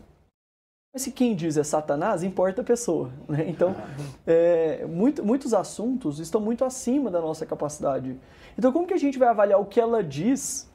Mas 0.92 1.02
se 1.02 1.12
quem 1.12 1.34
diz 1.34 1.56
é 1.56 1.64
Satanás, 1.64 2.22
importa 2.22 2.60
a 2.60 2.64
pessoa. 2.64 3.10
Né? 3.26 3.48
Então, 3.48 3.74
é, 4.26 4.84
muito, 4.84 5.24
muitos 5.24 5.54
assuntos 5.54 6.18
estão 6.18 6.40
muito 6.40 6.64
acima 6.64 7.10
da 7.10 7.20
nossa 7.20 7.46
capacidade. 7.46 8.18
Então, 8.58 8.70
como 8.72 8.86
que 8.86 8.92
a 8.92 8.98
gente 8.98 9.18
vai 9.18 9.28
avaliar 9.28 9.58
o 9.58 9.64
que 9.64 9.80
ela 9.80 10.04
diz 10.04 10.70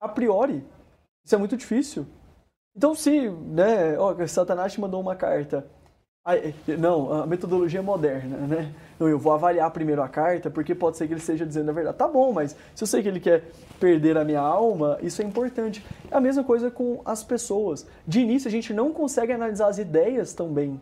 a 0.00 0.08
priori? 0.08 0.64
Isso 1.24 1.34
é 1.34 1.38
muito 1.38 1.56
difícil. 1.56 2.06
Então, 2.76 2.94
se 2.94 3.28
né, 3.28 3.98
ó, 3.98 4.14
Satanás 4.28 4.72
te 4.72 4.80
mandou 4.80 5.00
uma 5.00 5.16
carta 5.16 5.66
não, 6.78 7.22
a 7.22 7.26
metodologia 7.26 7.80
é 7.80 7.82
moderna, 7.82 8.36
né? 8.46 8.74
eu 9.00 9.18
vou 9.18 9.32
avaliar 9.32 9.70
primeiro 9.70 10.02
a 10.02 10.08
carta, 10.08 10.50
porque 10.50 10.74
pode 10.74 10.98
ser 10.98 11.06
que 11.06 11.14
ele 11.14 11.20
esteja 11.20 11.46
dizendo 11.46 11.70
a 11.70 11.72
verdade. 11.72 11.96
Tá 11.96 12.06
bom, 12.06 12.30
mas 12.32 12.54
se 12.74 12.84
eu 12.84 12.86
sei 12.86 13.02
que 13.02 13.08
ele 13.08 13.20
quer 13.20 13.44
perder 13.78 14.18
a 14.18 14.24
minha 14.24 14.40
alma, 14.40 14.98
isso 15.00 15.22
é 15.22 15.24
importante. 15.24 15.84
É 16.10 16.16
a 16.16 16.20
mesma 16.20 16.44
coisa 16.44 16.70
com 16.70 17.00
as 17.06 17.24
pessoas. 17.24 17.86
De 18.06 18.20
início, 18.20 18.48
a 18.48 18.50
gente 18.50 18.74
não 18.74 18.92
consegue 18.92 19.32
analisar 19.32 19.68
as 19.68 19.78
ideias 19.78 20.34
tão 20.34 20.52
bem. 20.52 20.78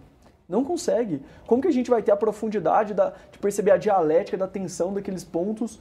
Não 0.48 0.64
consegue. 0.64 1.22
Como 1.46 1.62
que 1.62 1.68
a 1.68 1.72
gente 1.72 1.90
vai 1.90 2.02
ter 2.02 2.10
a 2.10 2.16
profundidade 2.16 2.92
da, 2.92 3.12
de 3.30 3.38
perceber 3.38 3.70
a 3.70 3.76
dialética 3.76 4.36
da 4.36 4.48
tensão 4.48 4.92
daqueles 4.92 5.22
pontos 5.22 5.78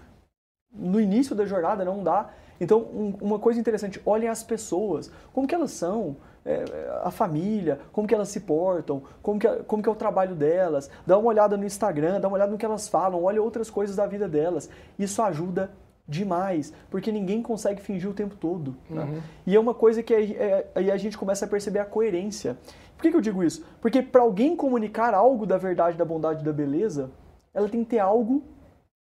no 0.71 1.01
início 1.01 1.35
da 1.35 1.45
jornada? 1.45 1.83
Não 1.83 2.03
dá. 2.03 2.29
Então, 2.59 2.81
um, 2.81 3.13
uma 3.21 3.39
coisa 3.39 3.59
interessante, 3.59 4.01
olhem 4.05 4.29
as 4.29 4.43
pessoas. 4.43 5.09
Como 5.33 5.47
que 5.47 5.55
elas 5.55 5.71
são? 5.71 6.17
É, 6.47 7.01
a 7.03 7.11
família, 7.11 7.79
como 7.91 8.07
que 8.07 8.15
elas 8.15 8.29
se 8.29 8.39
portam, 8.39 9.03
como 9.21 9.39
que, 9.39 9.47
como 9.63 9.83
que 9.83 9.89
é 9.89 9.91
o 9.91 9.95
trabalho 9.95 10.33
delas, 10.33 10.89
dá 11.05 11.17
uma 11.17 11.27
olhada 11.27 11.57
no 11.57 11.65
Instagram, 11.65 12.21
dá 12.21 12.27
uma 12.27 12.35
olhada 12.35 12.51
no 12.51 12.57
que 12.57 12.65
elas 12.65 12.87
falam, 12.87 13.23
olha 13.23 13.41
outras 13.41 13.69
coisas 13.69 13.95
da 13.95 14.05
vida 14.05 14.27
delas. 14.27 14.69
Isso 14.97 15.21
ajuda 15.21 15.69
demais, 16.07 16.73
porque 16.89 17.11
ninguém 17.11 17.41
consegue 17.41 17.81
fingir 17.81 18.09
o 18.09 18.13
tempo 18.13 18.35
todo. 18.35 18.77
Né? 18.89 19.03
Uhum. 19.03 19.21
E 19.45 19.55
é 19.55 19.59
uma 19.59 19.73
coisa 19.73 20.01
que 20.01 20.13
aí, 20.13 20.35
é, 20.37 20.67
aí 20.73 20.89
a 20.89 20.95
gente 20.95 21.17
começa 21.17 21.45
a 21.45 21.47
perceber 21.47 21.79
a 21.79 21.85
coerência. 21.85 22.57
Por 22.95 23.03
que, 23.03 23.11
que 23.11 23.17
eu 23.17 23.21
digo 23.21 23.43
isso? 23.43 23.65
Porque 23.81 24.01
para 24.01 24.21
alguém 24.21 24.55
comunicar 24.55 25.13
algo 25.13 25.45
da 25.45 25.57
verdade, 25.57 25.97
da 25.97 26.05
bondade, 26.05 26.43
da 26.43 26.53
beleza, 26.53 27.11
ela 27.53 27.67
tem 27.67 27.83
que 27.83 27.89
ter 27.89 27.99
algo 27.99 28.41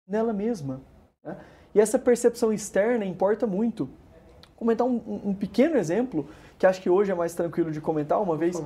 nela 0.05 0.33
mesma. 0.33 0.81
Né? 1.23 1.37
E 1.73 1.79
essa 1.79 1.97
percepção 1.97 2.51
externa 2.51 3.05
importa 3.05 3.47
muito. 3.47 3.89
Vou 4.59 4.67
comentar 4.67 4.85
um, 4.85 5.21
um, 5.25 5.33
pequeno 5.33 5.77
exemplo 5.77 6.27
que 6.57 6.65
acho 6.65 6.81
que 6.81 6.89
hoje 6.89 7.09
é 7.09 7.15
mais 7.15 7.33
tranquilo 7.33 7.71
de 7.71 7.79
comentar, 7.79 8.21
uma 8.21 8.35
vez 8.35 8.61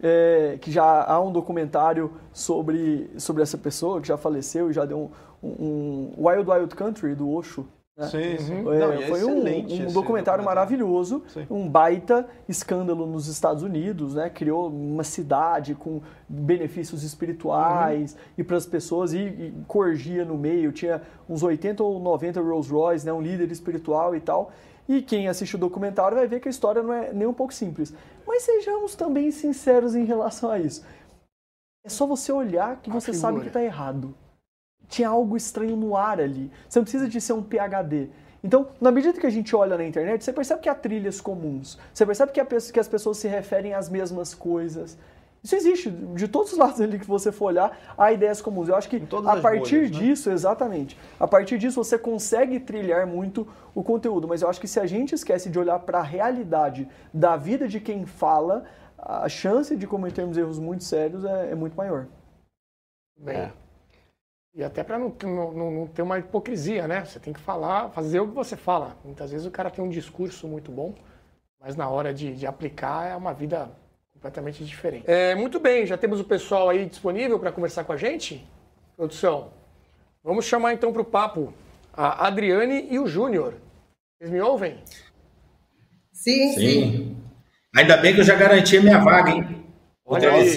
é, 0.00 0.56
que 0.60 0.70
já 0.70 1.04
há 1.04 1.20
um 1.20 1.32
documentário 1.32 2.12
sobre, 2.32 3.10
sobre 3.18 3.42
essa 3.42 3.58
pessoa 3.58 4.00
que 4.00 4.06
já 4.06 4.16
faleceu 4.16 4.70
e 4.70 4.72
já 4.72 4.84
deu 4.84 5.10
um, 5.42 5.48
um, 5.48 6.12
um 6.16 6.28
Wild 6.28 6.48
Wild 6.48 6.74
Country 6.76 7.16
do 7.16 7.28
Osho. 7.28 7.66
Né? 7.96 8.06
Sim, 8.06 8.38
sim. 8.38 8.58
É, 8.60 8.78
Não, 8.78 8.92
é 8.92 9.06
foi 9.08 9.24
um, 9.24 9.30
um 9.30 9.42
documentário, 9.42 9.92
documentário, 9.92 10.44
maravilhoso, 10.44 11.24
sim. 11.28 11.44
um 11.50 11.68
baita 11.68 12.26
escândalo 12.48 13.04
nos 13.04 13.26
Estados 13.26 13.64
Unidos, 13.64 14.14
né? 14.14 14.30
Criou 14.30 14.68
uma 14.68 15.04
cidade 15.04 15.74
com 15.74 16.00
benefícios 16.28 17.02
espirituais 17.02 18.12
uhum. 18.12 18.18
e 18.38 18.44
para 18.44 18.56
as 18.56 18.64
pessoas 18.64 19.12
e, 19.12 19.18
e 19.18 19.54
corgia 19.66 20.24
no 20.24 20.38
meio, 20.38 20.72
tinha 20.72 21.02
uns 21.28 21.42
80 21.42 21.82
ou 21.82 21.98
90 21.98 22.40
Rolls 22.40 22.72
Royce, 22.72 23.04
né? 23.04 23.12
Um 23.12 23.20
líder 23.20 23.50
espiritual 23.50 24.14
e 24.14 24.20
tal. 24.20 24.52
E 24.88 25.00
quem 25.00 25.28
assiste 25.28 25.56
o 25.56 25.58
documentário 25.58 26.16
vai 26.16 26.26
ver 26.26 26.40
que 26.40 26.48
a 26.48 26.50
história 26.50 26.82
não 26.82 26.92
é 26.92 27.12
nem 27.12 27.26
um 27.26 27.32
pouco 27.32 27.54
simples. 27.54 27.94
Mas 28.26 28.42
sejamos 28.42 28.94
também 28.94 29.30
sinceros 29.30 29.94
em 29.94 30.04
relação 30.04 30.50
a 30.50 30.58
isso. 30.58 30.84
É 31.84 31.88
só 31.88 32.06
você 32.06 32.30
olhar 32.32 32.80
que 32.80 32.90
você 32.90 33.12
sabe 33.12 33.40
que 33.40 33.48
está 33.48 33.62
errado. 33.62 34.14
Tinha 34.88 35.08
algo 35.08 35.36
estranho 35.36 35.76
no 35.76 35.96
ar 35.96 36.20
ali. 36.20 36.50
Você 36.68 36.78
não 36.78 36.84
precisa 36.84 37.08
de 37.08 37.20
ser 37.20 37.32
um 37.32 37.42
PhD. 37.42 38.08
Então, 38.44 38.68
na 38.80 38.90
medida 38.90 39.18
que 39.18 39.26
a 39.26 39.30
gente 39.30 39.54
olha 39.54 39.76
na 39.76 39.84
internet, 39.84 40.24
você 40.24 40.32
percebe 40.32 40.60
que 40.60 40.68
há 40.68 40.74
trilhas 40.74 41.20
comuns. 41.20 41.78
Você 41.94 42.04
percebe 42.04 42.32
que, 42.32 42.40
as 42.80 42.88
pessoas 42.88 43.18
se 43.18 43.28
referem 43.28 43.72
às 43.72 43.88
mesmas 43.88 44.34
coisas. 44.34 44.98
Isso 45.42 45.56
existe, 45.56 45.90
de 45.90 46.28
todos 46.28 46.52
os 46.52 46.58
lados 46.58 46.80
ali 46.80 46.98
que 46.98 47.06
você 47.06 47.32
for 47.32 47.46
olhar, 47.46 47.76
há 47.98 48.12
ideias 48.12 48.40
comuns. 48.40 48.68
Eu 48.68 48.76
acho 48.76 48.88
que 48.88 48.96
a 48.96 49.36
partir 49.40 49.76
bolhas, 49.76 49.90
né? 49.90 49.98
disso, 49.98 50.28
né? 50.28 50.34
exatamente, 50.34 50.98
a 51.18 51.26
partir 51.26 51.58
disso 51.58 51.82
você 51.82 51.98
consegue 51.98 52.60
trilhar 52.60 53.06
muito 53.06 53.46
o 53.74 53.82
conteúdo, 53.82 54.28
mas 54.28 54.42
eu 54.42 54.48
acho 54.48 54.60
que 54.60 54.68
se 54.68 54.78
a 54.78 54.86
gente 54.86 55.14
esquece 55.14 55.50
de 55.50 55.58
olhar 55.58 55.78
para 55.80 55.98
a 55.98 56.02
realidade 56.02 56.88
da 57.12 57.36
vida 57.36 57.66
de 57.66 57.80
quem 57.80 58.06
fala, 58.06 58.64
a 58.96 59.28
chance 59.28 59.74
de 59.74 59.86
cometermos 59.86 60.36
erros 60.36 60.58
muito 60.58 60.84
sérios 60.84 61.24
é, 61.24 61.50
é 61.50 61.54
muito 61.54 61.76
maior. 61.76 62.06
Bem, 63.18 63.36
é. 63.36 63.52
e 64.54 64.62
até 64.62 64.84
para 64.84 64.98
não, 64.98 65.14
não, 65.24 65.70
não, 65.70 65.86
ter 65.86 66.02
uma 66.02 66.18
hipocrisia, 66.18 66.86
né? 66.86 67.04
Você 67.04 67.18
tem 67.18 67.32
que 67.32 67.40
falar, 67.40 67.90
fazer 67.90 68.20
o 68.20 68.28
que 68.28 68.34
você 68.34 68.56
fala. 68.56 68.96
Muitas 69.04 69.30
vezes 69.32 69.46
o 69.46 69.50
cara 69.50 69.70
tem 69.70 69.84
um 69.84 69.88
discurso 69.88 70.46
muito 70.46 70.70
bom, 70.70 70.94
mas 71.60 71.74
na 71.74 71.88
hora 71.88 72.14
de, 72.14 72.34
de 72.34 72.46
aplicar 72.46 73.08
é 73.08 73.16
uma 73.16 73.32
vida 73.32 73.70
completamente 74.22 74.64
diferente. 74.64 75.04
É, 75.10 75.34
muito 75.34 75.58
bem, 75.58 75.84
já 75.84 75.98
temos 75.98 76.20
o 76.20 76.24
pessoal 76.24 76.68
aí 76.68 76.86
disponível 76.86 77.40
para 77.40 77.50
conversar 77.50 77.82
com 77.82 77.92
a 77.92 77.96
gente? 77.96 78.46
Produção, 78.96 79.50
vamos 80.22 80.44
chamar 80.44 80.72
então 80.72 80.92
para 80.92 81.02
o 81.02 81.04
papo 81.04 81.52
a 81.92 82.28
Adriane 82.28 82.86
e 82.88 83.00
o 83.00 83.06
Júnior. 83.08 83.54
Vocês 84.16 84.30
me 84.30 84.40
ouvem? 84.40 84.78
Sim, 86.12 86.52
sim, 86.52 86.60
sim. 86.60 87.16
Ainda 87.76 87.96
bem 87.96 88.14
que 88.14 88.20
eu 88.20 88.24
já 88.24 88.36
garanti 88.36 88.76
a 88.76 88.80
minha 88.80 88.98
vaga, 88.98 89.32
hein? 89.32 89.66
Olha 90.06 90.30
aí, 90.30 90.56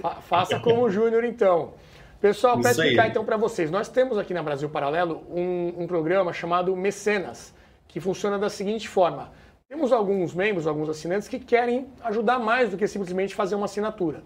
Fa 0.00 0.16
faça 0.20 0.60
como 0.60 0.82
o 0.82 0.90
Júnior, 0.90 1.24
então. 1.24 1.72
Pessoal, 2.20 2.60
para 2.60 2.72
explicar 2.72 3.08
então 3.08 3.24
para 3.24 3.36
vocês, 3.36 3.70
nós 3.70 3.88
temos 3.88 4.18
aqui 4.18 4.34
na 4.34 4.42
Brasil 4.42 4.68
Paralelo 4.68 5.24
um, 5.30 5.82
um 5.82 5.86
programa 5.86 6.32
chamado 6.32 6.74
Mecenas, 6.76 7.54
que 7.86 8.00
funciona 8.00 8.38
da 8.38 8.50
seguinte 8.50 8.88
forma. 8.88 9.32
Temos 9.68 9.92
alguns 9.92 10.32
membros, 10.32 10.66
alguns 10.66 10.88
assinantes 10.88 11.28
que 11.28 11.38
querem 11.38 11.88
ajudar 12.02 12.38
mais 12.38 12.70
do 12.70 12.76
que 12.78 12.88
simplesmente 12.88 13.34
fazer 13.34 13.54
uma 13.54 13.66
assinatura. 13.66 14.22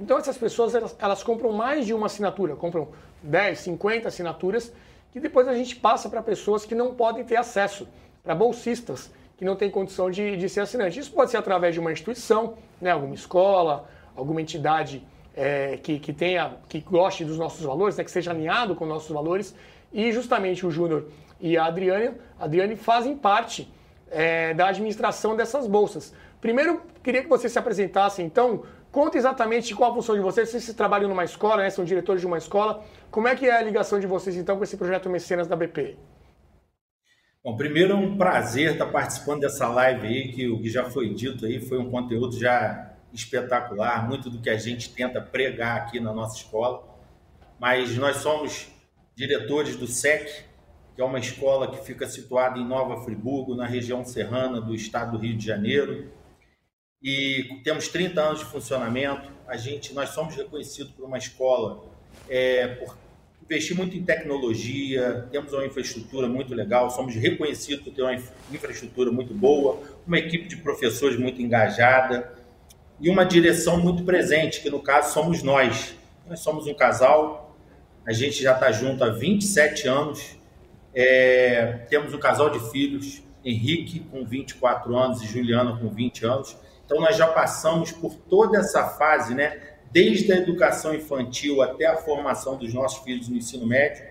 Então 0.00 0.16
essas 0.16 0.38
pessoas 0.38 0.74
elas, 0.74 0.96
elas 0.98 1.22
compram 1.22 1.52
mais 1.52 1.84
de 1.84 1.92
uma 1.92 2.06
assinatura, 2.06 2.56
compram 2.56 2.88
10, 3.22 3.58
50 3.58 4.08
assinaturas, 4.08 4.72
que 5.12 5.20
depois 5.20 5.46
a 5.46 5.52
gente 5.54 5.76
passa 5.76 6.08
para 6.08 6.22
pessoas 6.22 6.64
que 6.64 6.74
não 6.74 6.94
podem 6.94 7.22
ter 7.22 7.36
acesso, 7.36 7.86
para 8.24 8.34
bolsistas 8.34 9.10
que 9.36 9.44
não 9.44 9.56
têm 9.56 9.70
condição 9.70 10.10
de, 10.10 10.38
de 10.38 10.48
ser 10.48 10.60
assinante. 10.60 10.98
Isso 10.98 11.12
pode 11.12 11.30
ser 11.30 11.36
através 11.36 11.74
de 11.74 11.80
uma 11.80 11.92
instituição, 11.92 12.54
né, 12.80 12.90
alguma 12.90 13.14
escola, 13.14 13.86
alguma 14.16 14.40
entidade 14.40 15.06
é, 15.36 15.76
que, 15.82 15.98
que 15.98 16.14
tenha, 16.14 16.56
que 16.66 16.80
goste 16.80 17.26
dos 17.26 17.36
nossos 17.36 17.62
valores, 17.62 17.94
né, 17.98 18.04
que 18.04 18.10
seja 18.10 18.30
alinhado 18.30 18.74
com 18.74 18.86
nossos 18.86 19.10
valores. 19.10 19.54
E 19.92 20.10
justamente 20.12 20.64
o 20.64 20.70
Júnior 20.70 21.08
e 21.38 21.58
a 21.58 21.66
Adriane, 21.66 22.16
a 22.40 22.46
Adriane 22.46 22.74
fazem 22.74 23.14
parte 23.14 23.70
é, 24.10 24.54
da 24.54 24.68
administração 24.68 25.36
dessas 25.36 25.66
bolsas. 25.66 26.14
Primeiro, 26.40 26.82
queria 27.02 27.22
que 27.22 27.28
vocês 27.28 27.52
se 27.52 27.58
apresentassem, 27.58 28.24
então, 28.24 28.62
conta 28.92 29.18
exatamente 29.18 29.74
qual 29.74 29.90
a 29.90 29.94
função 29.94 30.14
de 30.14 30.20
vocês, 30.20 30.48
vocês 30.48 30.72
trabalham 30.74 31.08
numa 31.08 31.24
escola, 31.24 31.62
né, 31.62 31.70
são 31.70 31.84
diretores 31.84 32.20
de 32.20 32.26
uma 32.26 32.38
escola, 32.38 32.84
como 33.10 33.28
é 33.28 33.34
que 33.34 33.46
é 33.46 33.56
a 33.56 33.62
ligação 33.62 33.98
de 33.98 34.06
vocês, 34.06 34.36
então, 34.36 34.56
com 34.56 34.64
esse 34.64 34.76
projeto 34.76 35.10
Mecenas 35.10 35.46
da 35.46 35.56
BP? 35.56 35.96
Bom, 37.42 37.56
primeiro 37.56 37.92
é 37.92 37.96
um 37.96 38.16
prazer 38.16 38.72
estar 38.72 38.86
participando 38.86 39.40
dessa 39.40 39.68
live 39.68 40.06
aí, 40.06 40.32
que 40.32 40.48
o 40.48 40.60
que 40.60 40.68
já 40.68 40.84
foi 40.84 41.14
dito 41.14 41.46
aí 41.46 41.60
foi 41.60 41.78
um 41.78 41.90
conteúdo 41.90 42.38
já 42.38 42.92
espetacular, 43.12 44.06
muito 44.06 44.28
do 44.28 44.40
que 44.40 44.50
a 44.50 44.56
gente 44.56 44.92
tenta 44.92 45.20
pregar 45.20 45.78
aqui 45.78 45.98
na 45.98 46.12
nossa 46.12 46.36
escola, 46.36 46.84
mas 47.58 47.96
nós 47.96 48.16
somos 48.16 48.68
diretores 49.14 49.76
do 49.76 49.86
SEC, 49.86 50.44
que 50.98 51.02
é 51.02 51.04
uma 51.04 51.20
escola 51.20 51.70
que 51.70 51.86
fica 51.86 52.08
situada 52.08 52.58
em 52.58 52.66
Nova 52.66 53.04
Friburgo, 53.04 53.54
na 53.54 53.64
região 53.64 54.04
serrana 54.04 54.60
do 54.60 54.74
estado 54.74 55.12
do 55.12 55.18
Rio 55.18 55.36
de 55.36 55.46
Janeiro. 55.46 56.10
E 57.00 57.60
temos 57.62 57.86
30 57.86 58.20
anos 58.20 58.38
de 58.40 58.46
funcionamento. 58.46 59.30
A 59.46 59.56
gente, 59.56 59.94
nós 59.94 60.08
somos 60.08 60.34
reconhecidos 60.34 60.90
por 60.90 61.04
uma 61.04 61.16
escola 61.16 61.84
é, 62.28 62.66
por 62.66 62.98
investir 63.44 63.76
muito 63.76 63.96
em 63.96 64.02
tecnologia, 64.02 65.28
temos 65.30 65.52
uma 65.52 65.64
infraestrutura 65.64 66.26
muito 66.26 66.52
legal, 66.52 66.90
somos 66.90 67.14
reconhecidos 67.14 67.84
por 67.84 67.94
ter 67.94 68.02
uma 68.02 68.14
infraestrutura 68.52 69.12
muito 69.12 69.32
boa, 69.32 69.80
uma 70.04 70.18
equipe 70.18 70.48
de 70.48 70.56
professores 70.56 71.16
muito 71.16 71.40
engajada 71.40 72.34
e 73.00 73.08
uma 73.08 73.24
direção 73.24 73.78
muito 73.78 74.02
presente, 74.02 74.60
que 74.60 74.68
no 74.68 74.82
caso 74.82 75.14
somos 75.14 75.44
nós. 75.44 75.94
Nós 76.26 76.40
somos 76.40 76.66
um 76.66 76.74
casal, 76.74 77.56
a 78.04 78.12
gente 78.12 78.42
já 78.42 78.54
está 78.54 78.72
junto 78.72 79.04
há 79.04 79.10
27 79.10 79.86
anos, 79.86 80.37
é, 81.00 81.86
temos 81.88 82.12
um 82.12 82.18
casal 82.18 82.50
de 82.50 82.58
filhos, 82.72 83.22
Henrique 83.44 84.00
com 84.00 84.26
24 84.26 84.96
anos 84.96 85.22
e 85.22 85.28
Juliana 85.28 85.78
com 85.78 85.88
20 85.88 86.26
anos. 86.26 86.56
Então 86.84 87.00
nós 87.00 87.16
já 87.16 87.28
passamos 87.28 87.92
por 87.92 88.16
toda 88.16 88.58
essa 88.58 88.84
fase, 88.84 89.32
né? 89.32 89.60
Desde 89.92 90.32
a 90.32 90.36
educação 90.36 90.92
infantil 90.92 91.62
até 91.62 91.86
a 91.86 91.98
formação 91.98 92.56
dos 92.56 92.74
nossos 92.74 93.04
filhos 93.04 93.28
no 93.28 93.36
ensino 93.36 93.64
médio. 93.64 94.04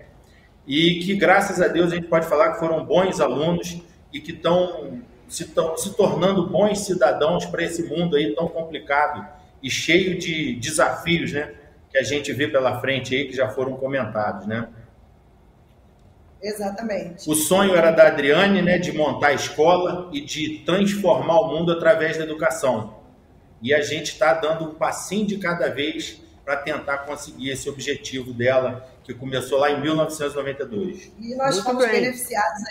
E 0.66 1.00
que 1.00 1.14
graças 1.14 1.60
a 1.60 1.68
Deus 1.68 1.92
a 1.92 1.96
gente 1.96 2.08
pode 2.08 2.26
falar 2.26 2.54
que 2.54 2.58
foram 2.58 2.82
bons 2.86 3.20
alunos 3.20 3.82
e 4.10 4.18
que 4.18 4.32
estão 4.32 5.02
se, 5.28 5.44
se 5.76 5.94
tornando 5.94 6.46
bons 6.46 6.86
cidadãos 6.86 7.44
para 7.44 7.64
esse 7.64 7.82
mundo 7.82 8.16
aí 8.16 8.34
tão 8.34 8.48
complicado 8.48 9.28
e 9.62 9.68
cheio 9.68 10.18
de 10.18 10.54
desafios, 10.54 11.34
né? 11.34 11.52
Que 11.90 11.98
a 11.98 12.02
gente 12.02 12.32
vê 12.32 12.48
pela 12.48 12.80
frente 12.80 13.14
aí 13.14 13.26
que 13.26 13.36
já 13.36 13.50
foram 13.50 13.76
comentados, 13.76 14.46
né? 14.46 14.68
Exatamente. 16.42 17.28
O 17.28 17.34
sonho 17.34 17.74
era 17.74 17.90
da 17.90 18.06
Adriane, 18.08 18.62
né, 18.62 18.78
de 18.78 18.92
montar 18.92 19.28
a 19.28 19.32
escola 19.34 20.08
e 20.12 20.20
de 20.20 20.60
transformar 20.64 21.40
o 21.40 21.48
mundo 21.48 21.72
através 21.72 22.16
da 22.16 22.24
educação. 22.24 22.96
e 23.60 23.74
a 23.74 23.82
gente 23.82 24.12
está 24.12 24.34
dando 24.34 24.66
um 24.70 24.74
passinho 24.74 25.26
de 25.26 25.36
cada 25.38 25.68
vez 25.68 26.22
para 26.44 26.56
tentar 26.58 26.98
conseguir 26.98 27.50
esse 27.50 27.68
objetivo 27.68 28.32
dela, 28.32 28.88
que 29.02 29.12
começou 29.12 29.58
lá 29.58 29.68
em 29.70 29.80
1992. 29.80 31.10
E 31.18 31.34
nós 31.34 31.56
Muito 31.56 31.64
fomos 31.66 31.84
bem. 31.84 32.00
beneficiados 32.00 32.62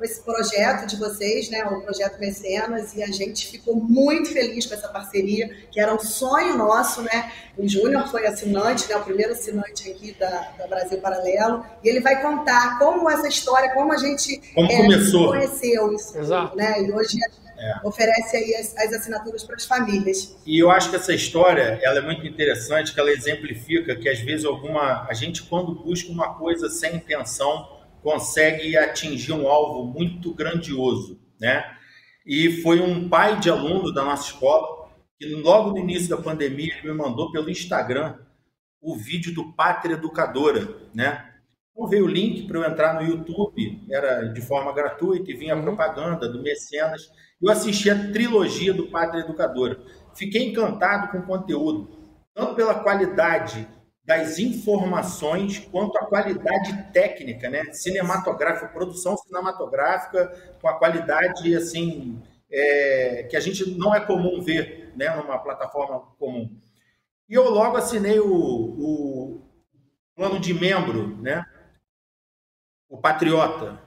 com 0.00 0.04
esse 0.06 0.22
projeto 0.22 0.86
de 0.86 0.96
vocês, 0.96 1.50
né, 1.50 1.62
o 1.62 1.82
projeto 1.82 2.18
Mecenas, 2.18 2.94
e 2.94 3.02
a 3.02 3.08
gente 3.08 3.46
ficou 3.48 3.76
muito 3.76 4.32
feliz 4.32 4.64
com 4.64 4.72
essa 4.72 4.88
parceria, 4.88 5.54
que 5.70 5.78
era 5.78 5.94
um 5.94 5.98
sonho 5.98 6.56
nosso, 6.56 7.02
né? 7.02 7.30
O 7.58 7.68
Júnior 7.68 8.08
foi 8.08 8.26
assinante, 8.26 8.88
né, 8.88 8.96
o 8.96 9.04
primeiro 9.04 9.32
assinante 9.32 9.90
aqui 9.90 10.16
da, 10.18 10.52
da, 10.56 10.66
Brasil 10.66 10.96
Paralelo, 11.02 11.66
e 11.84 11.88
ele 11.90 12.00
vai 12.00 12.22
contar 12.22 12.78
como 12.78 13.10
essa 13.10 13.28
história, 13.28 13.74
como 13.74 13.92
a 13.92 13.98
gente 13.98 14.40
como 14.54 14.72
é, 14.72 14.76
começou. 14.78 15.28
conheceu 15.28 15.92
isso, 15.92 16.16
Exato. 16.16 16.56
né? 16.56 16.80
E 16.82 16.90
hoje 16.90 17.18
é. 17.58 17.74
oferece 17.84 18.38
aí 18.38 18.54
as, 18.54 18.74
as, 18.78 18.94
assinaturas 18.94 19.44
para 19.44 19.56
as 19.56 19.66
famílias. 19.66 20.34
E 20.46 20.58
eu 20.58 20.70
acho 20.70 20.88
que 20.88 20.96
essa 20.96 21.12
história 21.12 21.78
ela 21.82 21.98
é 21.98 22.02
muito 22.02 22.26
interessante, 22.26 22.94
que 22.94 22.98
ela 22.98 23.10
exemplifica 23.10 23.94
que 23.96 24.08
às 24.08 24.20
vezes 24.20 24.46
alguma 24.46 25.06
a 25.06 25.12
gente 25.12 25.42
quando 25.42 25.74
busca 25.74 26.10
uma 26.10 26.38
coisa 26.38 26.70
sem 26.70 26.96
intenção 26.96 27.79
consegue 28.02 28.76
atingir 28.76 29.32
um 29.32 29.48
alvo 29.48 29.84
muito 29.84 30.34
grandioso, 30.34 31.20
né? 31.40 31.64
E 32.26 32.62
foi 32.62 32.80
um 32.80 33.08
pai 33.08 33.38
de 33.40 33.50
aluno 33.50 33.92
da 33.92 34.04
nossa 34.04 34.32
escola 34.32 34.90
que 35.18 35.26
logo 35.26 35.72
no 35.72 35.78
início 35.78 36.08
da 36.08 36.16
pandemia 36.16 36.82
me 36.82 36.92
mandou 36.92 37.30
pelo 37.30 37.50
Instagram 37.50 38.18
o 38.80 38.96
vídeo 38.96 39.34
do 39.34 39.52
Pátria 39.52 39.94
Educadora, 39.94 40.76
né? 40.94 41.30
Então 41.70 41.86
veio 41.88 42.04
o 42.04 42.08
link 42.08 42.46
para 42.46 42.58
eu 42.58 42.64
entrar 42.64 42.94
no 42.94 43.02
YouTube, 43.02 43.86
era 43.90 44.24
de 44.32 44.40
forma 44.40 44.72
gratuita 44.72 45.30
e 45.30 45.34
vinha 45.34 45.54
a 45.54 45.56
uhum. 45.56 45.62
propaganda 45.62 46.28
do 46.28 46.42
Mecenas. 46.42 47.10
Eu 47.40 47.50
assisti 47.50 47.90
a 47.90 48.10
trilogia 48.12 48.72
do 48.72 48.88
Pátria 48.88 49.20
Educadora. 49.20 49.78
Fiquei 50.14 50.50
encantado 50.50 51.10
com 51.10 51.18
o 51.18 51.26
conteúdo, 51.26 51.88
tanto 52.34 52.54
pela 52.54 52.82
qualidade 52.82 53.68
das 54.10 54.40
informações 54.40 55.60
quanto 55.70 55.96
à 55.96 56.04
qualidade 56.04 56.90
técnica, 56.92 57.48
né? 57.48 57.72
Cinematográfica, 57.72 58.66
produção 58.66 59.16
cinematográfica 59.16 60.56
com 60.60 60.66
a 60.66 60.76
qualidade 60.76 61.54
assim 61.54 62.20
é, 62.50 63.28
que 63.30 63.36
a 63.36 63.40
gente 63.40 63.70
não 63.78 63.94
é 63.94 64.04
comum 64.04 64.42
ver, 64.42 64.92
né? 64.96 65.14
Numa 65.14 65.38
plataforma 65.38 66.00
comum. 66.18 66.50
E 67.28 67.34
eu 67.34 67.48
logo 67.50 67.76
assinei 67.76 68.18
o, 68.18 68.34
o 68.34 69.42
plano 70.16 70.40
de 70.40 70.52
membro, 70.52 71.16
né? 71.22 71.44
O 72.88 72.98
Patriota. 72.98 73.80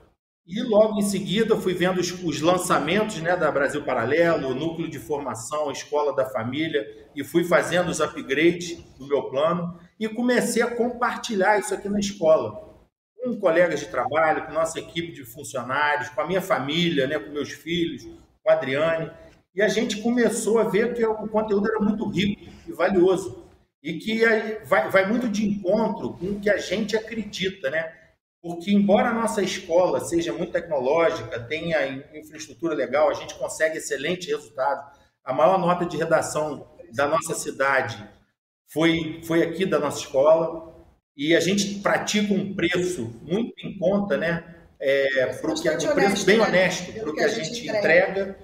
E 0.46 0.60
logo 0.62 0.98
em 0.98 1.02
seguida 1.02 1.56
fui 1.56 1.72
vendo 1.72 1.98
os, 1.98 2.22
os, 2.22 2.42
lançamentos 2.42 3.18
né, 3.22 3.34
da 3.34 3.50
Brasil 3.50 3.82
Paralelo, 3.82 4.48
o 4.48 4.54
núcleo 4.54 4.90
de 4.90 4.98
formação, 4.98 5.70
a 5.70 5.72
escola 5.72 6.14
da 6.14 6.26
família, 6.26 6.86
e 7.16 7.24
fui 7.24 7.44
fazendo 7.44 7.88
os 7.88 7.98
upgrades 7.98 8.76
do 8.98 9.06
meu 9.06 9.22
plano 9.30 9.78
e 9.98 10.06
comecei 10.06 10.62
a 10.62 10.70
compartilhar 10.70 11.58
isso 11.58 11.72
aqui 11.72 11.88
na 11.88 11.98
escola. 11.98 12.74
Com 13.16 13.40
colegas 13.40 13.80
de 13.80 13.86
trabalho, 13.86 14.44
com 14.44 14.52
nossa 14.52 14.78
equipe 14.78 15.12
de 15.12 15.24
funcionários, 15.24 16.10
com 16.10 16.20
a 16.20 16.26
minha 16.26 16.42
família, 16.42 17.06
né, 17.06 17.18
com 17.18 17.32
meus 17.32 17.50
filhos, 17.50 18.04
com 18.42 18.50
a 18.50 18.52
Adriane. 18.52 19.10
E 19.54 19.62
a 19.62 19.68
gente 19.68 20.02
começou 20.02 20.58
a 20.58 20.64
ver 20.64 20.92
que 20.92 21.02
o 21.06 21.26
conteúdo 21.28 21.70
era 21.70 21.80
muito 21.80 22.06
rico 22.06 22.42
e 22.68 22.72
valioso. 22.72 23.42
E 23.82 23.94
que 23.94 24.22
vai, 24.66 24.90
vai 24.90 25.08
muito 25.08 25.26
de 25.26 25.46
encontro 25.46 26.12
com 26.14 26.26
o 26.26 26.40
que 26.40 26.50
a 26.50 26.58
gente 26.58 26.94
acredita, 26.96 27.70
né? 27.70 28.03
Porque 28.44 28.70
embora 28.70 29.08
a 29.08 29.14
nossa 29.14 29.40
escola 29.40 30.00
seja 30.00 30.30
muito 30.30 30.52
tecnológica, 30.52 31.40
tenha 31.40 31.82
infraestrutura 32.14 32.74
legal, 32.74 33.08
a 33.08 33.14
gente 33.14 33.34
consegue 33.36 33.78
excelente 33.78 34.26
resultado. 34.26 34.86
A 35.24 35.32
maior 35.32 35.58
nota 35.58 35.86
de 35.86 35.96
redação 35.96 36.76
da 36.92 37.08
nossa 37.08 37.34
cidade 37.34 38.06
foi, 38.70 39.22
foi 39.24 39.42
aqui 39.42 39.64
da 39.64 39.78
nossa 39.78 40.00
escola 40.00 40.74
e 41.16 41.34
a 41.34 41.40
gente 41.40 41.76
pratica 41.76 42.34
um 42.34 42.54
preço 42.54 43.18
muito 43.22 43.54
em 43.66 43.78
conta, 43.78 44.18
né? 44.18 44.44
É, 44.78 45.30
um 45.42 45.94
preço 45.94 46.26
bem 46.26 46.36
né? 46.36 46.46
honesto 46.46 46.92
para 46.92 47.08
o 47.08 47.14
que 47.14 47.24
a 47.24 47.28
gente 47.28 47.66
entrega, 47.66 48.38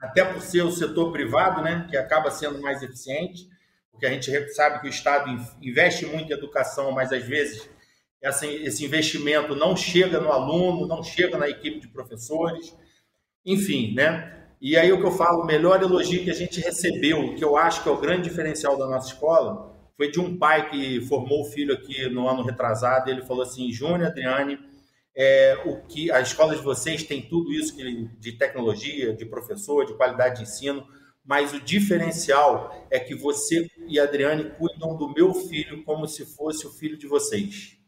até 0.00 0.24
por 0.24 0.42
ser 0.42 0.62
o 0.62 0.72
setor 0.72 1.12
privado, 1.12 1.62
né? 1.62 1.86
Que 1.88 1.96
acaba 1.96 2.32
sendo 2.32 2.60
mais 2.60 2.82
eficiente, 2.82 3.48
porque 3.92 4.06
a 4.06 4.10
gente 4.10 4.52
sabe 4.54 4.80
que 4.80 4.88
o 4.88 4.90
Estado 4.90 5.30
investe 5.62 6.04
muito 6.04 6.32
em 6.32 6.36
educação, 6.36 6.90
mas 6.90 7.12
às 7.12 7.22
vezes 7.22 7.72
essa, 8.24 8.46
esse 8.46 8.82
investimento 8.84 9.54
não 9.54 9.76
chega 9.76 10.18
no 10.18 10.32
aluno, 10.32 10.86
não 10.86 11.02
chega 11.02 11.36
na 11.36 11.46
equipe 11.48 11.78
de 11.78 11.88
professores, 11.88 12.74
enfim, 13.44 13.94
né? 13.94 14.46
E 14.60 14.78
aí 14.78 14.90
o 14.90 14.98
que 14.98 15.06
eu 15.06 15.12
falo, 15.12 15.42
o 15.42 15.46
melhor 15.46 15.82
elogio 15.82 16.24
que 16.24 16.30
a 16.30 16.34
gente 16.34 16.58
recebeu, 16.58 17.34
que 17.34 17.44
eu 17.44 17.54
acho 17.54 17.82
que 17.82 17.88
é 17.88 17.92
o 17.92 18.00
grande 18.00 18.30
diferencial 18.30 18.78
da 18.78 18.86
nossa 18.86 19.08
escola, 19.08 19.76
foi 19.94 20.10
de 20.10 20.18
um 20.18 20.38
pai 20.38 20.70
que 20.70 21.02
formou 21.02 21.42
o 21.42 21.50
filho 21.50 21.74
aqui 21.74 22.08
no 22.08 22.26
ano 22.26 22.42
retrasado. 22.42 23.10
Ele 23.10 23.20
falou 23.20 23.42
assim: 23.42 23.70
Júnior, 23.70 24.06
Adriane, 24.06 24.58
é, 25.14 25.60
o 25.66 25.82
que 25.86 26.10
a 26.10 26.22
escola 26.22 26.56
de 26.56 26.62
vocês 26.62 27.02
tem 27.02 27.20
tudo 27.20 27.52
isso 27.52 27.76
de 28.18 28.32
tecnologia, 28.32 29.12
de 29.12 29.26
professor, 29.26 29.84
de 29.84 29.94
qualidade 29.94 30.36
de 30.36 30.42
ensino, 30.44 30.86
mas 31.22 31.52
o 31.52 31.60
diferencial 31.60 32.86
é 32.90 32.98
que 32.98 33.14
você 33.14 33.68
e 33.86 34.00
a 34.00 34.04
Adriane 34.04 34.50
cuidam 34.58 34.96
do 34.96 35.12
meu 35.12 35.34
filho 35.34 35.84
como 35.84 36.08
se 36.08 36.24
fosse 36.24 36.66
o 36.66 36.70
filho 36.70 36.96
de 36.96 37.06
vocês. 37.06 37.83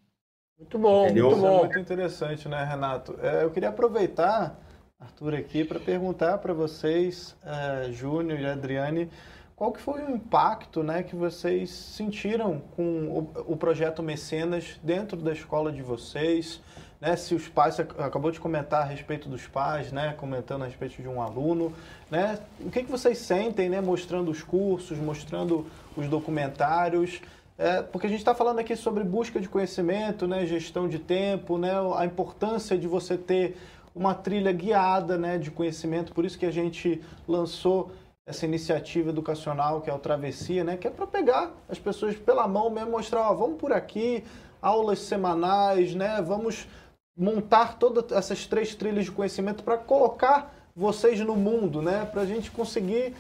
Muito 0.59 0.79
bom, 0.79 1.05
Entendeu? 1.05 1.27
muito 1.27 1.41
bom. 1.41 1.47
Isso 1.49 1.57
é 1.57 1.67
muito 1.67 1.79
interessante, 1.79 2.49
né, 2.49 2.65
Renato? 2.65 3.19
É, 3.23 3.45
eu 3.45 3.51
queria 3.51 3.69
aproveitar, 3.69 4.59
Arthur, 4.99 5.35
aqui 5.35 5.65
para 5.65 5.79
perguntar 5.79 6.39
para 6.39 6.55
vocês, 6.55 7.37
é, 7.45 7.93
Júnior 7.93 8.41
e 8.41 8.47
Adriane, 8.47 9.11
qual 9.55 9.73
que 9.73 9.81
foi 9.81 10.03
o 10.03 10.11
impacto 10.11 10.83
né, 10.83 11.03
que 11.03 11.17
vocês 11.17 11.71
sentiram 11.71 12.61
com 12.75 13.31
o, 13.37 13.53
o, 13.53 13.57
projeto 13.57 14.03
Mecenas 14.03 14.79
dentro 14.83 15.17
da 15.17 15.33
escola 15.33 15.73
de 15.73 15.83
vocês? 15.83 16.61
Né, 17.01 17.17
se 17.17 17.35
os 17.35 17.49
pais, 17.49 17.75
você 17.75 17.83
acabou 17.83 18.31
de 18.31 18.41
comentar 18.41 18.83
a 18.83 18.85
respeito 18.85 19.29
dos 19.29 19.47
pais, 19.47 19.93
né, 19.93 20.15
comentando 20.17 20.63
a 20.63 20.67
respeito 20.67 21.01
de 21.01 21.09
um 21.09 21.21
aluno, 21.21 21.73
né, 22.11 22.39
o 22.61 22.71
que, 22.71 22.83
que 22.83 22.91
vocês 22.91 23.19
sentem 23.19 23.69
né, 23.69 23.83
mostrando 23.83 24.31
os 24.31 24.43
cursos, 24.43 24.97
mostrando 24.99 25.67
os 25.97 26.09
documentários? 26.09 27.21
É, 27.59 27.81
porque 27.83 28.07
a 28.07 28.11
gente 28.11 28.19
está 28.19 28.35
falando 28.35 28.59
aqui 28.59 28.77
sobre 28.77 29.03
busca 29.03 29.41
de 29.41 29.49
conhecimento, 29.49 30.27
né, 30.27 30.45
gestão 30.45 30.87
de 30.87 30.99
tempo, 30.99 31.57
né, 31.57 31.73
a 31.97 32.05
importância 32.05 32.77
de 32.77 32.87
você 32.87 33.17
ter 33.17 33.57
uma 33.95 34.15
trilha 34.15 34.53
guiada 34.53 35.17
né, 35.17 35.39
de 35.39 35.51
conhecimento. 35.51 36.13
Por 36.13 36.27
isso 36.27 36.39
que 36.39 36.45
a 36.45 36.51
gente 36.51 37.03
lançou 37.27 37.91
essa 38.27 38.45
iniciativa 38.45 39.09
educacional 39.09 39.81
que 39.81 39.89
é 39.89 39.95
o 39.95 39.99
Travessia, 39.99 40.65
né, 40.65 40.77
que 40.77 40.87
é 40.87 40.91
para 40.91 41.07
pegar 41.07 41.51
as 41.67 41.79
pessoas 41.79 42.15
pela 42.15 42.47
mão 42.47 42.69
mesmo, 42.69 42.91
mostrar, 42.91 43.31
ó, 43.31 43.33
vamos 43.33 43.57
por 43.57 43.73
aqui, 43.73 44.23
aulas 44.61 44.99
semanais, 44.99 45.95
né, 45.95 46.21
vamos 46.21 46.69
montar 47.17 47.79
todas 47.79 48.13
essas 48.13 48.47
três 48.47 48.75
trilhas 48.75 49.07
de 49.07 49.13
conhecimento 49.13 49.65
para 49.65 49.79
colocar 49.79 50.55
vocês 50.75 51.19
no 51.21 51.35
mundo, 51.35 51.81
né, 51.81 52.05
para 52.05 52.21
a 52.21 52.27
gente 52.27 52.51
conseguir 52.51 53.15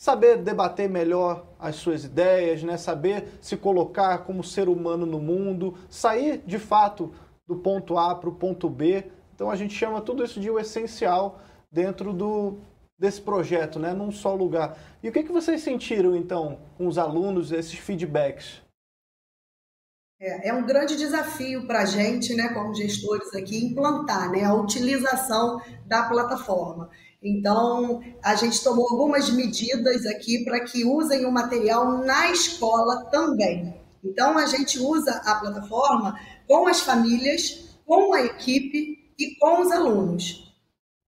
saber 0.00 0.38
debater 0.38 0.88
melhor 0.88 1.44
as 1.58 1.76
suas 1.76 2.04
ideias, 2.04 2.62
né? 2.62 2.78
saber 2.78 3.38
se 3.38 3.54
colocar 3.54 4.24
como 4.24 4.42
ser 4.42 4.66
humano 4.66 5.04
no 5.04 5.20
mundo, 5.20 5.76
sair 5.90 6.38
de 6.46 6.58
fato 6.58 7.12
do 7.46 7.56
ponto 7.56 7.98
A 7.98 8.14
para 8.14 8.30
o 8.30 8.34
ponto 8.34 8.70
B. 8.70 9.04
Então 9.34 9.50
a 9.50 9.56
gente 9.56 9.74
chama 9.74 10.00
tudo 10.00 10.24
isso 10.24 10.40
de 10.40 10.50
o 10.50 10.58
essencial 10.58 11.38
dentro 11.70 12.14
do, 12.14 12.56
desse 12.98 13.20
projeto, 13.20 13.78
né? 13.78 13.92
num 13.92 14.10
só 14.10 14.34
lugar. 14.34 14.78
E 15.02 15.08
o 15.10 15.12
que, 15.12 15.22
que 15.22 15.32
vocês 15.32 15.60
sentiram 15.60 16.16
então 16.16 16.60
com 16.78 16.86
os 16.86 16.96
alunos, 16.96 17.52
esses 17.52 17.74
feedbacks? 17.74 18.62
É, 20.18 20.48
é 20.48 20.54
um 20.54 20.64
grande 20.64 20.96
desafio 20.96 21.66
para 21.66 21.80
a 21.80 21.86
gente, 21.86 22.34
né, 22.34 22.48
como 22.54 22.74
gestores 22.74 23.34
aqui, 23.34 23.66
implantar 23.66 24.30
né, 24.30 24.44
a 24.44 24.54
utilização 24.54 25.60
da 25.86 26.04
plataforma. 26.04 26.90
Então, 27.22 28.00
a 28.22 28.34
gente 28.34 28.62
tomou 28.64 28.90
algumas 28.90 29.30
medidas 29.30 30.06
aqui 30.06 30.42
para 30.44 30.60
que 30.60 30.84
usem 30.84 31.26
o 31.26 31.32
material 31.32 31.98
na 31.98 32.30
escola 32.30 33.04
também. 33.10 33.74
Então, 34.02 34.38
a 34.38 34.46
gente 34.46 34.78
usa 34.78 35.12
a 35.24 35.34
plataforma 35.34 36.18
com 36.48 36.66
as 36.66 36.80
famílias, 36.80 37.76
com 37.84 38.14
a 38.14 38.22
equipe 38.22 39.12
e 39.18 39.36
com 39.38 39.60
os 39.60 39.70
alunos. 39.70 40.50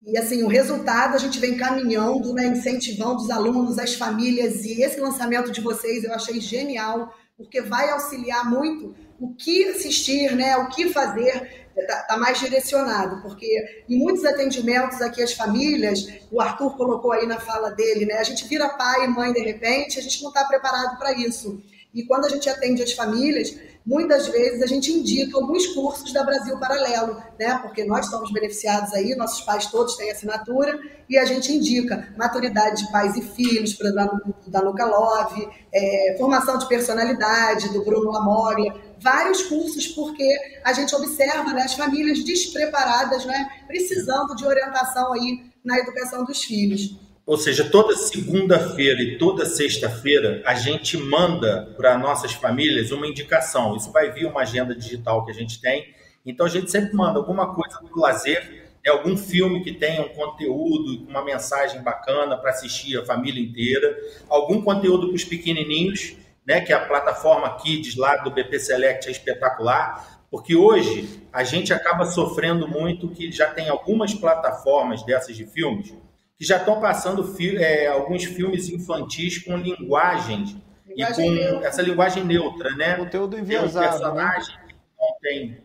E 0.04 0.18
assim, 0.18 0.42
o 0.42 0.48
resultado 0.48 1.14
a 1.14 1.18
gente 1.18 1.38
vem 1.38 1.56
caminhando, 1.56 2.34
né, 2.34 2.46
incentivando 2.46 3.22
os 3.22 3.30
alunos, 3.30 3.78
as 3.78 3.94
famílias, 3.94 4.64
e 4.64 4.82
esse 4.82 4.98
lançamento 4.98 5.52
de 5.52 5.60
vocês 5.60 6.02
eu 6.02 6.12
achei 6.12 6.40
genial, 6.40 7.14
porque 7.36 7.60
vai 7.60 7.88
auxiliar 7.90 8.50
muito 8.50 8.96
o 9.20 9.32
que 9.34 9.68
assistir, 9.68 10.34
né, 10.34 10.56
o 10.56 10.68
que 10.70 10.88
fazer 10.88 11.61
está 11.80 11.96
tá 12.02 12.16
mais 12.16 12.38
direcionado, 12.38 13.22
porque 13.22 13.84
em 13.88 13.98
muitos 13.98 14.24
atendimentos 14.24 15.00
aqui 15.00 15.22
as 15.22 15.32
famílias, 15.32 16.06
o 16.30 16.40
Arthur 16.40 16.76
colocou 16.76 17.12
aí 17.12 17.26
na 17.26 17.40
fala 17.40 17.70
dele, 17.70 18.04
né? 18.06 18.14
A 18.14 18.24
gente 18.24 18.46
vira 18.46 18.68
pai 18.68 19.04
e 19.04 19.08
mãe 19.08 19.32
de 19.32 19.40
repente, 19.40 19.98
a 19.98 20.02
gente 20.02 20.22
não 20.22 20.30
está 20.30 20.44
preparado 20.44 20.98
para 20.98 21.12
isso. 21.12 21.62
E 21.94 22.04
quando 22.04 22.24
a 22.24 22.28
gente 22.28 22.48
atende 22.48 22.82
as 22.82 22.92
famílias, 22.92 23.54
muitas 23.84 24.28
vezes 24.28 24.62
a 24.62 24.66
gente 24.66 24.92
indica 24.92 25.36
alguns 25.36 25.66
cursos 25.68 26.12
da 26.12 26.22
Brasil 26.22 26.58
Paralelo, 26.58 27.22
né? 27.38 27.58
Porque 27.58 27.84
nós 27.84 28.06
somos 28.06 28.32
beneficiados 28.32 28.92
aí, 28.94 29.14
nossos 29.16 29.40
pais 29.42 29.66
todos 29.66 29.96
têm 29.96 30.10
assinatura, 30.10 30.78
e 31.08 31.18
a 31.18 31.24
gente 31.24 31.52
indica 31.52 32.08
maturidade 32.16 32.84
de 32.84 32.92
pais 32.92 33.16
e 33.16 33.22
filhos 33.22 33.74
para 33.74 33.90
da 33.90 34.62
Nuca 34.62 34.84
Love, 34.84 35.48
é, 35.72 36.16
formação 36.18 36.58
de 36.58 36.68
personalidade 36.68 37.68
do 37.70 37.84
Bruno 37.84 38.10
Lamoglia, 38.10 38.74
vários 39.00 39.42
cursos, 39.42 39.88
porque 39.88 40.26
a 40.64 40.72
gente 40.72 40.94
observa 40.94 41.52
né, 41.52 41.62
as 41.62 41.74
famílias 41.74 42.24
despreparadas, 42.24 43.24
né, 43.26 43.48
precisando 43.66 44.34
de 44.36 44.46
orientação 44.46 45.12
aí 45.12 45.44
na 45.64 45.78
educação 45.78 46.24
dos 46.24 46.42
filhos. 46.42 46.96
Ou 47.32 47.38
seja, 47.38 47.64
toda 47.64 47.96
segunda-feira 47.96 49.00
e 49.00 49.16
toda 49.16 49.46
sexta-feira 49.46 50.42
a 50.44 50.52
gente 50.52 50.98
manda 50.98 51.72
para 51.78 51.96
nossas 51.96 52.34
famílias 52.34 52.90
uma 52.90 53.06
indicação. 53.06 53.74
Isso 53.74 53.90
vai 53.90 54.12
vir 54.12 54.26
uma 54.26 54.42
agenda 54.42 54.74
digital 54.74 55.24
que 55.24 55.30
a 55.30 55.34
gente 55.34 55.58
tem. 55.58 55.94
Então 56.26 56.44
a 56.44 56.48
gente 56.50 56.70
sempre 56.70 56.94
manda 56.94 57.18
alguma 57.18 57.54
coisa 57.54 57.78
do 57.80 57.98
lazer, 57.98 58.68
né, 58.84 58.92
algum 58.92 59.16
filme 59.16 59.64
que 59.64 59.72
tenha 59.72 60.02
um 60.02 60.10
conteúdo, 60.10 61.08
uma 61.08 61.24
mensagem 61.24 61.80
bacana 61.80 62.36
para 62.36 62.50
assistir 62.50 62.98
a 62.98 63.06
família 63.06 63.42
inteira, 63.42 63.96
algum 64.28 64.60
conteúdo 64.60 65.06
para 65.06 65.16
os 65.16 65.24
pequenininhos, 65.24 66.14
né, 66.46 66.60
que 66.60 66.74
a 66.74 66.80
plataforma 66.80 67.56
Kids 67.56 67.96
lá 67.96 68.16
do 68.16 68.30
BP 68.30 68.58
Select 68.58 69.08
é 69.08 69.10
espetacular, 69.10 70.20
porque 70.30 70.54
hoje 70.54 71.22
a 71.32 71.44
gente 71.44 71.72
acaba 71.72 72.04
sofrendo 72.04 72.68
muito 72.68 73.08
que 73.08 73.32
já 73.32 73.46
tem 73.46 73.70
algumas 73.70 74.12
plataformas 74.12 75.02
dessas 75.02 75.34
de 75.34 75.46
filmes 75.46 75.94
que 76.42 76.48
já 76.48 76.56
estão 76.56 76.80
passando 76.80 77.22
fi 77.22 77.56
é, 77.56 77.86
alguns 77.86 78.24
filmes 78.24 78.68
infantis 78.68 79.38
com 79.38 79.56
linguagens 79.56 80.56
linguagem 80.88 80.96
e 80.96 81.14
com 81.14 81.30
neutra. 81.30 81.68
essa 81.68 81.82
linguagem 81.82 82.24
neutra, 82.24 82.74
né? 82.74 82.96
Conteúdo 82.96 83.38
enviesado. 83.38 83.70
Tem 83.70 83.86
um 83.86 83.90
personagem 83.92 84.56
né? 84.56 84.64
que 84.66 84.74
não 84.98 85.18
tem. 85.20 85.64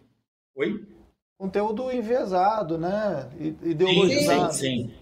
Oi? 0.56 0.88
Conteúdo 1.36 1.92
enviesado, 1.92 2.78
né? 2.78 3.28
Ideologizado. 3.40 4.54
Sim, 4.54 4.60
sim, 4.60 4.88
sim. 4.88 4.94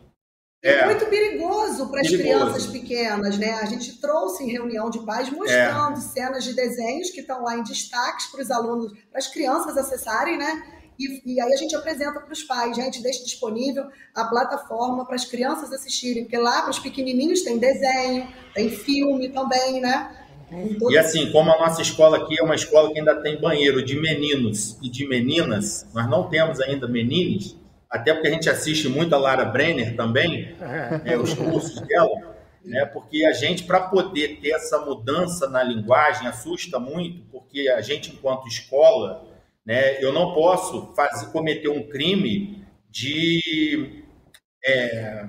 É. 0.63 0.86
muito 0.86 1.05
perigoso 1.07 1.89
para 1.89 1.99
as 1.99 2.07
crianças 2.07 2.67
pequenas, 2.67 3.38
né? 3.38 3.55
A 3.55 3.65
gente 3.65 3.99
trouxe 3.99 4.45
em 4.45 4.51
reunião 4.51 4.89
de 4.89 4.99
pais 5.05 5.30
mostrando 5.30 5.97
é. 5.97 6.01
cenas 6.01 6.45
de 6.45 6.53
desenhos 6.53 7.09
que 7.09 7.19
estão 7.19 7.43
lá 7.43 7.57
em 7.57 7.63
destaques 7.63 8.28
para 8.28 8.41
os 8.41 8.49
alunos, 8.49 8.93
para 9.09 9.19
as 9.19 9.28
crianças 9.28 9.78
acessarem, 9.78 10.38
né? 10.38 10.74
E, 11.00 11.34
e 11.34 11.41
aí 11.41 11.54
a 11.54 11.58
gente 11.58 11.76
apresenta 11.76 12.20
para 12.20 12.32
os 12.32 12.43
pais, 12.43 12.76
gente, 12.76 13.02
deixa 13.02 13.24
disponível 13.24 13.86
a 14.14 14.26
plataforma 14.26 15.06
para 15.06 15.16
as 15.16 15.26
crianças 15.26 15.72
assistirem, 15.72 16.24
porque 16.24 16.38
lá 16.38 16.62
para 16.62 16.72
os 16.72 16.80
pequenininhos 16.80 17.41
tem 17.41 17.58
desenho, 17.58 18.28
tem 18.54 18.70
filme 18.70 19.30
também, 19.30 19.82
né? 19.82 20.26
E 20.89 20.98
assim, 20.98 21.32
como 21.32 21.52
a 21.52 21.58
nossa 21.58 21.82
escola 21.82 22.18
aqui 22.18 22.39
é 22.39 22.43
uma 22.43 22.56
escola 22.56 22.91
que 22.93 23.00
ainda 23.00 23.16
tem 23.22 23.39
banheiro 23.39 23.84
de 23.84 24.00
meninos 24.00 24.78
e 24.82 24.89
de 24.89 25.08
meninas, 25.08 25.88
nós 25.93 26.08
não 26.08 26.30
temos 26.30 26.62
ainda 26.62 26.88
meninos, 26.88 27.58
até 27.89 28.14
porque 28.14 28.28
a 28.28 28.32
gente 28.32 28.50
assiste 28.50 28.88
muito 28.88 29.14
a 29.16 29.18
Lara 29.18 29.46
Brenner 29.46 29.96
também, 29.96 30.56
né, 31.04 31.18
os 31.18 31.34
cursos 31.34 31.82
dela, 31.82 32.36
né, 32.64 32.86
porque 32.86 33.26
a 33.26 33.34
gente, 33.34 33.64
para 33.64 33.82
poder 33.82 34.39
ter 34.39 34.52
essa 34.52 34.80
mudança 34.80 35.50
na 35.50 35.64
linguagem, 35.64 36.28
assusta 36.28 36.80
muito, 36.80 37.24
porque 37.32 37.68
a 37.68 37.82
gente, 37.82 38.12
enquanto 38.12 38.48
escola, 38.48 39.26
né? 39.66 40.03
Eu 40.03 40.13
não 40.13 40.34
posso 40.34 40.93
fazer, 40.95 41.32
cometer 41.32 41.70
um 41.70 41.88
crime 41.88 42.66
de 42.89 44.03
é, 44.63 45.26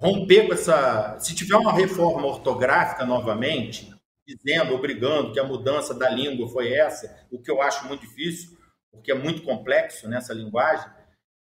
romper 0.00 0.46
com 0.46 0.54
essa. 0.54 1.18
Se 1.20 1.34
tiver 1.34 1.56
uma 1.56 1.72
reforma 1.72 2.26
ortográfica 2.26 3.04
novamente, 3.06 3.92
dizendo, 4.26 4.74
obrigando 4.74 5.32
que 5.32 5.40
a 5.40 5.44
mudança 5.44 5.94
da 5.94 6.10
língua 6.10 6.48
foi 6.48 6.72
essa, 6.72 7.26
o 7.30 7.40
que 7.40 7.50
eu 7.50 7.62
acho 7.62 7.86
muito 7.86 8.02
difícil, 8.02 8.58
porque 8.92 9.10
é 9.10 9.14
muito 9.14 9.42
complexo 9.42 10.08
nessa 10.08 10.34
linguagem, 10.34 10.86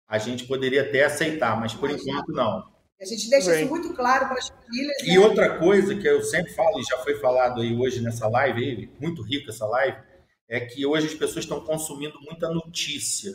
a 0.07 0.17
gente 0.17 0.45
poderia 0.45 0.81
até 0.81 1.03
aceitar, 1.03 1.59
mas 1.59 1.73
por 1.73 1.89
enquanto 1.89 2.31
não. 2.33 2.71
A 2.99 3.05
gente 3.05 3.29
deixa 3.29 3.51
Bem. 3.51 3.61
isso 3.61 3.69
muito 3.69 3.93
claro 3.93 4.27
para 4.27 4.37
as 4.37 4.49
famílias. 4.49 5.03
E 5.03 5.17
né? 5.17 5.19
outra 5.19 5.57
coisa 5.57 5.95
que 5.95 6.07
eu 6.07 6.21
sempre 6.21 6.53
falo, 6.53 6.79
e 6.79 6.83
já 6.83 6.97
foi 6.97 7.15
falado 7.19 7.61
aí 7.61 7.75
hoje 7.75 8.01
nessa 8.01 8.27
live, 8.27 8.91
muito 8.99 9.23
rica 9.23 9.49
essa 9.49 9.65
live, 9.65 9.97
é 10.51 10.59
que 10.59 10.85
hoje 10.85 11.07
as 11.07 11.13
pessoas 11.13 11.45
estão 11.45 11.61
consumindo 11.61 12.19
muita 12.19 12.49
notícia, 12.49 13.31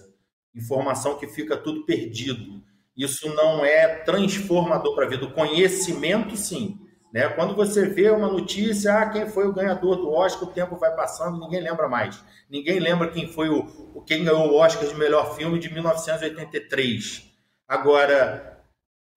informação 0.54 1.16
que 1.16 1.26
fica 1.26 1.56
tudo 1.56 1.86
perdido. 1.86 2.62
Isso 2.94 3.34
não 3.34 3.64
é 3.64 3.88
transformador 4.04 4.94
para 4.94 5.06
a 5.06 5.08
vida. 5.08 5.24
O 5.24 5.32
conhecimento, 5.32 6.36
sim. 6.36 6.78
Né? 7.10 7.26
Quando 7.30 7.56
você 7.56 7.88
vê 7.88 8.10
uma 8.10 8.28
notícia, 8.28 8.92
ah, 8.92 9.08
quem 9.08 9.26
foi 9.26 9.48
o 9.48 9.52
ganhador 9.54 9.96
do 9.96 10.10
Oscar, 10.10 10.46
o 10.46 10.52
tempo 10.52 10.76
vai 10.76 10.94
passando, 10.94 11.40
ninguém 11.40 11.62
lembra 11.62 11.88
mais. 11.88 12.22
Ninguém 12.50 12.78
lembra 12.78 13.08
quem 13.08 13.26
foi 13.26 13.48
o 13.48 14.02
quem 14.06 14.22
ganhou 14.22 14.50
o 14.50 14.56
Oscar 14.56 14.86
de 14.86 14.94
melhor 14.94 15.34
filme 15.34 15.58
de 15.58 15.72
1983. 15.72 17.32
Agora, 17.66 18.62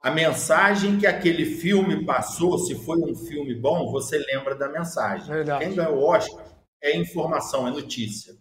a 0.01 0.09
mensagem 0.09 0.97
que 0.97 1.05
aquele 1.05 1.45
filme 1.45 2.05
passou, 2.05 2.57
se 2.59 2.75
foi 2.75 2.97
um 2.97 3.13
filme 3.13 3.53
bom, 3.55 3.91
você 3.91 4.17
lembra 4.17 4.55
da 4.55 4.69
mensagem. 4.69 5.27
Verdade. 5.27 5.65
Quem 5.65 5.75
ganhou 5.75 5.97
o 5.97 6.03
Oscar 6.05 6.58
é 6.81 6.95
informação, 6.95 7.67
é 7.67 7.71
notícia. 7.71 8.33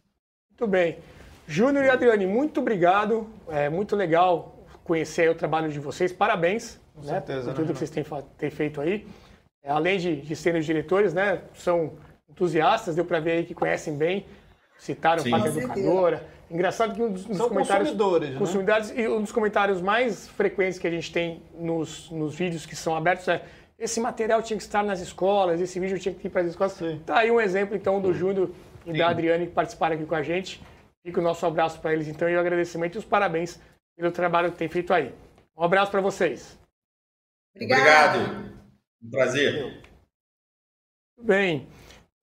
Muito 0.51 0.66
bem. 0.66 0.99
Júnior 1.47 1.84
e 1.84 1.89
Adriane, 1.89 2.26
muito 2.26 2.61
obrigado. 2.61 3.28
É 3.49 3.68
muito 3.68 3.97
legal 3.97 4.66
conhecer 4.84 5.30
o 5.30 5.34
trabalho 5.34 5.70
de 5.70 5.78
vocês. 5.78 6.12
Parabéns 6.12 6.80
Com 6.95 7.03
né, 7.03 7.14
certeza, 7.14 7.45
por 7.45 7.55
tudo 7.55 7.66
né? 7.66 7.72
que 7.72 7.78
vocês 7.78 7.91
têm, 7.91 8.05
têm, 8.36 8.51
feito 8.51 8.80
aí. 8.80 9.07
É, 9.62 9.70
além 9.70 9.99
de, 9.99 10.20
de 10.20 10.36
serem 10.36 10.61
os 10.61 10.66
diretores, 10.66 11.12
né, 11.14 11.43
são 11.55 11.93
entusiastas, 12.28 12.95
deu 12.95 13.05
para 13.05 13.20
ver 13.20 13.32
aí 13.32 13.45
que 13.45 13.55
conhecem 13.55 13.97
bem. 13.97 14.26
Citaram 14.78 15.22
Sim. 15.22 15.34
a 15.34 15.47
educadora. 15.47 16.26
Engraçado 16.51 16.95
que 16.95 17.03
um 17.03 17.12
dos, 17.12 17.22
São 17.24 17.49
comentários. 17.49 17.91
Consumidores, 17.91 18.30
né? 18.30 18.39
consumidores 18.39 18.93
E 18.97 19.09
um 19.09 19.20
dos 19.20 19.32
comentários 19.32 19.82
mais 19.82 20.28
frequentes 20.28 20.78
que 20.78 20.86
a 20.86 20.91
gente 20.91 21.12
tem 21.12 21.43
nos, 21.55 22.11
nos 22.11 22.34
vídeos 22.34 22.64
que 22.64 22.74
são 22.74 22.97
abertos 22.97 23.28
é 23.28 23.43
esse 23.79 24.01
material 24.01 24.43
tinha 24.43 24.57
que 24.57 24.62
estar 24.62 24.83
nas 24.83 25.01
escolas, 25.01 25.61
esse 25.61 25.79
vídeo 25.79 25.99
tinha 25.99 26.14
que 26.14 26.26
ir 26.26 26.31
para 26.31 26.41
as 26.41 26.49
escolas. 26.49 26.72
Sim. 26.72 27.01
Tá 27.07 27.18
aí 27.18 27.31
um 27.31 27.41
exemplo, 27.41 27.76
então, 27.76 28.01
do 28.01 28.12
Júnior 28.12 28.51
e 28.85 28.93
Sim. 28.93 28.99
da 28.99 29.09
Adriane 29.09 29.47
que 29.47 29.53
participaram 29.53 29.95
aqui 29.95 30.05
com 30.05 30.14
a 30.14 30.22
gente. 30.22 30.61
Fica 31.05 31.20
o 31.20 31.22
nosso 31.22 31.47
abraço 31.47 31.81
para 31.81 31.93
eles, 31.93 32.09
então, 32.09 32.29
e 32.29 32.35
o 32.35 32.41
agradecimento 32.41 32.97
e 32.97 32.99
os 32.99 33.05
parabéns 33.05 33.61
pelo 33.97 34.11
trabalho 34.11 34.51
que 34.51 34.59
tem 34.59 34.68
feito 34.68 34.93
aí. 34.93 35.14
Um 35.57 35.62
abraço 35.62 35.91
para 35.91 36.01
vocês. 36.01 36.59
Obrigado. 37.55 38.53
Um 39.03 39.11
prazer. 39.11 39.83
Bem, 41.20 41.68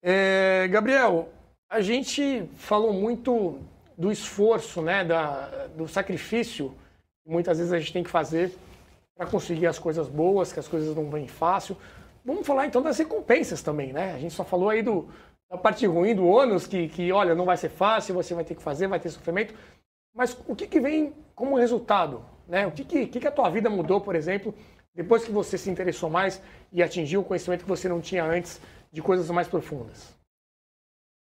é, 0.01 0.67
Gabriel, 0.69 1.29
a 1.69 1.81
gente 1.81 2.47
falou 2.55 2.93
muito 2.93 3.59
do 3.97 4.11
esforço, 4.11 4.81
né, 4.81 5.03
da, 5.03 5.67
do 5.67 5.87
sacrifício 5.87 6.73
que 7.23 7.29
muitas 7.29 7.57
vezes 7.57 7.73
a 7.73 7.79
gente 7.79 7.93
tem 7.93 8.03
que 8.03 8.09
fazer 8.09 8.53
para 9.15 9.25
conseguir 9.25 9.67
as 9.67 9.79
coisas 9.79 10.07
boas, 10.07 10.51
que 10.51 10.59
as 10.59 10.67
coisas 10.67 10.95
não 10.95 11.09
vêm 11.09 11.27
fácil. 11.27 11.77
Vamos 12.23 12.45
falar 12.45 12.65
então 12.65 12.81
das 12.81 12.97
recompensas 12.97 13.61
também, 13.61 13.93
né? 13.93 14.13
A 14.13 14.19
gente 14.19 14.33
só 14.33 14.43
falou 14.43 14.69
aí 14.69 14.81
do, 14.81 15.07
da 15.49 15.57
parte 15.57 15.85
ruim, 15.85 16.15
do 16.15 16.25
ônus, 16.25 16.67
que, 16.67 16.89
que, 16.89 17.11
olha, 17.11 17.35
não 17.35 17.45
vai 17.45 17.55
ser 17.55 17.69
fácil, 17.69 18.15
você 18.15 18.33
vai 18.33 18.43
ter 18.43 18.55
que 18.55 18.61
fazer, 18.61 18.87
vai 18.87 18.99
ter 18.99 19.09
sofrimento. 19.09 19.53
Mas 20.13 20.37
o 20.47 20.55
que, 20.55 20.67
que 20.67 20.79
vem 20.79 21.13
como 21.33 21.55
resultado? 21.55 22.25
Né? 22.47 22.67
O 22.67 22.71
que, 22.71 22.83
que, 22.83 23.07
que 23.07 23.27
a 23.27 23.31
tua 23.31 23.49
vida 23.49 23.69
mudou, 23.69 24.01
por 24.01 24.15
exemplo, 24.15 24.53
depois 24.93 25.23
que 25.23 25.31
você 25.31 25.57
se 25.57 25.69
interessou 25.69 26.09
mais 26.09 26.41
e 26.71 26.81
atingiu 26.81 27.21
o 27.21 27.23
conhecimento 27.23 27.63
que 27.63 27.69
você 27.69 27.87
não 27.87 28.01
tinha 28.01 28.23
antes 28.23 28.61
de 28.91 29.01
coisas 29.01 29.29
mais 29.29 29.47
profundas? 29.47 30.15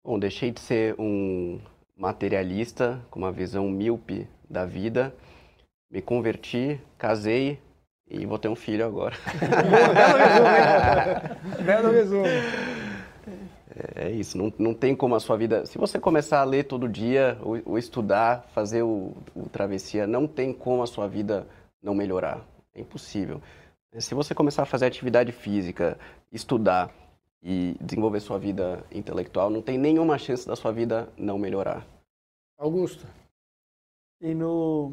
Bom, 0.04 0.18
deixei 0.18 0.50
de 0.50 0.60
ser 0.60 0.94
um 0.98 1.60
materialista 1.96 3.04
com 3.10 3.18
uma 3.18 3.32
visão 3.32 3.68
míope 3.68 4.26
da 4.48 4.64
vida, 4.64 5.14
me 5.90 6.00
converti, 6.00 6.80
casei, 6.96 7.60
e 8.10 8.24
vou 8.24 8.38
ter 8.38 8.48
um 8.48 8.56
filho 8.56 8.86
agora. 8.86 9.16
Belo 9.94 10.18
resumo, 10.18 11.64
Belo 11.64 11.90
resumo. 11.90 12.26
É, 13.78 14.06
é 14.06 14.10
isso, 14.10 14.36
não, 14.36 14.52
não 14.58 14.74
tem 14.74 14.96
como 14.96 15.14
a 15.14 15.20
sua 15.20 15.36
vida. 15.36 15.66
Se 15.66 15.78
você 15.78 15.98
começar 15.98 16.40
a 16.40 16.44
ler 16.44 16.64
todo 16.64 16.88
dia, 16.88 17.38
ou, 17.42 17.60
ou 17.64 17.78
estudar, 17.78 18.46
fazer 18.54 18.82
o, 18.82 19.14
o, 19.34 19.48
travessia, 19.48 20.06
não 20.06 20.26
tem 20.26 20.52
como 20.52 20.82
a 20.82 20.86
sua 20.86 21.06
vida 21.06 21.46
não 21.82 21.94
melhorar. 21.94 22.44
É 22.74 22.80
impossível. 22.80 23.42
Se 23.98 24.14
você 24.14 24.34
começar 24.34 24.62
a 24.62 24.66
fazer 24.66 24.86
atividade 24.86 25.32
física, 25.32 25.98
estudar 26.32 26.90
e 27.42 27.76
desenvolver 27.80 28.20
sua 28.20 28.38
vida 28.38 28.84
intelectual, 28.90 29.50
não 29.50 29.62
tem 29.62 29.78
nenhuma 29.78 30.18
chance 30.18 30.46
da 30.46 30.56
sua 30.56 30.72
vida 30.72 31.08
não 31.16 31.38
melhorar. 31.38 31.86
Augusto. 32.58 33.06
E 34.20 34.34
no, 34.34 34.92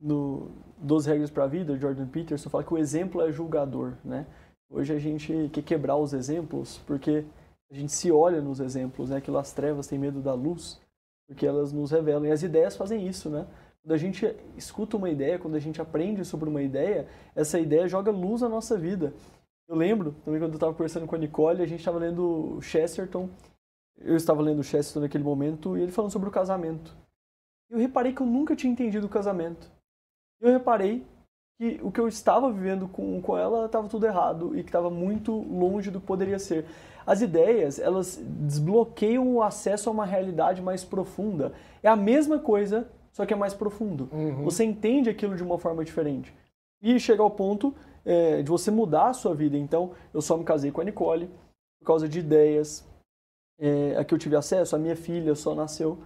no, 0.00 0.50
12 0.84 1.08
Regras 1.08 1.30
para 1.30 1.44
a 1.44 1.48
Vida, 1.48 1.76
Jordan 1.76 2.06
Peterson 2.06 2.50
fala 2.50 2.62
que 2.62 2.74
o 2.74 2.78
exemplo 2.78 3.22
é 3.22 3.32
julgador, 3.32 3.94
né? 4.04 4.26
Hoje 4.70 4.92
a 4.92 4.98
gente 4.98 5.50
quer 5.52 5.62
quebrar 5.62 5.96
os 5.96 6.12
exemplos 6.12 6.78
porque 6.86 7.24
a 7.70 7.74
gente 7.74 7.92
se 7.92 8.12
olha 8.12 8.40
nos 8.40 8.60
exemplos, 8.60 9.10
né? 9.10 9.16
Aquilo 9.16 9.38
as 9.38 9.52
trevas 9.52 9.86
têm 9.86 9.98
medo 9.98 10.20
da 10.20 10.34
luz, 10.34 10.80
porque 11.26 11.46
elas 11.46 11.72
nos 11.72 11.90
revelam. 11.90 12.26
E 12.26 12.30
as 12.30 12.42
ideias 12.42 12.76
fazem 12.76 13.06
isso, 13.06 13.30
né? 13.30 13.46
Quando 13.82 13.92
a 13.92 13.96
gente 13.96 14.34
escuta 14.56 14.96
uma 14.96 15.10
ideia, 15.10 15.38
quando 15.38 15.54
a 15.54 15.58
gente 15.58 15.80
aprende 15.80 16.24
sobre 16.24 16.48
uma 16.48 16.62
ideia, 16.62 17.06
essa 17.34 17.58
ideia 17.58 17.88
joga 17.88 18.10
luz 18.10 18.40
na 18.40 18.48
nossa 18.48 18.78
vida. 18.78 19.12
Eu 19.68 19.76
lembro, 19.76 20.14
também 20.24 20.40
quando 20.40 20.52
eu 20.52 20.56
estava 20.56 20.72
conversando 20.72 21.06
com 21.06 21.14
a 21.14 21.18
Nicole, 21.18 21.62
a 21.62 21.66
gente 21.66 21.80
estava 21.80 21.98
lendo 21.98 22.58
Chesterton, 22.60 23.28
eu 23.98 24.16
estava 24.16 24.42
lendo 24.42 24.62
Chesterton 24.62 25.00
naquele 25.00 25.24
momento 25.24 25.76
e 25.76 25.82
ele 25.82 25.92
falando 25.92 26.10
sobre 26.10 26.28
o 26.28 26.32
casamento. 26.32 26.94
Eu 27.70 27.78
reparei 27.78 28.12
que 28.12 28.20
eu 28.20 28.26
nunca 28.26 28.54
tinha 28.54 28.72
entendido 28.72 29.06
o 29.06 29.10
casamento. 29.10 29.70
Eu 30.44 30.52
reparei 30.52 31.02
que 31.58 31.80
o 31.82 31.90
que 31.90 31.98
eu 31.98 32.06
estava 32.06 32.52
vivendo 32.52 32.86
com, 32.86 33.22
com 33.22 33.38
ela 33.38 33.64
estava 33.64 33.88
tudo 33.88 34.04
errado 34.04 34.54
e 34.54 34.62
que 34.62 34.68
estava 34.68 34.90
muito 34.90 35.32
longe 35.32 35.90
do 35.90 36.00
que 36.00 36.06
poderia 36.06 36.38
ser. 36.38 36.66
As 37.06 37.22
ideias, 37.22 37.78
elas 37.78 38.22
desbloqueiam 38.22 39.26
o 39.34 39.42
acesso 39.42 39.88
a 39.88 39.92
uma 39.92 40.04
realidade 40.04 40.60
mais 40.60 40.84
profunda. 40.84 41.54
É 41.82 41.88
a 41.88 41.96
mesma 41.96 42.38
coisa, 42.38 42.86
só 43.10 43.24
que 43.24 43.32
é 43.32 43.36
mais 43.36 43.54
profundo. 43.54 44.06
Uhum. 44.12 44.44
Você 44.44 44.64
entende 44.64 45.08
aquilo 45.08 45.34
de 45.34 45.42
uma 45.42 45.58
forma 45.58 45.82
diferente. 45.82 46.34
E 46.82 47.00
chega 47.00 47.22
ao 47.22 47.30
ponto 47.30 47.74
é, 48.04 48.42
de 48.42 48.50
você 48.50 48.70
mudar 48.70 49.08
a 49.08 49.14
sua 49.14 49.34
vida. 49.34 49.56
Então, 49.56 49.92
eu 50.12 50.20
só 50.20 50.36
me 50.36 50.44
casei 50.44 50.70
com 50.70 50.82
a 50.82 50.84
Nicole 50.84 51.30
por 51.80 51.86
causa 51.86 52.06
de 52.06 52.18
ideias 52.18 52.86
é, 53.58 53.96
a 53.96 54.04
que 54.04 54.12
eu 54.12 54.18
tive 54.18 54.36
acesso. 54.36 54.76
A 54.76 54.78
minha 54.78 54.96
filha 54.96 55.34
só 55.34 55.54
nasceu 55.54 55.98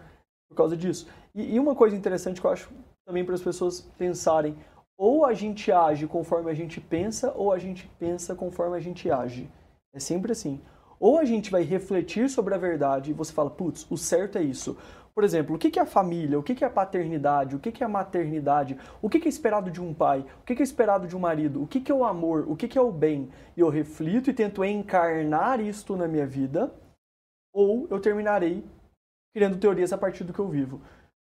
por 0.49 0.55
causa 0.55 0.76
disso. 0.76 1.09
E, 1.34 1.55
e 1.55 1.59
uma 1.59 1.74
coisa 1.74 1.97
interessante 1.97 2.41
que 2.41 2.47
eu 2.47 2.53
acho 2.53 2.70
também 3.09 3.24
para 3.24 3.34
as 3.34 3.42
pessoas 3.42 3.80
pensarem: 3.96 4.54
ou 4.98 5.24
a 5.24 5.32
gente 5.32 5.72
age 5.72 6.06
conforme 6.06 6.50
a 6.50 6.54
gente 6.54 6.78
pensa, 6.78 7.32
ou 7.34 7.50
a 7.50 7.59
gente 7.59 7.90
pensa 7.98 8.34
conforme 8.34 8.76
a 8.76 8.80
gente 8.80 9.11
age. 9.11 9.50
É 9.94 9.98
sempre 9.98 10.32
assim. 10.32 10.61
Ou 11.00 11.18
a 11.18 11.24
gente 11.24 11.50
vai 11.50 11.62
refletir 11.62 12.28
sobre 12.28 12.54
a 12.54 12.59
verdade 12.59 13.11
e 13.11 13.14
você 13.14 13.32
fala, 13.32 13.48
putz, 13.48 13.86
o 13.88 13.96
certo 13.96 14.36
é 14.36 14.42
isso. 14.42 14.76
Por 15.14 15.24
exemplo, 15.24 15.56
o 15.56 15.59
que 15.59 15.78
é 15.78 15.82
a 15.82 15.86
família? 15.86 16.38
O 16.38 16.42
que 16.42 16.62
é 16.62 16.66
a 16.66 16.70
paternidade? 16.70 17.56
O 17.56 17.59
que 17.59 17.82
é 17.82 17.86
a 17.86 17.88
maternidade? 17.88 18.76
O 19.00 19.09
que 19.09 19.26
é 19.26 19.28
esperado 19.28 19.70
de 19.70 19.80
um 19.80 19.94
pai? 19.94 20.26
O 20.40 20.44
que 20.44 20.52
é 20.52 20.62
esperado 20.62 21.06
de 21.06 21.16
um 21.16 21.20
marido? 21.20 21.62
O 21.62 21.66
que 21.66 21.90
é 21.90 21.94
o 21.94 22.04
amor? 22.04 22.44
O 22.48 22.56
que 22.56 22.76
é 22.76 22.80
o 22.80 22.92
bem? 22.92 23.30
E 23.56 23.61
eu 23.61 23.68
reflito 23.68 24.28
e 24.28 24.34
tento 24.34 24.64
encarnar 24.64 25.61
isto 25.61 25.96
na 25.96 26.06
minha 26.06 26.26
vida, 26.26 26.72
ou 27.52 27.86
eu 27.90 28.00
terminarei 28.00 28.64
criando 29.32 29.59
teorias 29.59 29.92
a 29.92 29.98
partir 29.98 30.24
do 30.24 30.32
que 30.32 30.40
eu 30.40 30.48
vivo. 30.48 30.80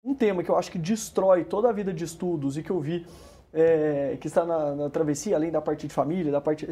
Um 0.07 0.15
tema 0.15 0.45
que 0.45 0.49
eu 0.49 0.57
acho 0.57 0.71
que 0.71 0.79
destrói 0.79 1.45
toda 1.45 1.69
a 1.69 1.73
vida 1.73 1.93
de 1.93 2.05
estudos 2.05 2.57
e 2.57 2.63
que 2.63 2.71
eu 2.71 2.81
vi 2.81 3.05
é, 3.53 4.17
que 4.21 4.29
está 4.29 4.45
na, 4.45 4.77
na, 4.77 4.89
travessia, 4.89 5.35
além 5.35 5.51
da 5.51 5.61
parte 5.61 5.89
de 5.89 5.93
família, 5.93 6.31
da 6.31 6.41
parte 6.41 6.67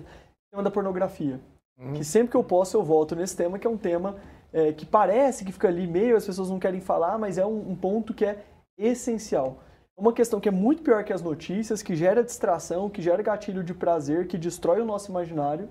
tema 0.53 0.63
da 0.63 0.71
pornografia. 0.71 1.41
Uhum. 1.77 1.95
Que 1.95 2.05
sempre 2.05 2.31
que 2.31 2.37
eu 2.37 2.45
posso 2.45 2.77
eu 2.77 2.85
volto 2.85 3.17
nesse 3.17 3.37
tema, 3.37 3.59
que 3.59 3.67
é 3.67 3.71
um 3.71 3.77
tema 3.77 4.15
é, 4.53 4.73
que 4.73 4.87
parece 4.87 5.45
que 5.45 5.51
fica 5.51 5.67
ali 5.67 5.85
meio, 5.85 6.17
as 6.17 6.25
pessoas 6.25 6.49
não 6.49 6.61
querem 6.61 6.81
falar, 6.81 7.19
mas 7.19 7.37
é 7.37 7.45
um, 7.45 7.73
um 7.73 7.75
ponto 7.75 8.15
que 8.15 8.25
é 8.25 8.45
essencial. 8.79 9.59
Uma 9.97 10.13
questão 10.13 10.39
que 10.39 10.49
é 10.49 10.53
muito 10.53 10.83
pior 10.83 11.03
que 11.03 11.13
as 11.13 11.23
notícias, 11.23 11.83
que 11.83 11.97
gera 11.97 12.23
distração, 12.23 12.89
que 12.89 13.03
gera 13.03 13.21
gatilho 13.21 13.65
de 13.65 13.75
prazer, 13.75 14.29
que 14.29 14.39
destrói 14.39 14.81
o 14.81 14.85
nosso 14.85 15.11
imaginário, 15.11 15.69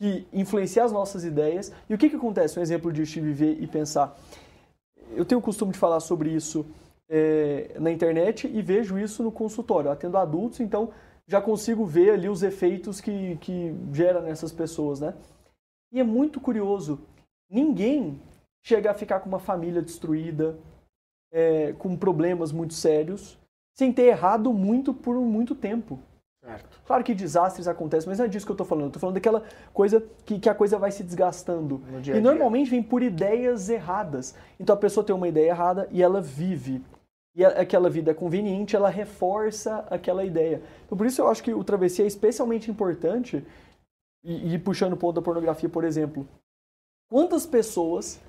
que 0.00 0.26
influencia 0.32 0.84
as 0.84 0.92
nossas 0.92 1.24
ideias. 1.24 1.72
E 1.88 1.94
o 1.94 1.98
que, 1.98 2.08
que 2.08 2.16
acontece? 2.16 2.58
Um 2.58 2.62
exemplo 2.62 2.92
de 2.92 3.02
viver 3.02 3.60
e 3.60 3.66
pensar. 3.66 4.16
Eu 5.14 5.24
tenho 5.24 5.40
o 5.40 5.42
costume 5.42 5.72
de 5.72 5.78
falar 5.78 6.00
sobre 6.00 6.30
isso 6.30 6.66
é, 7.08 7.76
na 7.78 7.90
internet 7.90 8.46
e 8.46 8.62
vejo 8.62 8.98
isso 8.98 9.22
no 9.22 9.32
consultório. 9.32 9.88
Eu 9.88 9.92
atendo 9.92 10.16
adultos, 10.16 10.60
então 10.60 10.90
já 11.26 11.40
consigo 11.40 11.84
ver 11.84 12.10
ali 12.10 12.28
os 12.28 12.42
efeitos 12.42 13.00
que, 13.00 13.36
que 13.36 13.74
gera 13.92 14.20
nessas 14.20 14.52
pessoas, 14.52 15.00
né? 15.00 15.14
E 15.92 16.00
é 16.00 16.04
muito 16.04 16.40
curioso, 16.40 17.00
ninguém 17.48 18.20
chega 18.62 18.90
a 18.90 18.94
ficar 18.94 19.20
com 19.20 19.28
uma 19.28 19.38
família 19.40 19.82
destruída, 19.82 20.56
é, 21.32 21.72
com 21.72 21.96
problemas 21.96 22.52
muito 22.52 22.74
sérios, 22.74 23.38
sem 23.76 23.92
ter 23.92 24.04
errado 24.04 24.52
muito 24.52 24.92
por 24.92 25.16
muito 25.16 25.54
tempo. 25.54 25.98
Certo. 26.50 26.80
Claro 26.86 27.04
que 27.04 27.14
desastres 27.14 27.68
acontecem, 27.68 28.08
mas 28.08 28.18
não 28.18 28.26
é 28.26 28.28
disso 28.28 28.44
que 28.46 28.52
eu 28.52 28.54
estou 28.54 28.66
falando. 28.66 28.84
Eu 28.84 28.88
estou 28.88 29.00
falando 29.00 29.14
daquela 29.14 29.42
coisa 29.72 30.02
que, 30.24 30.38
que 30.38 30.48
a 30.48 30.54
coisa 30.54 30.78
vai 30.78 30.90
se 30.90 31.02
desgastando. 31.02 31.78
Dia 31.78 32.00
-dia. 32.00 32.16
E 32.16 32.20
normalmente 32.20 32.70
vem 32.70 32.82
por 32.82 33.02
ideias 33.02 33.68
erradas. 33.68 34.34
Então 34.58 34.74
a 34.74 34.78
pessoa 34.78 35.04
tem 35.04 35.14
uma 35.14 35.28
ideia 35.28 35.50
errada 35.50 35.88
e 35.90 36.02
ela 36.02 36.20
vive 36.20 36.82
e 37.34 37.44
aquela 37.44 37.88
vida 37.88 38.10
é 38.10 38.14
conveniente, 38.14 38.74
ela 38.74 38.90
reforça 38.90 39.86
aquela 39.88 40.24
ideia. 40.24 40.62
Então, 40.84 40.98
por 40.98 41.06
isso 41.06 41.20
eu 41.20 41.28
acho 41.28 41.42
que 41.42 41.54
o 41.54 41.62
travessia 41.62 42.04
é 42.04 42.08
especialmente 42.08 42.70
importante, 42.70 43.46
e, 44.22 44.54
e 44.54 44.58
puxando 44.58 44.94
o 44.94 44.96
ponto 44.96 45.14
da 45.14 45.22
pornografia, 45.22 45.68
por 45.68 45.84
exemplo. 45.84 46.28
Quantas 47.08 47.46
pessoas 47.46 48.20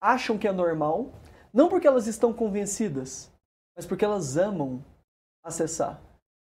acham 0.00 0.38
que 0.38 0.48
é 0.48 0.52
normal, 0.52 1.10
não 1.52 1.68
porque 1.68 1.86
elas 1.86 2.06
estão 2.06 2.32
convencidas, 2.32 3.30
mas 3.76 3.86
porque 3.86 4.04
elas 4.04 4.36
amam 4.36 4.84
acessar. 5.42 6.00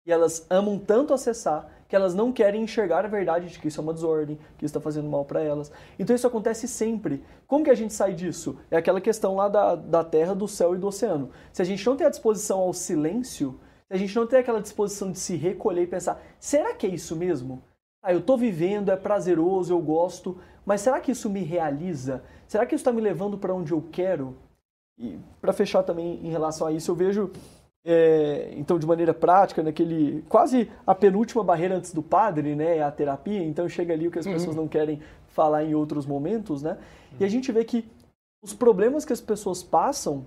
E 0.06 0.12
elas 0.12 0.46
amam 0.50 0.78
tanto 0.78 1.14
acessar 1.14 1.70
que 1.88 1.96
elas 1.96 2.16
não 2.16 2.32
querem 2.32 2.64
enxergar 2.64 3.06
a 3.06 3.08
verdade 3.08 3.48
de 3.50 3.60
que 3.60 3.68
isso 3.68 3.80
é 3.80 3.84
uma 3.84 3.94
desordem, 3.94 4.38
que 4.58 4.66
isso 4.66 4.72
está 4.72 4.82
fazendo 4.82 5.08
mal 5.08 5.24
para 5.26 5.42
elas. 5.42 5.72
Então 6.00 6.16
isso 6.16 6.26
acontece 6.26 6.68
sempre. 6.68 7.24
Como 7.46 7.64
que 7.64 7.70
a 7.70 7.76
gente 7.76 7.94
sai 7.94 8.14
disso? 8.14 8.58
É 8.72 8.78
aquela 8.78 9.00
questão 9.00 9.36
lá 9.36 9.48
da, 9.48 9.76
da 9.76 10.04
terra, 10.04 10.34
do 10.34 10.48
céu 10.48 10.74
e 10.74 10.78
do 10.80 10.88
oceano. 10.88 11.30
Se 11.52 11.62
a 11.62 11.66
gente 11.66 11.86
não 11.86 11.96
tem 11.96 12.08
a 12.08 12.10
disposição 12.10 12.60
ao 12.60 12.74
silêncio, 12.74 13.60
se 13.88 13.94
a 13.94 13.98
gente 13.98 14.16
não 14.16 14.26
tem 14.26 14.40
aquela 14.40 14.60
disposição 14.60 15.12
de 15.12 15.20
se 15.20 15.36
recolher 15.36 15.84
e 15.84 15.88
pensar, 15.88 16.20
será 16.40 16.74
que 16.74 16.88
é 16.88 16.90
isso 16.90 17.16
mesmo? 17.16 17.64
Ah, 18.02 18.12
eu 18.12 18.20
estou 18.20 18.38
vivendo, 18.38 18.90
é 18.90 18.98
prazeroso, 18.98 19.72
eu 19.72 19.80
gosto, 19.80 20.38
mas 20.66 20.82
será 20.82 21.00
que 21.00 21.12
isso 21.12 21.30
me 21.30 21.44
realiza? 21.44 22.24
Será 22.48 22.66
que 22.66 22.74
isso 22.74 22.82
está 22.82 22.92
me 22.92 23.02
levando 23.02 23.38
para 23.38 23.54
onde 23.54 23.72
eu 23.72 23.84
quero? 23.92 24.36
E 24.98 25.20
para 25.40 25.54
fechar 25.54 25.84
também 25.84 26.20
em 26.26 26.32
relação 26.32 26.66
a 26.66 26.72
isso, 26.72 26.90
eu 26.90 26.96
vejo 26.96 27.32
é, 27.86 28.54
então, 28.56 28.80
de 28.80 28.88
maneira 28.88 29.14
prática, 29.14 29.62
naquele 29.62 30.24
quase 30.30 30.72
a 30.88 30.96
penúltima 30.96 31.44
barreira 31.44 31.76
antes 31.76 31.94
do 31.94 32.02
padre, 32.02 32.56
né, 32.56 32.78
é 32.78 32.84
a 32.84 32.92
terapia. 32.92 33.44
Então 33.44 33.68
chega 33.68 33.94
ali 33.94 34.08
o 34.08 34.12
que 34.12 34.20
as 34.20 34.26
uhum. 34.26 34.34
pessoas 34.34 34.56
não 34.56 34.68
querem 34.68 35.02
falar 35.28 35.64
em 35.64 35.76
outros 35.76 36.06
momentos, 36.06 36.62
né? 36.62 36.72
Uhum. 37.12 37.18
E 37.20 37.26
a 37.26 37.28
gente 37.28 37.52
vê 37.52 37.66
que 37.66 37.86
os 38.42 38.54
problemas 38.54 39.04
que 39.04 39.12
as 39.12 39.22
pessoas 39.22 39.62
passam 39.62 40.26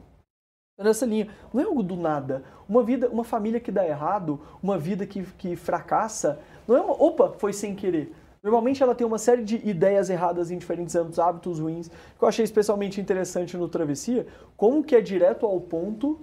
é 0.79 0.85
nessa 0.85 1.07
linha. 1.07 1.29
Não 1.53 1.63
é 1.63 1.65
algo 1.65 1.83
do 1.83 1.97
nada. 1.97 2.45
Uma 2.69 2.83
vida, 2.83 3.09
uma 3.09 3.25
família 3.25 3.59
que 3.59 3.73
dá 3.73 3.87
errado, 3.87 4.39
uma 4.63 4.77
vida 4.79 5.07
que, 5.07 5.23
que 5.23 5.57
fracassa, 5.57 6.39
não 6.69 6.77
é 6.77 6.81
uma, 6.81 6.93
opa, 6.93 7.33
foi 7.39 7.53
sem 7.53 7.75
querer. 7.75 8.13
Normalmente 8.43 8.83
ela 8.83 8.95
tem 8.95 9.07
uma 9.07 9.19
série 9.19 9.43
de 9.43 9.57
ideias 9.69 10.11
erradas 10.11 10.51
em 10.51 10.59
diferentes 10.59 10.95
âmbitos, 10.95 11.19
hábitos 11.19 11.59
ruins, 11.59 11.89
que 11.89 12.23
eu 12.23 12.29
achei 12.29 12.45
especialmente 12.45 13.01
interessante 13.01 13.57
no 13.57 13.69
Travessia, 13.69 14.27
como 14.57 14.85
que 14.85 14.95
é 14.95 15.01
direto 15.01 15.47
ao 15.47 15.59
ponto 15.61 16.21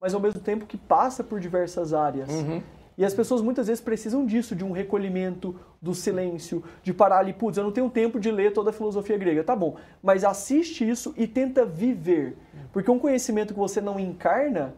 mas 0.00 0.14
ao 0.14 0.20
mesmo 0.20 0.40
tempo 0.40 0.66
que 0.66 0.76
passa 0.76 1.24
por 1.24 1.40
diversas 1.40 1.92
áreas. 1.92 2.28
Uhum. 2.30 2.62
E 2.98 3.04
as 3.04 3.12
pessoas 3.12 3.42
muitas 3.42 3.66
vezes 3.66 3.82
precisam 3.82 4.24
disso, 4.24 4.56
de 4.56 4.64
um 4.64 4.72
recolhimento, 4.72 5.54
do 5.82 5.94
silêncio, 5.94 6.64
de 6.82 6.94
parar 6.94 7.18
ali, 7.18 7.32
putz, 7.32 7.58
eu 7.58 7.64
não 7.64 7.70
tenho 7.70 7.90
tempo 7.90 8.18
de 8.18 8.30
ler 8.30 8.52
toda 8.52 8.70
a 8.70 8.72
filosofia 8.72 9.18
grega. 9.18 9.44
Tá 9.44 9.54
bom, 9.54 9.76
mas 10.02 10.24
assiste 10.24 10.88
isso 10.88 11.14
e 11.16 11.26
tenta 11.26 11.64
viver. 11.64 12.36
Porque 12.72 12.90
um 12.90 12.98
conhecimento 12.98 13.52
que 13.52 13.60
você 13.60 13.80
não 13.80 14.00
encarna 14.00 14.74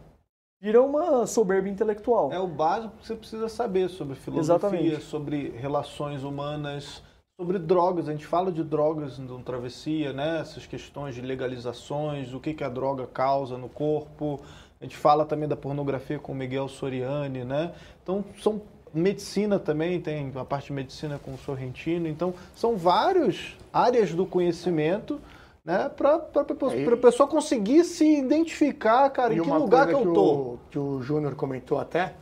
vira 0.61 0.83
uma 0.83 1.27
soberba 1.27 1.69
intelectual. 1.69 2.33
É 2.33 2.39
o 2.39 2.49
básico 2.49 2.97
que 2.99 3.07
você 3.07 3.15
precisa 3.15 3.49
saber 3.49 3.89
sobre 3.89 4.17
filosofia, 4.17 4.57
Exatamente. 4.57 5.01
sobre 5.03 5.51
relações 5.51 6.25
humanas, 6.25 7.03
sobre 7.41 7.59
drogas. 7.59 8.09
A 8.09 8.13
gente 8.13 8.27
fala 8.27 8.51
de 8.51 8.65
drogas 8.65 9.19
no 9.19 9.39
Travessia, 9.41 10.13
né? 10.13 10.41
Essas 10.41 10.67
questões 10.67 11.15
de 11.15 11.21
legalizações, 11.21 12.35
o 12.35 12.41
que, 12.41 12.53
que 12.53 12.65
a 12.65 12.69
droga 12.69 13.07
causa 13.07 13.57
no 13.57 13.69
corpo, 13.69 14.41
a 14.81 14.85
gente 14.85 14.97
fala 14.97 15.25
também 15.25 15.49
da 15.49 15.57
pornografia 15.57 16.19
com 16.19 16.33
o 16.33 16.35
Miguel 16.35 16.69
Soriani, 16.69 17.45
né? 17.45 17.73
Então, 18.03 18.25
são 18.41 18.63
medicina 18.95 19.59
também, 19.59 20.01
tem 20.01 20.33
a 20.35 20.45
parte 20.45 20.67
de 20.67 20.73
medicina 20.73 21.19
com 21.19 21.35
o 21.35 21.39
Sorrentino. 21.39 22.07
Então, 22.09 22.33
são 22.55 22.77
várias 22.77 23.57
áreas 23.73 24.15
do 24.15 24.25
conhecimento 24.25 25.21
né, 25.65 25.91
para 25.95 26.15
a 26.15 26.97
pessoa 26.97 27.29
conseguir 27.29 27.85
se 27.85 28.19
identificar, 28.19 29.09
cara, 29.11 29.35
em 29.35 29.43
que 29.43 29.51
lugar 29.51 29.89
que 29.89 29.95
eu 29.95 30.13
tô. 30.15 30.33
O, 30.33 30.59
que 30.71 30.79
o 30.79 31.03
Júnior 31.03 31.35
comentou 31.35 31.79
até, 31.79 32.15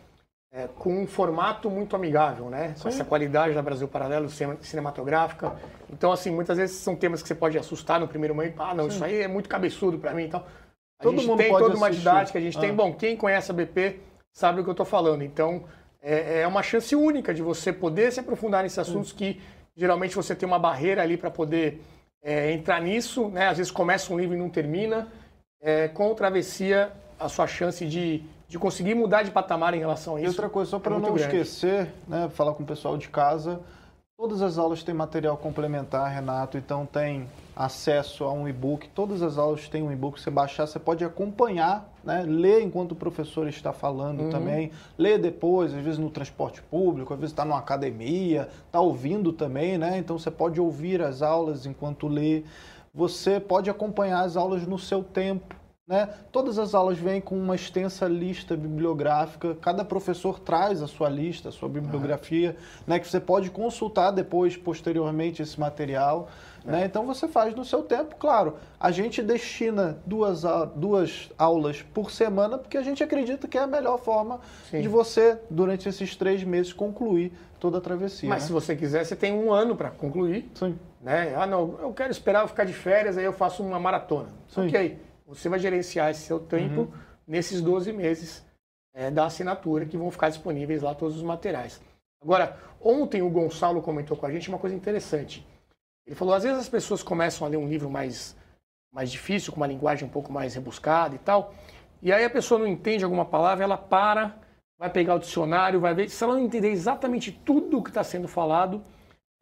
é, 0.51 0.67
com 0.67 1.03
um 1.03 1.07
formato 1.07 1.71
muito 1.71 1.95
amigável, 1.95 2.49
né? 2.49 2.75
Com 2.81 2.89
essa 2.89 3.05
qualidade 3.05 3.55
da 3.55 3.63
Brasil 3.63 3.87
Paralelo 3.87 4.29
cinematográfica. 4.61 5.55
Então, 5.93 6.11
assim, 6.11 6.31
muitas 6.31 6.57
vezes 6.57 6.77
são 6.77 6.97
temas 6.97 7.23
que 7.23 7.29
você 7.29 7.35
pode 7.35 7.57
assustar 7.59 8.01
no 8.01 8.09
primeiro 8.09 8.35
momento. 8.35 8.61
Ah, 8.61 8.75
não, 8.75 8.85
Sim. 8.85 8.97
isso 8.97 9.05
aí 9.05 9.21
é 9.21 9.29
muito 9.29 9.49
cabeçudo 9.49 9.99
para 9.99 10.13
mim 10.13 10.23
e 10.23 10.27
então, 10.27 10.41
tal. 10.41 10.49
Todo 11.01 11.23
mundo 11.23 11.37
tem 11.37 11.51
toda 11.51 11.77
uma 11.77 11.91
didática, 11.91 12.39
a 12.39 12.43
gente 12.43 12.57
ah. 12.57 12.61
tem. 12.61 12.75
Bom, 12.75 12.93
quem 12.93 13.17
conhece 13.17 13.51
a 13.51 13.55
BP 13.55 14.01
sabe 14.33 14.61
o 14.61 14.65
que 14.65 14.71
eu 14.71 14.73
estou 14.73 14.87
falando. 14.87 15.23
Então, 15.23 15.65
é, 16.03 16.41
é, 16.41 16.47
uma 16.47 16.63
chance 16.63 16.95
única 16.95 17.35
de 17.35 17.43
você 17.43 17.73
poder 17.73 18.13
se 18.13 18.21
aprofundar 18.21 18.63
nesses 18.63 18.79
assuntos 18.79 19.13
hum. 19.13 19.17
que 19.17 19.41
geralmente 19.77 20.15
você 20.15 20.35
tem 20.35 20.47
uma 20.47 20.59
barreira 20.59 21.03
ali 21.03 21.17
para 21.17 21.31
poder 21.31 21.83
é, 22.23 22.53
entrar 22.53 22.81
nisso. 22.81 23.29
Né? 23.29 23.49
Às 23.49 23.59
vezes 23.59 23.73
começa 23.73 24.13
um 24.13 24.19
livro 24.19 24.35
e 24.35 24.39
não 24.39 24.49
termina. 24.49 25.09
É, 25.61 25.89
com 25.89 26.11
o 26.11 26.15
Travessia, 26.15 26.93
a 27.19 27.29
sua 27.29 27.47
chance 27.47 27.85
de, 27.87 28.23
de 28.49 28.59
conseguir 28.59 28.95
mudar 28.95 29.23
de 29.23 29.31
patamar 29.31 29.75
em 29.75 29.79
relação 29.79 30.17
a 30.17 30.21
isso. 30.21 30.27
E 30.27 30.29
outra 30.29 30.49
coisa, 30.49 30.71
só 30.71 30.79
para 30.79 30.95
é 30.95 30.99
não 30.99 31.15
grande. 31.15 31.23
esquecer, 31.23 31.93
né, 32.07 32.29
falar 32.33 32.55
com 32.55 32.63
o 32.63 32.67
pessoal 32.67 32.97
de 32.97 33.09
casa, 33.09 33.61
todas 34.17 34.43
as 34.43 34.59
aulas 34.59 34.83
têm 34.83 34.95
material 34.95 35.37
complementar, 35.37 36.11
Renato, 36.13 36.57
então 36.57 36.87
tem 36.87 37.27
acesso 37.57 38.25
a 38.25 38.33
um 38.33 38.47
e-book. 38.47 38.87
Todas 38.91 39.23
as 39.23 39.39
aulas 39.39 39.67
têm 39.67 39.83
um 39.83 39.91
e-book, 39.91 40.21
você 40.21 40.31
baixar, 40.31 40.67
você 40.67 40.79
pode 40.79 41.03
acompanhar, 41.03 41.91
né? 42.05 42.23
ler 42.29 42.63
enquanto 42.63 42.93
o 42.93 42.95
professor 42.95 43.49
está 43.49 43.73
falando 43.73 44.25
uhum. 44.25 44.31
também, 44.31 44.71
ler 44.99 45.19
depois, 45.19 45.73
às 45.73 45.83
vezes 45.83 45.99
no 45.99 46.11
transporte 46.11 46.61
público, 46.63 47.15
às 47.15 47.19
vezes 47.19 47.33
está 47.33 47.47
numa 47.47 47.59
academia, 47.59 48.49
está 48.67 48.79
ouvindo 48.79 49.33
também, 49.33 49.79
né? 49.79 49.97
Então 49.97 50.19
você 50.19 50.31
pode 50.31 50.61
ouvir 50.61 51.01
as 51.01 51.23
aulas 51.23 51.65
enquanto 51.65 52.07
lê. 52.07 52.45
você 52.93 53.41
pode 53.41 53.71
acompanhar 53.71 54.21
as 54.21 54.37
aulas 54.37 54.67
no 54.67 54.79
seu 54.79 55.03
tempo. 55.03 55.57
Né? 55.87 56.09
Todas 56.33 56.59
as 56.59 56.75
aulas 56.75 56.99
vêm 56.99 57.21
com 57.21 57.39
uma 57.39 57.55
extensa 57.55 58.09
lista 58.09 58.57
bibliográfica, 58.57 59.55
cada 59.55 59.85
professor 59.85 60.41
traz 60.41 60.83
a 60.83 60.89
sua 60.89 61.09
lista, 61.09 61.51
a 61.51 61.53
sua 61.53 61.69
bibliografia, 61.69 62.57
né? 62.85 62.99
que 62.99 63.07
você 63.07 63.21
pode 63.21 63.51
consultar 63.51 64.11
depois, 64.11 64.57
posteriormente, 64.57 65.43
esse 65.43 65.59
material. 65.61 66.29
Né? 66.67 66.85
Então 66.85 67.07
você 67.07 67.29
faz 67.29 67.55
no 67.55 67.65
seu 67.65 67.83
tempo, 67.83 68.17
claro. 68.17 68.57
A 68.79 68.91
gente 68.91 69.23
destina 69.23 69.99
duas, 70.05 70.43
duas 70.75 71.31
aulas 71.39 71.83
por 71.83 72.11
semana, 72.11 72.59
porque 72.59 72.77
a 72.77 72.83
gente 72.83 73.03
acredita 73.03 73.47
que 73.47 73.57
é 73.57 73.63
a 73.63 73.67
melhor 73.67 73.99
forma 73.99 74.41
Sim. 74.71 74.81
de 74.81 74.89
você, 74.89 75.39
durante 75.49 75.89
esses 75.89 76.17
três 76.17 76.43
meses, 76.43 76.73
concluir 76.73 77.33
toda 77.61 77.79
a 77.79 77.81
travessia. 77.81 78.29
Mas 78.29 78.43
né? 78.43 78.47
se 78.49 78.53
você 78.53 78.75
quiser, 78.75 79.05
você 79.05 79.15
tem 79.15 79.33
um 79.33 79.53
ano 79.53 79.77
para 79.77 79.91
concluir. 79.91 80.51
Sim. 80.55 80.77
Né? 81.01 81.35
Ah, 81.37 81.47
não, 81.47 81.79
eu 81.81 81.93
quero 81.93 82.11
esperar 82.11 82.47
ficar 82.49 82.65
de 82.65 82.73
férias, 82.73 83.17
aí 83.17 83.25
eu 83.25 83.33
faço 83.33 83.63
uma 83.63 83.79
maratona. 83.79 84.29
Sim. 84.49 84.67
Ok. 84.67 84.99
Você 85.29 85.49
vai 85.49 85.59
gerenciar 85.59 86.11
esse 86.11 86.23
seu 86.23 86.39
tempo 86.41 86.83
uhum. 86.83 86.93
nesses 87.27 87.61
12 87.61 87.93
meses 87.93 88.45
é, 88.93 89.11
da 89.11 89.27
assinatura 89.27 89.87
que 89.87 89.97
vão 89.97 90.11
ficar 90.11 90.29
disponíveis 90.31 90.83
lá 90.83 90.95
todos 90.95 91.17
os 91.17 91.23
materiais. 91.23 91.81
Agora, 92.21 92.57
ontem 92.81 93.23
o 93.23 93.31
Gonçalo 93.31 93.83
comentou 93.83 94.17
com 94.17 94.27
a 94.27 94.31
gente 94.33 94.49
uma 94.49 94.59
coisa 94.59 94.75
interessante. 94.75 95.47
Ele 96.07 96.15
falou, 96.15 96.35
às 96.35 96.45
vezes 96.45 96.59
as 96.59 96.69
pessoas 96.69 97.03
começam 97.03 97.47
a 97.47 97.51
ler 97.51 97.57
um 97.57 97.69
livro 97.69 97.91
mais, 97.91 98.37
mais 98.93 99.11
difícil, 99.11 99.53
com 99.53 99.59
uma 99.59 99.67
linguagem 99.67 100.07
um 100.07 100.11
pouco 100.11 100.33
mais 100.33 100.55
rebuscada 100.55 101.15
e 101.15 101.19
tal, 101.19 101.53
e 102.01 102.13
aí 102.13 102.25
a 102.25 102.31
pessoa 102.31 102.61
não 102.61 102.67
entende 102.67 103.03
alguma 103.03 103.25
palavra, 103.25 103.65
ela 103.65 103.77
para, 103.77 104.37
vai 104.79 104.91
pegar 104.91 105.15
o 105.15 105.19
dicionário, 105.19 105.81
vai 105.81 105.95
ver. 105.95 106.09
Se 106.09 106.23
ela 106.23 106.35
não 106.35 106.43
entender 106.43 106.71
exatamente 106.71 107.33
tudo 107.33 107.79
o 107.79 107.83
que 107.83 107.91
está 107.91 108.05
sendo 108.05 108.29
falado, 108.29 108.85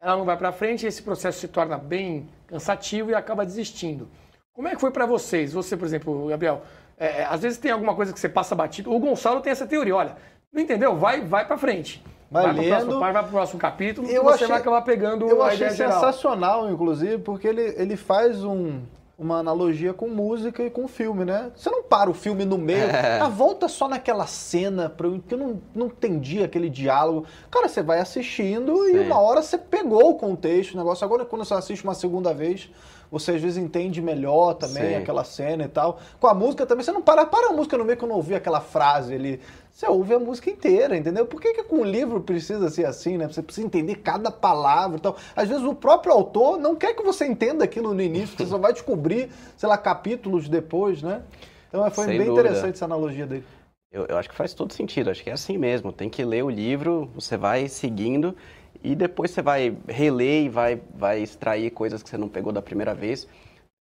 ela 0.01 0.17
não 0.17 0.25
vai 0.25 0.37
para 0.37 0.51
frente, 0.51 0.85
esse 0.85 1.03
processo 1.03 1.39
se 1.39 1.47
torna 1.47 1.77
bem 1.77 2.29
cansativo 2.47 3.11
e 3.11 3.15
acaba 3.15 3.45
desistindo. 3.45 4.09
Como 4.53 4.67
é 4.67 4.75
que 4.75 4.81
foi 4.81 4.91
para 4.91 5.05
vocês? 5.05 5.51
Você, 5.53 5.75
por 5.75 5.85
exemplo, 5.85 6.27
Gabriel, 6.27 6.63
é, 6.97 7.25
às 7.25 7.41
vezes 7.41 7.57
tem 7.57 7.71
alguma 7.71 7.93
coisa 7.93 8.13
que 8.13 8.19
você 8.19 8.29
passa 8.29 8.55
batido. 8.55 8.91
O 8.91 8.99
Gonçalo 8.99 9.41
tem 9.41 9.51
essa 9.51 9.67
teoria, 9.67 9.95
olha, 9.95 10.15
não 10.51 10.61
entendeu? 10.61 10.95
Vai, 10.95 11.21
vai 11.21 11.45
para 11.45 11.57
frente. 11.57 12.03
Vai, 12.29 12.43
vai 12.43 12.53
lendo. 12.53 12.61
Pro 12.61 12.69
próximo, 12.69 12.99
vai 12.99 13.11
para 13.11 13.23
o 13.23 13.29
próximo 13.29 13.59
capítulo 13.59 14.07
eu 14.09 14.23
você 14.23 14.35
achei, 14.35 14.47
vai 14.47 14.59
acabar 14.59 14.81
pegando 14.81 15.27
eu 15.27 15.41
a 15.41 15.47
achei 15.47 15.67
ideia 15.67 15.71
sensacional, 15.71 16.61
geral. 16.61 16.73
inclusive, 16.73 17.17
porque 17.19 17.47
ele, 17.47 17.73
ele 17.77 17.95
faz 17.95 18.43
um, 18.43 18.81
uma 19.17 19.37
analogia 19.37 19.93
com 19.93 20.09
música 20.09 20.63
e 20.63 20.69
com 20.69 20.87
filme, 20.87 21.23
né? 21.23 21.51
Você 21.55 21.69
não 21.69 21.83
para 21.83 22.09
o 22.09 22.13
filme 22.13 22.43
no 22.43 22.57
meio, 22.57 22.83
é. 22.83 23.19
a 23.19 23.29
volta 23.29 23.67
só 23.67 23.87
naquela 23.87 24.27
cena, 24.27 24.89
porque 24.89 25.33
eu 25.33 25.37
não, 25.37 25.61
não 25.73 25.85
entendi 25.87 26.43
aquele 26.43 26.69
diálogo. 26.69 27.25
Cara, 27.49 27.69
você 27.69 27.81
vai 27.81 27.99
assistindo 27.99 28.75
Sim. 28.85 28.95
e 28.95 28.99
uma 28.99 29.19
hora 29.19 29.41
você 29.41 29.57
pegou 29.57 30.09
o 30.09 30.15
contexto, 30.15 30.73
o 30.73 30.77
negócio. 30.77 31.05
Agora, 31.05 31.23
quando 31.23 31.45
você 31.45 31.53
assiste 31.53 31.83
uma 31.83 31.93
segunda 31.93 32.33
vez, 32.33 32.69
você 33.11 33.31
às 33.31 33.41
vezes 33.41 33.57
entende 33.57 34.01
melhor 34.01 34.53
também 34.55 34.89
Sim. 34.89 34.95
aquela 34.95 35.23
cena 35.23 35.63
e 35.65 35.67
tal. 35.67 35.99
Com 36.19 36.27
a 36.27 36.33
música 36.33 36.65
também, 36.65 36.83
você 36.83 36.91
não 36.91 37.01
para, 37.01 37.25
para 37.25 37.49
a 37.49 37.53
música 37.53 37.77
no 37.77 37.85
meio 37.85 37.97
que 37.97 38.03
eu 38.03 38.09
não 38.09 38.15
ouvi 38.15 38.35
aquela 38.35 38.61
frase 38.61 39.13
ali. 39.13 39.39
Você 39.71 39.87
ouve 39.87 40.13
a 40.13 40.19
música 40.19 40.49
inteira, 40.49 40.95
entendeu? 40.95 41.25
Por 41.25 41.41
que, 41.41 41.53
que 41.53 41.63
com 41.63 41.81
o 41.81 41.83
livro 41.83 42.21
precisa 42.21 42.69
ser 42.69 42.85
assim, 42.85 43.17
né? 43.17 43.27
Você 43.27 43.41
precisa 43.41 43.67
entender 43.67 43.95
cada 43.95 44.31
palavra 44.31 44.97
e 44.97 45.01
tal. 45.01 45.17
Às 45.35 45.49
vezes 45.49 45.65
o 45.65 45.75
próprio 45.75 46.13
autor 46.13 46.57
não 46.57 46.75
quer 46.75 46.93
que 46.93 47.03
você 47.03 47.25
entenda 47.25 47.65
aquilo 47.65 47.93
no 47.93 48.01
início, 48.01 48.37
você 48.37 48.45
só 48.45 48.57
vai 48.57 48.71
descobrir, 48.71 49.29
sei 49.57 49.67
lá, 49.67 49.77
capítulos 49.77 50.47
depois, 50.47 51.01
né? 51.01 51.21
Então 51.67 51.91
foi 51.91 52.05
Sem 52.05 52.17
bem 52.17 52.27
dúvida. 52.27 52.47
interessante 52.47 52.75
essa 52.75 52.85
analogia 52.85 53.27
dele. 53.27 53.43
Eu, 53.91 54.05
eu, 54.05 54.17
acho 54.17 54.29
que 54.29 54.35
faz 54.35 54.53
todo 54.53 54.73
sentido, 54.73 55.09
acho 55.09 55.23
que 55.23 55.29
é 55.29 55.33
assim 55.33 55.57
mesmo. 55.57 55.91
Tem 55.91 56.09
que 56.09 56.23
ler 56.23 56.43
o 56.43 56.49
livro, 56.49 57.09
você 57.13 57.35
vai 57.37 57.67
seguindo 57.67 58.35
e 58.83 58.95
depois 58.95 59.31
você 59.31 59.41
vai 59.41 59.75
reler 59.87 60.45
e 60.45 60.49
vai, 60.49 60.81
vai 60.93 61.21
extrair 61.21 61.71
coisas 61.71 62.01
que 62.03 62.09
você 62.09 62.17
não 62.17 62.29
pegou 62.29 62.51
da 62.51 62.61
primeira 62.61 62.93
vez. 62.93 63.27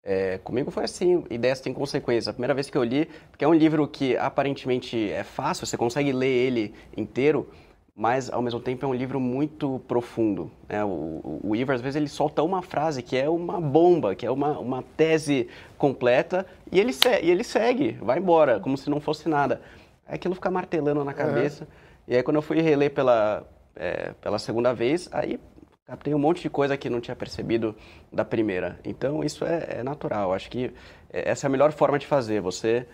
É, 0.03 0.39
comigo 0.45 0.71
foi 0.71 0.85
assim, 0.85 1.25
ideias 1.31 1.61
têm 1.61 1.73
consequências. 1.73 2.29
A 2.29 2.33
primeira 2.33 2.53
vez 2.53 2.69
que 2.69 2.77
eu 2.77 2.85
li, 2.85 3.09
porque 3.31 3.45
é 3.45 3.49
um 3.49 3.55
livro 3.55 3.89
que 3.89 4.17
aparentemente 4.17 5.11
é 5.11 5.25
fácil, 5.25 5.67
você 5.67 5.77
consegue 5.77 6.13
ler 6.13 6.29
ele 6.29 6.75
inteiro, 6.95 7.49
mas 7.97 8.29
ao 8.31 8.43
mesmo 8.43 8.61
tempo 8.61 8.85
é 8.85 8.89
um 8.89 8.95
livro 8.95 9.19
muito 9.19 9.81
profundo. 9.87 10.51
Né? 10.69 10.85
O, 10.85 11.41
o 11.43 11.57
Iver, 11.57 11.77
às 11.77 11.81
vezes, 11.81 11.97
ele 11.97 12.09
solta 12.09 12.43
uma 12.43 12.61
frase 12.61 13.03
que 13.03 13.17
é 13.17 13.29
uma 13.31 13.61
bomba, 13.61 14.15
que 14.15 14.27
é 14.27 14.31
uma, 14.31 14.59
uma 14.59 14.83
tese 14.97 15.49
completa, 15.79 16.45
e 16.71 16.79
ele, 16.81 16.93
e 17.23 17.31
ele 17.31 17.45
segue, 17.45 17.93
vai 17.93 18.19
embora, 18.19 18.61
como 18.61 18.77
se 18.77 18.91
não 18.91 19.01
fosse 19.01 19.29
nada. 19.29 19.63
Aí 20.07 20.17
aquilo 20.17 20.35
fica 20.35 20.51
martelando 20.51 21.05
na 21.05 21.15
cabeça. 21.15 21.67
E 22.07 22.15
aí, 22.15 22.23
quando 22.23 22.37
eu 22.37 22.43
fui 22.43 22.61
reler 22.61 22.91
pela, 22.91 23.47
é, 23.77 24.13
pela 24.21 24.39
segunda 24.39 24.73
vez, 24.73 25.09
aí 25.13 25.39
captei 25.87 26.15
um 26.15 26.19
monte 26.19 26.43
de 26.43 26.51
coisa 26.51 26.77
que 26.77 26.89
não 26.89 27.01
tinha 27.01 27.15
percebido 27.15 27.75
da 28.13 28.25
primeira. 28.25 28.79
Então, 28.85 29.23
isso 29.23 29.45
é, 29.45 29.79
é 29.79 29.83
natural. 29.83 30.33
Acho 30.33 30.51
que 30.51 30.73
essa 31.11 31.47
é 31.47 31.49
a 31.49 31.51
melhor 31.51 31.73
forma 31.73 31.99
de 31.99 32.07
fazer, 32.07 32.41
você 32.41 32.87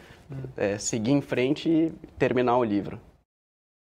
é, 0.56 0.78
seguir 0.78 1.12
em 1.12 1.20
frente 1.20 1.68
e 1.68 1.90
terminar 2.18 2.56
o 2.56 2.64
livro. 2.64 3.00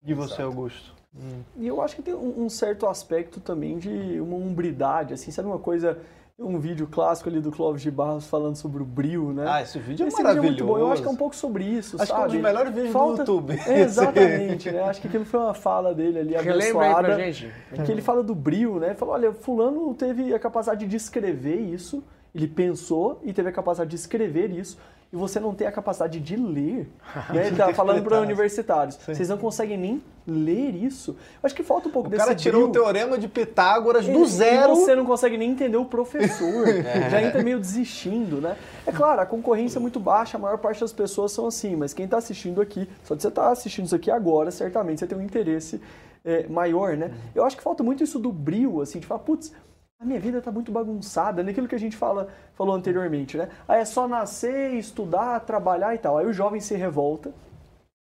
E 0.05 0.15
você, 0.15 0.35
Exato. 0.35 0.43
Augusto? 0.43 0.95
Hum. 1.15 1.43
E 1.57 1.67
eu 1.67 1.83
acho 1.83 1.97
que 1.97 2.03
tem 2.03 2.15
um, 2.15 2.45
um 2.45 2.49
certo 2.49 2.87
aspecto 2.87 3.41
também 3.41 3.79
de 3.79 4.21
uma 4.21 4.37
umbridade, 4.37 5.13
assim, 5.13 5.31
sabe 5.31 5.49
uma 5.49 5.59
coisa 5.59 5.99
um 6.41 6.59
vídeo 6.59 6.87
clássico 6.87 7.29
ali 7.29 7.39
do 7.39 7.53
Clóvis 7.53 7.83
de 7.83 7.91
Barros 7.91 8.27
falando 8.27 8.57
sobre 8.57 8.83
o 8.83 8.87
brilho, 8.87 9.33
né? 9.33 9.45
Ah, 9.47 9.61
esse 9.61 9.79
vídeo 9.79 10.05
é 10.05 10.09
esse 10.09 10.23
maravilhoso. 10.23 10.49
Vídeo 10.49 10.63
é 10.63 10.67
muito 10.67 10.79
bom. 10.79 10.87
Eu 10.87 10.93
acho 10.93 11.03
que 11.03 11.09
é 11.09 11.11
um 11.11 11.17
pouco 11.17 11.37
sobre 11.37 11.65
isso, 11.65 11.97
acho 12.01 12.07
sabe? 12.07 12.19
que 12.19 12.23
é 12.23 12.25
um 12.25 12.33
dos 12.33 12.43
melhores 12.43 12.75
vídeos 12.75 12.93
Falta... 12.93 13.25
do 13.25 13.33
YouTube. 13.33 13.61
exatamente, 13.69 14.71
né? 14.71 14.83
Acho 14.85 15.01
que 15.03 15.09
aquilo 15.09 15.25
foi 15.27 15.39
uma 15.39 15.55
fala 15.55 15.95
dele 15.95 16.19
ali, 16.19 16.37
abençoada. 16.37 16.99
Aí 16.99 17.05
pra 17.05 17.19
gente. 17.19 17.53
Que 17.85 17.93
ele 17.93 18.01
fala 18.01 18.23
do 18.23 18.35
brilho, 18.35 18.81
né? 18.81 18.89
Ele 18.89 18.95
falou, 18.95 19.15
olha, 19.15 19.33
fulano 19.33 19.93
teve 19.95 20.33
a 20.35 20.39
capacidade 20.39 20.87
de 20.87 20.97
escrever 20.97 21.61
isso, 21.61 22.03
ele 22.35 22.49
pensou 22.49 23.21
e 23.23 23.33
teve 23.33 23.51
a 23.51 23.53
capacidade 23.53 23.91
de 23.91 23.97
escrever 23.97 24.51
isso, 24.51 24.79
e 25.13 25.17
você 25.17 25.41
não 25.41 25.53
tem 25.53 25.67
a 25.67 25.73
capacidade 25.73 26.21
de 26.21 26.37
ler. 26.37 26.89
né? 27.35 27.49
Ele 27.49 27.57
tá 27.57 27.75
falando 27.75 28.03
para 28.03 28.21
universitários. 28.21 28.95
Sim. 28.95 29.15
Vocês 29.15 29.29
não 29.29 29.39
conseguem 29.39 29.77
nem 29.77 30.03
ler 30.27 30.75
isso. 30.75 31.11
Eu 31.11 31.47
acho 31.47 31.55
que 31.55 31.63
falta 31.65 31.89
um 31.89 31.91
pouco 31.91 32.09
o 32.09 32.11
desse. 32.11 32.23
O 32.23 32.27
cara 32.27 32.37
tirou 32.37 32.69
brilho. 32.69 32.83
o 32.83 32.85
teorema 32.85 33.19
de 33.19 33.27
Pitágoras 33.27 34.07
do 34.07 34.25
zero. 34.27 34.73
E 34.73 34.77
você 34.77 34.95
não 34.95 35.05
consegue 35.05 35.37
nem 35.37 35.51
entender 35.51 35.77
o 35.77 35.85
professor. 35.85 36.69
é. 36.69 37.11
Já 37.11 37.23
entra 37.23 37.43
meio 37.43 37.59
desistindo, 37.59 38.41
né? 38.41 38.57
É 38.87 38.93
claro, 38.93 39.21
a 39.21 39.27
concorrência 39.27 39.79
é 39.79 39.81
muito 39.81 39.99
baixa, 39.99 40.37
a 40.37 40.41
maior 40.41 40.59
parte 40.59 40.81
das 40.81 40.93
pessoas 40.93 41.33
são 41.33 41.47
assim, 41.47 41.75
mas 41.75 41.93
quem 41.93 42.05
está 42.05 42.19
assistindo 42.19 42.61
aqui, 42.61 42.89
só 43.05 43.15
de 43.15 43.23
você 43.23 43.29
estar 43.29 43.43
tá 43.43 43.51
assistindo 43.51 43.87
isso 43.87 43.97
aqui 43.97 44.11
agora, 44.11 44.51
certamente 44.51 45.01
você 45.01 45.07
tem 45.07 45.19
um 45.19 45.23
interesse 45.23 45.81
é, 46.25 46.47
maior, 46.49 46.97
né? 46.97 47.07
Uhum. 47.07 47.13
Eu 47.35 47.45
acho 47.45 47.57
que 47.57 47.63
falta 47.63 47.83
muito 47.83 48.05
isso 48.05 48.19
do 48.19 48.31
brilho, 48.31 48.81
assim, 48.81 49.01
de 49.01 49.07
falar, 49.07 49.21
putz, 49.21 49.53
a 50.01 50.07
minha 50.07 50.19
vida 50.19 50.39
está 50.39 50.51
muito 50.51 50.73
bagunçada, 50.73 51.43
naquilo 51.43 51.69
que 51.69 51.75
a 51.75 51.79
gente 51.79 51.95
fala, 51.95 52.29
falou 52.55 52.75
anteriormente, 52.75 53.37
né? 53.37 53.51
Aí 53.69 53.83
é 53.83 53.85
só 53.85 54.09
nascer, 54.09 54.73
estudar, 54.73 55.39
trabalhar 55.41 55.95
e 55.95 55.99
tal. 55.99 56.17
Aí 56.17 56.25
o 56.25 56.33
jovem 56.33 56.59
se 56.59 56.75
revolta, 56.75 57.35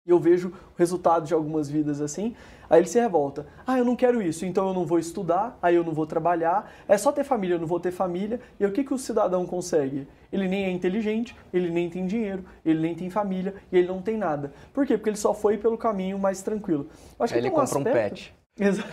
e 0.08 0.10
eu 0.10 0.18
vejo 0.18 0.48
o 0.48 0.54
resultado 0.78 1.28
de 1.28 1.34
algumas 1.34 1.70
vidas 1.70 2.00
assim, 2.00 2.34
aí 2.70 2.80
ele 2.80 2.88
se 2.88 2.98
revolta. 2.98 3.46
Ah, 3.68 3.78
eu 3.78 3.84
não 3.84 3.98
quero 3.98 4.22
isso, 4.22 4.46
então 4.46 4.70
eu 4.70 4.74
não 4.74 4.86
vou 4.86 4.98
estudar, 4.98 5.60
aí 5.62 5.76
eu 5.76 5.84
não 5.84 5.92
vou 5.92 6.08
trabalhar, 6.08 6.72
é 6.88 6.98
só 6.98 7.12
ter 7.12 7.26
família, 7.26 7.56
eu 7.56 7.60
não 7.60 7.68
vou 7.68 7.82
ter 7.82 7.92
família. 7.92 8.40
E 8.58 8.66
o 8.66 8.72
que, 8.72 8.86
que 8.86 8.94
o 8.94 8.98
cidadão 8.98 9.46
consegue? 9.46 10.08
Ele 10.32 10.48
nem 10.48 10.64
é 10.64 10.72
inteligente, 10.72 11.36
ele 11.52 11.70
nem 11.70 11.90
tem 11.90 12.08
dinheiro, 12.08 12.46
ele 12.64 12.80
nem 12.80 12.96
tem 12.96 13.10
família 13.10 13.56
e 13.70 13.78
ele 13.78 13.90
não 13.90 14.02
tem 14.02 14.16
nada. 14.16 14.54
Por 14.74 14.88
quê? 14.88 14.98
Porque 14.98 15.10
ele 15.10 15.18
só 15.18 15.34
foi 15.34 15.58
pelo 15.58 15.78
caminho 15.78 16.18
mais 16.18 16.42
tranquilo. 16.42 16.88
Acho 17.20 17.34
que 17.34 17.40
ele 17.40 17.50
um 17.50 17.52
compra 17.52 17.64
aspecto... 17.66 17.90
um 17.90 17.94
pet. 17.94 18.39
Exato. 18.60 18.90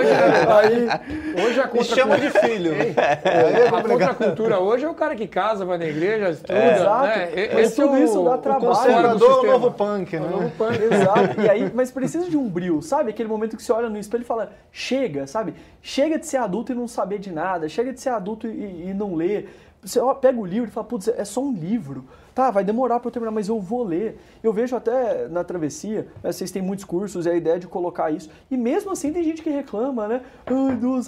hoje, 0.00 0.12
aí, 0.50 1.44
hoje 1.44 1.60
a 1.60 1.68
contra... 1.68 1.84
chama 1.84 2.18
de 2.18 2.30
filho. 2.30 2.72
É, 2.72 3.68
a 3.68 3.82
contracultura 3.82 4.58
hoje 4.58 4.84
é 4.84 4.88
o 4.88 4.94
cara 4.94 5.14
que 5.14 5.26
casa, 5.26 5.64
vai 5.64 5.76
na 5.76 5.84
igreja, 5.84 6.30
estuda. 6.30 6.58
É, 6.58 6.76
exato. 6.76 7.06
Né? 7.06 7.60
Esse 7.60 7.76
tudo 7.76 7.96
é 7.96 8.00
o, 8.00 8.04
isso 8.04 8.24
dá 8.24 8.38
trabalho. 8.38 8.64
O 8.64 8.74
conservador 8.74 9.30
é 9.30 9.48
o 9.48 9.52
novo 9.52 9.70
punk, 9.72 10.18
né? 10.18 10.26
O 10.26 10.30
novo 10.30 10.50
punk. 10.56 10.82
Exato. 10.82 11.40
E 11.40 11.50
aí, 11.50 11.70
mas 11.74 11.90
precisa 11.90 12.28
de 12.30 12.36
um 12.36 12.48
brilho, 12.48 12.80
sabe? 12.80 13.10
Aquele 13.10 13.28
momento 13.28 13.56
que 13.56 13.62
você 13.62 13.72
olha 13.72 13.90
no 13.90 13.98
espelho 13.98 14.22
e 14.22 14.26
fala, 14.26 14.52
chega, 14.72 15.26
sabe? 15.26 15.54
Chega 15.82 16.18
de 16.18 16.26
ser 16.26 16.38
adulto 16.38 16.72
e 16.72 16.74
não 16.74 16.88
saber 16.88 17.18
de 17.18 17.30
nada, 17.30 17.68
chega 17.68 17.92
de 17.92 18.00
ser 18.00 18.10
adulto 18.10 18.46
e, 18.46 18.88
e 18.88 18.94
não 18.94 19.14
ler. 19.14 19.54
Você 19.82 20.00
ó, 20.00 20.14
pega 20.14 20.40
o 20.40 20.46
livro 20.46 20.68
e 20.68 20.72
fala, 20.72 20.86
putz, 20.86 21.08
é 21.08 21.24
só 21.24 21.42
um 21.42 21.52
livro. 21.52 22.06
Tá, 22.36 22.50
vai 22.50 22.62
demorar 22.62 23.00
para 23.00 23.08
eu 23.08 23.12
terminar, 23.12 23.30
mas 23.30 23.48
eu 23.48 23.58
vou 23.58 23.82
ler. 23.82 24.18
Eu 24.42 24.52
vejo 24.52 24.76
até 24.76 25.26
na 25.26 25.42
travessia, 25.42 26.06
né, 26.22 26.30
vocês 26.30 26.50
têm 26.50 26.60
muitos 26.60 26.84
cursos 26.84 27.24
e 27.24 27.30
a 27.30 27.34
ideia 27.34 27.58
de 27.58 27.66
colocar 27.66 28.10
isso. 28.10 28.28
E 28.50 28.58
mesmo 28.58 28.90
assim 28.90 29.10
tem 29.10 29.24
gente 29.24 29.42
que 29.42 29.48
reclama, 29.48 30.06
né? 30.06 30.22
Ai, 30.44 30.76
duas... 30.76 31.06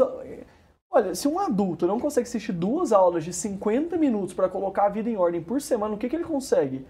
Olha, 0.91 1.15
se 1.15 1.29
um 1.29 1.39
adulto 1.39 1.87
não 1.87 2.01
consegue 2.01 2.27
assistir 2.27 2.53
duas 2.53 2.95
aulas 2.95 3.25
de 3.25 3.35
50 3.35 3.99
minutos 3.99 4.33
para 4.33 4.49
colocar 4.49 4.87
a 4.87 4.89
vida 4.89 5.11
em 5.11 5.19
ordem 5.19 5.43
por 5.43 5.61
semana, 5.61 5.95
o 5.95 5.99
que, 5.99 6.09
que 6.09 6.17
ele 6.17 6.25
consegue? 6.25 6.87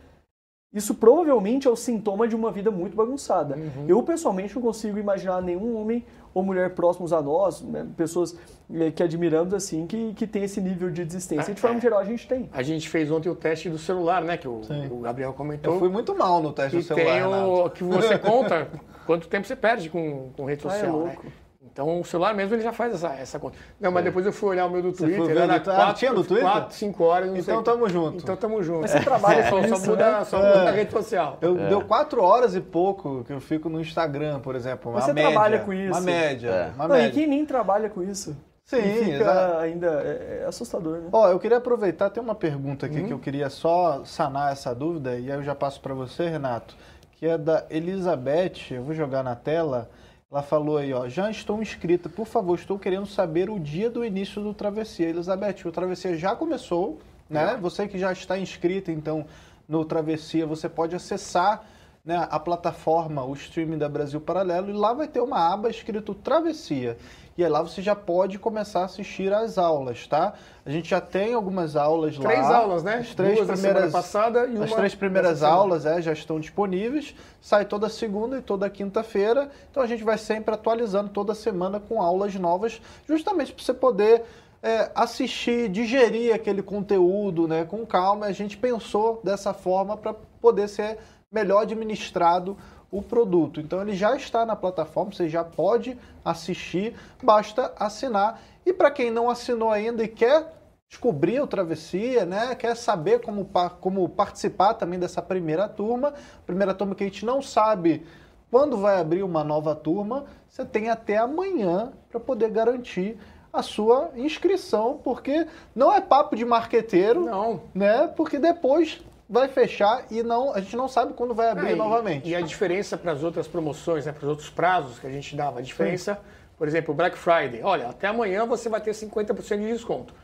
Isso 0.72 0.94
provavelmente 0.94 1.66
é 1.66 1.70
o 1.70 1.76
sintoma 1.76 2.28
de 2.28 2.36
uma 2.36 2.52
vida 2.52 2.70
muito 2.70 2.94
bagunçada. 2.94 3.56
Uhum. 3.56 3.86
Eu, 3.88 4.02
pessoalmente, 4.02 4.54
não 4.54 4.60
consigo 4.60 4.98
imaginar 4.98 5.40
nenhum 5.40 5.74
homem 5.76 6.04
ou 6.34 6.42
mulher 6.42 6.74
próximos 6.74 7.10
a 7.10 7.22
nós, 7.22 7.62
né, 7.62 7.86
pessoas 7.96 8.36
eh, 8.72 8.90
que 8.90 9.02
admiramos 9.02 9.54
assim, 9.54 9.86
que, 9.86 10.12
que 10.12 10.26
tem 10.26 10.44
esse 10.44 10.60
nível 10.60 10.90
de 10.90 11.06
desistência. 11.06 11.54
de 11.54 11.60
forma 11.60 11.78
é. 11.78 11.80
geral, 11.80 12.00
a 12.00 12.04
gente 12.04 12.28
tem. 12.28 12.50
A 12.52 12.62
gente 12.62 12.86
fez 12.86 13.10
ontem 13.10 13.30
o 13.30 13.34
teste 13.34 13.70
do 13.70 13.78
celular, 13.78 14.22
né? 14.22 14.36
Que 14.36 14.46
o, 14.46 14.60
o 14.90 15.00
Gabriel 15.00 15.32
comentou. 15.32 15.72
Eu 15.72 15.78
fui 15.78 15.88
muito 15.88 16.14
mal 16.14 16.42
no 16.42 16.52
teste 16.52 16.76
do 16.76 16.82
celular. 16.82 17.14
Tem 17.14 17.24
o, 17.24 17.70
que 17.70 17.82
você 17.82 18.18
conta 18.20 18.68
quanto 19.06 19.26
tempo 19.26 19.46
você 19.46 19.56
perde 19.56 19.88
com, 19.88 20.30
com 20.36 20.44
rede 20.44 20.60
social. 20.60 20.84
Ah, 20.84 20.86
é 20.86 20.90
louco. 20.90 21.24
Né? 21.24 21.32
Então 21.78 22.00
o 22.00 22.04
celular 22.04 22.34
mesmo 22.34 22.56
ele 22.56 22.62
já 22.62 22.72
faz 22.72 22.92
essa, 22.92 23.14
essa 23.14 23.38
conta. 23.38 23.56
Não, 23.78 23.92
mas 23.92 24.02
depois 24.02 24.26
eu 24.26 24.32
fui 24.32 24.48
olhar 24.48 24.66
o 24.66 24.70
meu 24.70 24.82
do 24.82 24.90
Você 24.90 25.04
Twitter, 25.04 25.30
era 25.36 25.46
no 25.46 25.52
Twitter? 25.52 25.72
Ah, 25.74 25.76
4, 25.76 25.94
tinha 25.94 26.12
no 26.12 26.24
Twitter? 26.24 26.50
4, 26.50 26.74
5 26.74 27.04
horas, 27.04 27.30
não 27.30 27.36
Então 27.36 27.54
sei. 27.54 27.64
tamo 27.64 27.88
junto. 27.88 28.16
Então 28.16 28.36
tamo 28.36 28.62
junto. 28.64 28.80
Mas 28.80 28.90
você 28.90 28.98
trabalha 29.00 29.48
só, 29.48 29.60
com 29.60 29.68
só 29.76 29.90
muda, 29.90 30.18
né? 30.18 30.24
só 30.24 30.36
muda 30.38 30.68
a 30.68 30.70
rede 30.72 30.90
social. 30.90 31.38
Eu, 31.40 31.54
Deu 31.54 31.80
quatro 31.82 32.20
horas 32.20 32.56
e 32.56 32.60
pouco 32.60 33.22
que 33.22 33.32
eu 33.32 33.40
fico 33.40 33.68
no 33.68 33.80
Instagram, 33.80 34.40
por 34.40 34.56
exemplo. 34.56 34.90
Mas 34.92 35.02
uma 35.04 35.06
você 35.06 35.12
média, 35.12 35.30
trabalha 35.30 35.58
com 35.60 35.72
isso. 35.72 35.92
Uma 35.92 36.00
média. 36.00 36.48
É. 36.50 36.70
Uma 36.74 36.88
Não, 36.88 36.96
e 36.96 36.98
média. 36.98 37.12
quem 37.12 37.26
nem 37.28 37.46
trabalha 37.46 37.88
com 37.88 38.02
isso? 38.02 38.36
Sim, 38.64 38.78
E 38.78 39.04
fica 39.04 39.16
exato. 39.22 39.58
ainda 39.58 39.86
é, 39.86 40.40
é 40.42 40.46
assustador, 40.48 40.98
né? 40.98 41.08
Ó, 41.12 41.28
eu 41.30 41.38
queria 41.38 41.58
aproveitar, 41.58 42.10
tem 42.10 42.20
uma 42.20 42.34
pergunta 42.34 42.86
Uhum. 42.86 42.92
aqui 42.92 43.04
que 43.04 43.12
eu 43.12 43.20
queria 43.20 43.48
só 43.50 44.02
sanar 44.04 44.50
essa 44.52 44.74
dúvida, 44.74 45.12
e 45.16 45.30
aí 45.30 45.38
eu 45.38 45.44
já 45.44 45.54
passo 45.54 45.80
para 45.80 45.94
você, 45.94 46.28
Renato, 46.28 46.76
que 47.12 47.24
é 47.24 47.38
da 47.38 47.64
Elizabeth, 47.70 48.72
eu 48.72 48.82
vou 48.82 48.94
jogar 48.94 49.22
na 49.22 49.36
tela. 49.36 49.88
Ela 50.30 50.42
falou 50.42 50.76
aí, 50.76 50.92
ó, 50.92 51.08
já 51.08 51.30
estou 51.30 51.62
inscrita, 51.62 52.06
por 52.06 52.26
favor, 52.26 52.58
estou 52.58 52.78
querendo 52.78 53.06
saber 53.06 53.48
o 53.48 53.58
dia 53.58 53.88
do 53.88 54.04
início 54.04 54.42
do 54.42 54.52
Travessia. 54.52 55.08
Elizabeth, 55.08 55.64
o 55.64 55.72
Travessia 55.72 56.18
já 56.18 56.36
começou, 56.36 57.00
né? 57.30 57.56
Você 57.62 57.88
que 57.88 57.98
já 57.98 58.12
está 58.12 58.38
inscrita, 58.38 58.92
então, 58.92 59.24
no 59.66 59.86
Travessia, 59.86 60.46
você 60.46 60.68
pode 60.68 60.94
acessar 60.94 61.64
né, 62.04 62.26
a 62.30 62.38
plataforma, 62.40 63.24
o 63.24 63.34
streaming 63.34 63.78
da 63.78 63.88
Brasil 63.88 64.20
Paralelo, 64.20 64.70
e 64.70 64.72
lá 64.72 64.92
vai 64.92 65.06
ter 65.06 65.20
uma 65.20 65.52
aba 65.52 65.68
escrito 65.68 66.14
Travessia. 66.14 66.96
E 67.38 67.44
aí 67.44 67.48
lá 67.48 67.62
você 67.62 67.80
já 67.80 67.94
pode 67.94 68.36
começar 68.36 68.80
a 68.80 68.84
assistir 68.86 69.32
às 69.32 69.58
aulas, 69.58 70.08
tá? 70.08 70.34
A 70.66 70.70
gente 70.70 70.88
já 70.88 71.00
tem 71.00 71.34
algumas 71.34 71.76
aulas 71.76 72.18
lá. 72.18 72.28
Três 72.28 72.46
aulas, 72.46 72.82
né? 72.82 72.96
As 72.96 73.14
três 73.14 73.36
Duas 73.36 73.60
primeiras, 73.60 73.92
passada 73.92 74.46
e 74.46 74.54
As 74.54 74.70
uma 74.70 74.76
três 74.76 74.94
primeiras 74.96 75.44
aulas 75.44 75.86
é, 75.86 76.02
já 76.02 76.12
estão 76.12 76.40
disponíveis. 76.40 77.14
Sai 77.40 77.64
toda 77.64 77.88
segunda 77.88 78.38
e 78.38 78.42
toda 78.42 78.68
quinta-feira. 78.68 79.52
Então 79.70 79.80
a 79.80 79.86
gente 79.86 80.02
vai 80.02 80.18
sempre 80.18 80.52
atualizando 80.52 81.10
toda 81.10 81.32
semana 81.32 81.78
com 81.78 82.02
aulas 82.02 82.34
novas, 82.34 82.82
justamente 83.06 83.52
para 83.52 83.64
você 83.64 83.72
poder 83.72 84.24
é, 84.60 84.90
assistir, 84.92 85.68
digerir 85.68 86.34
aquele 86.34 86.60
conteúdo 86.60 87.46
né, 87.46 87.64
com 87.64 87.86
calma. 87.86 88.26
A 88.26 88.32
gente 88.32 88.56
pensou 88.56 89.20
dessa 89.22 89.54
forma 89.54 89.96
para 89.96 90.12
poder 90.40 90.68
ser 90.68 90.98
melhor 91.30 91.62
administrado 91.62 92.56
o 92.90 93.02
produto. 93.02 93.60
Então 93.60 93.80
ele 93.82 93.94
já 93.94 94.16
está 94.16 94.46
na 94.46 94.56
plataforma, 94.56 95.12
você 95.12 95.28
já 95.28 95.44
pode 95.44 95.96
assistir, 96.24 96.94
basta 97.22 97.72
assinar. 97.78 98.40
E 98.64 98.72
para 98.72 98.90
quem 98.90 99.10
não 99.10 99.28
assinou 99.28 99.70
ainda 99.70 100.02
e 100.02 100.08
quer 100.08 100.54
descobrir 100.88 101.40
o 101.40 101.46
Travessia, 101.46 102.24
né? 102.24 102.54
Quer 102.54 102.74
saber 102.74 103.20
como, 103.20 103.48
como 103.80 104.08
participar 104.08 104.74
também 104.74 104.98
dessa 104.98 105.20
primeira 105.20 105.68
turma, 105.68 106.14
primeira 106.46 106.72
turma 106.72 106.94
que 106.94 107.04
a 107.04 107.06
gente 107.06 107.26
não 107.26 107.42
sabe 107.42 108.06
quando 108.50 108.78
vai 108.78 108.98
abrir 108.98 109.22
uma 109.22 109.44
nova 109.44 109.74
turma, 109.74 110.24
você 110.48 110.64
tem 110.64 110.88
até 110.88 111.18
amanhã 111.18 111.92
para 112.08 112.18
poder 112.18 112.50
garantir 112.50 113.18
a 113.52 113.62
sua 113.62 114.10
inscrição, 114.16 114.98
porque 115.04 115.46
não 115.74 115.92
é 115.92 116.00
papo 116.00 116.34
de 116.34 116.46
marqueteiro, 116.46 117.26
Não. 117.26 117.60
né? 117.74 118.06
Porque 118.16 118.38
depois 118.38 119.02
vai 119.28 119.48
fechar 119.48 120.04
e 120.10 120.22
não, 120.22 120.54
a 120.54 120.60
gente 120.60 120.76
não 120.76 120.88
sabe 120.88 121.12
quando 121.12 121.34
vai 121.34 121.50
abrir 121.50 121.72
É, 121.72 121.74
novamente. 121.74 122.28
E 122.28 122.34
a 122.34 122.40
diferença 122.40 122.96
para 122.96 123.12
as 123.12 123.22
outras 123.22 123.46
promoções, 123.46 124.06
né, 124.06 124.12
para 124.12 124.24
os 124.24 124.28
outros 124.30 124.48
prazos 124.48 124.98
que 124.98 125.06
a 125.06 125.10
gente 125.10 125.36
dava, 125.36 125.58
a 125.58 125.62
diferença, 125.62 126.18
por 126.56 126.66
exemplo, 126.66 126.94
Black 126.94 127.16
Friday. 127.18 127.60
Olha, 127.62 127.88
até 127.88 128.06
amanhã 128.08 128.46
você 128.46 128.68
vai 128.68 128.80
ter 128.80 128.92
50% 128.92 129.58
de 129.58 129.72
desconto. 129.72 130.14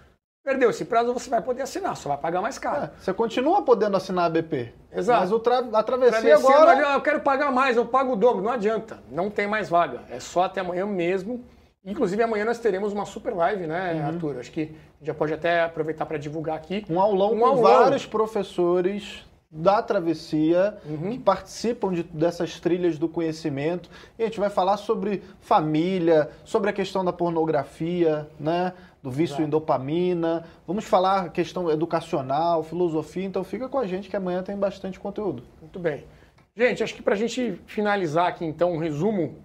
Perdeu 0.45 0.69
esse 0.69 0.85
prazo, 0.85 1.15
você 1.15 1.31
vai 1.31 1.41
poder 1.41 1.63
assinar, 1.63 1.97
só 1.97 2.11
vai 2.11 2.19
pagar 2.19 2.43
mais 2.43 2.59
caro. 2.59 2.85
É, 2.85 2.91
você 2.99 3.15
continua 3.15 3.63
podendo 3.63 3.97
assinar 3.97 4.27
a 4.27 4.29
BP. 4.29 4.75
Exato. 4.93 5.21
Mas 5.21 5.33
o 5.33 5.39
tra 5.41 5.59
a 5.73 5.83
travessia, 5.83 6.21
Travessia, 6.21 6.55
agora. 6.55 6.77
não 6.77 6.93
eu 6.93 7.01
quero 7.01 7.21
pagar 7.21 7.51
mais, 7.51 7.79
eu 7.79 7.87
pago 7.87 8.13
o 8.13 8.17
dobro. 8.17 8.43
Não 8.43 8.53
adianta, 8.53 9.03
não 9.11 9.31
tem 9.31 9.47
mais 9.47 9.71
vaga. 9.71 10.03
É 10.11 10.21
só 10.21 10.43
até 10.45 10.61
amanhã 10.61 10.85
mesmo. 10.85 11.43
Inclusive, 11.85 12.23
amanhã 12.23 12.45
nós 12.47 12.59
teremos 12.59 12.93
uma 12.93 13.05
super 13.05 13.35
live, 13.35 13.67
né, 13.67 13.93
Uhum. 13.95 14.07
Arthur? 14.07 14.39
Acho 14.39 14.51
que 14.51 14.63
a 14.63 14.65
gente 14.65 14.79
já 15.03 15.13
pode 15.15 15.35
até 15.35 15.63
aproveitar 15.63 16.07
para 16.07 16.17
divulgar 16.17 16.57
aqui. 16.57 16.85
Um 16.89 16.99
aulão 16.99 17.35
Um 17.35 17.41
com 17.41 17.47
aulão. 17.47 17.63
vários 17.63 18.07
professores 18.07 19.23
da 19.51 19.83
travessia 19.83 20.79
Uhum. 20.87 21.11
que 21.13 21.19
participam 21.19 21.93
de- 21.93 22.03
dessas 22.05 22.59
trilhas 22.59 22.99
do 22.99 23.07
conhecimento. 23.09 23.91
E 24.19 24.23
a 24.23 24.27
gente 24.27 24.41
vai 24.41 24.49
falar 24.51 24.79
sobre 24.79 25.23
família, 25.41 26.31
sobre 26.45 26.71
a 26.71 26.73
questão 26.73 27.05
da 27.05 27.13
pornografia, 27.13 28.27
né? 28.41 28.73
Do 29.03 29.11
vício 29.11 29.45
em 29.45 29.49
dopamina. 29.49 30.45
Vamos 30.67 30.87
falar 30.87 31.29
questão 31.31 31.71
educacional, 31.71 32.63
filosofia. 32.65 33.25
Então 33.27 33.45
fica 33.45 33.69
com 33.69 33.79
a 33.79 33.87
gente 33.87 34.09
que 34.09 34.17
amanhã 34.17 34.43
tem 34.43 34.57
bastante 34.57 34.99
conteúdo. 34.99 35.43
Muito 35.61 35.79
bem. 35.79 36.05
Gente, 36.57 36.83
acho 36.83 36.95
que 36.95 37.03
para 37.03 37.13
a 37.15 37.17
gente 37.17 37.61
finalizar 37.67 38.27
aqui, 38.29 38.45
então, 38.47 38.73
um 38.73 38.79
resumo 38.79 39.37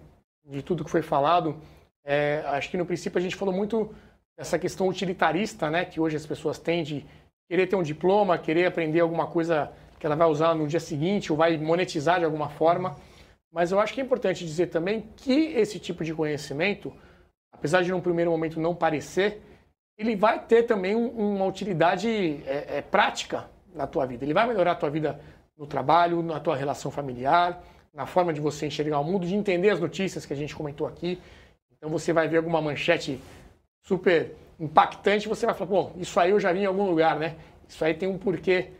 de 0.48 0.62
tudo 0.62 0.84
que 0.84 0.90
foi 0.90 1.02
falado, 1.02 1.56
é, 2.04 2.42
acho 2.46 2.70
que 2.70 2.76
no 2.76 2.86
princípio 2.86 3.18
a 3.18 3.22
gente 3.22 3.36
falou 3.36 3.54
muito 3.54 3.94
dessa 4.36 4.58
questão 4.58 4.88
utilitarista, 4.88 5.70
né, 5.70 5.84
que 5.84 6.00
hoje 6.00 6.16
as 6.16 6.26
pessoas 6.26 6.58
têm 6.58 6.82
de 6.82 7.04
querer 7.48 7.66
ter 7.66 7.76
um 7.76 7.82
diploma, 7.82 8.38
querer 8.38 8.66
aprender 8.66 9.00
alguma 9.00 9.26
coisa 9.26 9.70
que 9.98 10.06
ela 10.06 10.16
vai 10.16 10.28
usar 10.28 10.54
no 10.54 10.66
dia 10.66 10.80
seguinte 10.80 11.30
ou 11.30 11.36
vai 11.36 11.58
monetizar 11.58 12.18
de 12.18 12.24
alguma 12.24 12.48
forma. 12.48 12.96
Mas 13.52 13.72
eu 13.72 13.80
acho 13.80 13.92
que 13.92 14.00
é 14.00 14.04
importante 14.04 14.46
dizer 14.46 14.68
também 14.68 15.04
que 15.16 15.52
esse 15.54 15.78
tipo 15.78 16.04
de 16.04 16.14
conhecimento, 16.14 16.92
apesar 17.52 17.82
de 17.82 17.90
num 17.90 18.00
primeiro 18.00 18.30
momento 18.30 18.60
não 18.60 18.74
parecer, 18.74 19.42
ele 19.98 20.16
vai 20.16 20.38
ter 20.42 20.62
também 20.62 20.96
um- 20.96 21.34
uma 21.36 21.44
utilidade 21.44 22.08
é, 22.46 22.78
é, 22.78 22.82
prática 22.82 23.50
na 23.74 23.86
tua 23.86 24.06
vida. 24.06 24.24
Ele 24.24 24.32
vai 24.32 24.46
melhorar 24.46 24.72
a 24.72 24.76
tua 24.76 24.88
vida 24.88 25.20
no 25.58 25.66
trabalho, 25.66 26.22
na 26.22 26.40
tua 26.40 26.56
relação 26.56 26.90
familiar, 26.90 27.62
na 27.92 28.06
forma 28.06 28.32
de 28.32 28.40
você 28.40 28.66
enxergar 28.66 29.00
o 29.00 29.04
mundo, 29.04 29.26
de 29.26 29.34
entender 29.34 29.68
as 29.68 29.80
notícias 29.80 30.24
que 30.24 30.32
a 30.32 30.36
gente 30.36 30.54
comentou 30.54 30.86
aqui. 30.86 31.20
Então 31.80 31.88
você 31.90 32.12
vai 32.12 32.28
ver 32.28 32.36
alguma 32.36 32.60
manchete 32.60 33.18
super 33.82 34.36
impactante, 34.60 35.26
você 35.26 35.46
vai 35.46 35.54
falar, 35.54 35.70
bom, 35.70 35.92
isso 35.96 36.20
aí 36.20 36.30
eu 36.30 36.38
já 36.38 36.52
vi 36.52 36.60
em 36.60 36.66
algum 36.66 36.84
lugar, 36.84 37.18
né? 37.18 37.36
Isso 37.66 37.82
aí 37.82 37.94
tem 37.94 38.06
um 38.06 38.18
porquê 38.18 38.72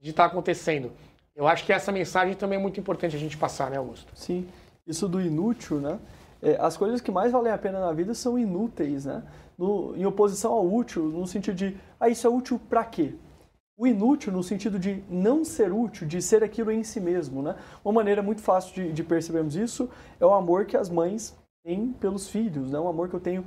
de 0.00 0.10
estar 0.10 0.26
acontecendo. 0.26 0.92
Eu 1.34 1.48
acho 1.48 1.64
que 1.64 1.72
essa 1.72 1.90
mensagem 1.90 2.34
também 2.34 2.56
é 2.56 2.62
muito 2.62 2.78
importante 2.78 3.16
a 3.16 3.18
gente 3.18 3.36
passar, 3.36 3.70
né, 3.70 3.76
Augusto? 3.76 4.12
Sim. 4.14 4.46
Isso 4.86 5.08
do 5.08 5.20
inútil, 5.20 5.80
né? 5.80 5.98
É, 6.40 6.56
as 6.60 6.76
coisas 6.76 7.00
que 7.00 7.10
mais 7.10 7.32
valem 7.32 7.52
a 7.52 7.58
pena 7.58 7.80
na 7.80 7.92
vida 7.92 8.14
são 8.14 8.38
inúteis, 8.38 9.04
né? 9.04 9.24
No- 9.58 9.96
em 9.96 10.06
oposição 10.06 10.52
ao 10.52 10.64
útil, 10.72 11.02
no 11.06 11.26
sentido 11.26 11.56
de, 11.56 11.76
ah, 11.98 12.08
isso 12.08 12.24
é 12.24 12.30
útil 12.30 12.60
pra 12.68 12.84
quê? 12.84 13.14
O 13.76 13.84
inútil 13.84 14.32
no 14.32 14.44
sentido 14.44 14.78
de 14.78 15.02
não 15.10 15.44
ser 15.44 15.72
útil, 15.72 16.06
de 16.06 16.22
ser 16.22 16.44
aquilo 16.44 16.70
em 16.70 16.84
si 16.84 17.00
mesmo, 17.00 17.42
né? 17.42 17.56
Uma 17.84 17.94
maneira 17.94 18.22
muito 18.22 18.40
fácil 18.42 18.72
de, 18.72 18.92
de 18.92 19.02
percebermos 19.02 19.56
isso 19.56 19.90
é 20.20 20.24
o 20.24 20.32
amor 20.32 20.66
que 20.66 20.76
as 20.76 20.88
mães 20.88 21.34
têm 21.64 21.92
pelos 21.92 22.28
filhos, 22.28 22.70
né? 22.70 22.78
Um 22.78 22.86
amor 22.86 23.08
que 23.08 23.16
eu 23.16 23.20
tenho 23.20 23.44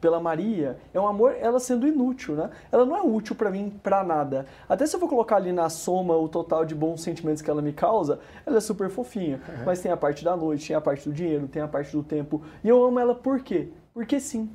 pela 0.00 0.20
Maria, 0.20 0.78
é 0.94 1.00
um 1.00 1.06
amor 1.06 1.34
ela 1.38 1.60
sendo 1.60 1.86
inútil, 1.86 2.36
né? 2.36 2.48
Ela 2.72 2.86
não 2.86 2.96
é 2.96 3.02
útil 3.02 3.34
pra 3.34 3.50
mim 3.50 3.78
pra 3.82 4.02
nada. 4.02 4.46
Até 4.66 4.86
se 4.86 4.96
eu 4.96 5.00
for 5.00 5.08
colocar 5.08 5.36
ali 5.36 5.52
na 5.52 5.68
soma 5.68 6.16
o 6.16 6.28
total 6.28 6.64
de 6.64 6.74
bons 6.74 7.02
sentimentos 7.02 7.42
que 7.42 7.50
ela 7.50 7.60
me 7.60 7.72
causa, 7.72 8.20
ela 8.46 8.56
é 8.56 8.60
super 8.60 8.88
fofinha. 8.88 9.42
Mas 9.66 9.82
tem 9.82 9.92
a 9.92 9.96
parte 9.96 10.24
da 10.24 10.36
noite, 10.36 10.68
tem 10.68 10.76
a 10.76 10.80
parte 10.80 11.08
do 11.08 11.14
dinheiro, 11.14 11.48
tem 11.48 11.60
a 11.60 11.68
parte 11.68 11.92
do 11.92 12.02
tempo. 12.02 12.40
E 12.62 12.68
eu 12.68 12.82
amo 12.82 12.98
ela 12.98 13.14
por 13.14 13.40
quê? 13.40 13.68
Porque 13.92 14.18
sim. 14.20 14.48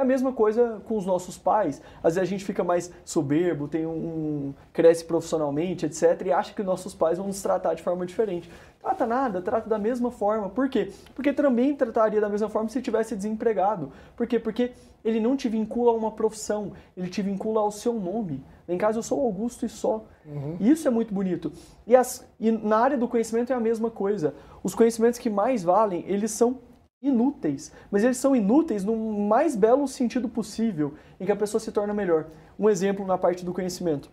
É 0.00 0.02
a 0.02 0.06
mesma 0.06 0.32
coisa 0.32 0.80
com 0.88 0.96
os 0.96 1.04
nossos 1.04 1.36
pais. 1.36 1.82
Às 2.02 2.14
vezes 2.14 2.26
a 2.26 2.30
gente 2.30 2.42
fica 2.42 2.64
mais 2.64 2.90
soberbo, 3.04 3.68
tem 3.68 3.84
um, 3.84 4.54
cresce 4.72 5.04
profissionalmente, 5.04 5.84
etc, 5.84 6.22
e 6.24 6.32
acha 6.32 6.54
que 6.54 6.62
nossos 6.62 6.94
pais 6.94 7.18
vão 7.18 7.26
nos 7.26 7.42
tratar 7.42 7.74
de 7.74 7.82
forma 7.82 8.06
diferente. 8.06 8.50
Trata 8.80 9.06
nada, 9.06 9.42
trata 9.42 9.68
da 9.68 9.78
mesma 9.78 10.10
forma. 10.10 10.48
Por 10.48 10.70
quê? 10.70 10.90
Porque 11.14 11.34
também 11.34 11.76
trataria 11.76 12.18
da 12.18 12.30
mesma 12.30 12.48
forma 12.48 12.66
se 12.70 12.80
tivesse 12.80 13.14
desempregado. 13.14 13.92
Por 14.16 14.26
quê? 14.26 14.38
Porque 14.38 14.72
ele 15.04 15.20
não 15.20 15.36
te 15.36 15.50
vincula 15.50 15.90
a 15.92 15.94
uma 15.94 16.10
profissão, 16.12 16.72
ele 16.96 17.10
te 17.10 17.20
vincula 17.20 17.60
ao 17.60 17.70
seu 17.70 17.92
nome. 17.92 18.42
Em 18.66 18.78
casa 18.78 18.98
eu 19.00 19.02
sou 19.02 19.20
Augusto 19.20 19.66
e 19.66 19.68
só. 19.68 20.06
Isso 20.58 20.88
é 20.88 20.90
muito 20.90 21.12
bonito. 21.12 21.52
E, 21.86 21.94
as- 21.94 22.26
e 22.40 22.50
na 22.50 22.78
área 22.78 22.96
do 22.96 23.06
conhecimento 23.06 23.52
é 23.52 23.54
a 23.56 23.60
mesma 23.60 23.90
coisa. 23.90 24.32
Os 24.62 24.74
conhecimentos 24.74 25.18
que 25.18 25.28
mais 25.28 25.62
valem, 25.62 26.02
eles 26.08 26.30
são 26.30 26.58
inúteis, 27.02 27.72
mas 27.90 28.04
eles 28.04 28.18
são 28.18 28.36
inúteis 28.36 28.84
no 28.84 28.94
mais 28.96 29.56
belo 29.56 29.88
sentido 29.88 30.28
possível, 30.28 30.94
em 31.18 31.24
que 31.24 31.32
a 31.32 31.36
pessoa 31.36 31.60
se 31.60 31.72
torna 31.72 31.94
melhor. 31.94 32.26
Um 32.58 32.68
exemplo 32.68 33.06
na 33.06 33.16
parte 33.16 33.44
do 33.44 33.54
conhecimento. 33.54 34.10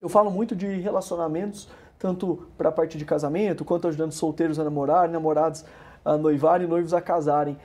Eu 0.00 0.08
falo 0.08 0.30
muito 0.30 0.56
de 0.56 0.66
relacionamentos, 0.80 1.68
tanto 1.98 2.46
para 2.56 2.70
a 2.70 2.72
parte 2.72 2.96
de 2.96 3.04
casamento, 3.04 3.64
quanto 3.64 3.88
ajudando 3.88 4.12
solteiros 4.12 4.58
a 4.58 4.64
namorar, 4.64 5.08
namorados 5.08 5.64
a 6.04 6.16
noivar 6.16 6.60
e 6.62 6.66
noivos 6.66 6.92
a 6.92 7.00
casarem. 7.00 7.58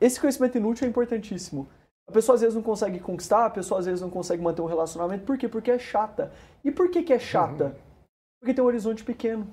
Esse 0.00 0.20
conhecimento 0.20 0.56
inútil 0.56 0.86
é 0.86 0.90
importantíssimo. 0.90 1.68
A 2.08 2.12
pessoa 2.12 2.34
às 2.34 2.40
vezes 2.40 2.54
não 2.54 2.62
consegue 2.62 2.98
conquistar, 3.00 3.44
a 3.44 3.50
pessoa 3.50 3.80
às 3.80 3.86
vezes 3.86 4.00
não 4.00 4.08
consegue 4.08 4.42
manter 4.42 4.62
um 4.62 4.66
relacionamento. 4.66 5.24
Por 5.24 5.36
quê? 5.36 5.46
Porque 5.46 5.70
é 5.70 5.78
chata. 5.78 6.32
E 6.64 6.70
por 6.70 6.90
que, 6.90 7.02
que 7.02 7.12
é 7.12 7.18
chata? 7.18 7.76
Porque 8.40 8.54
tem 8.54 8.64
um 8.64 8.66
horizonte 8.66 9.04
pequeno 9.04 9.46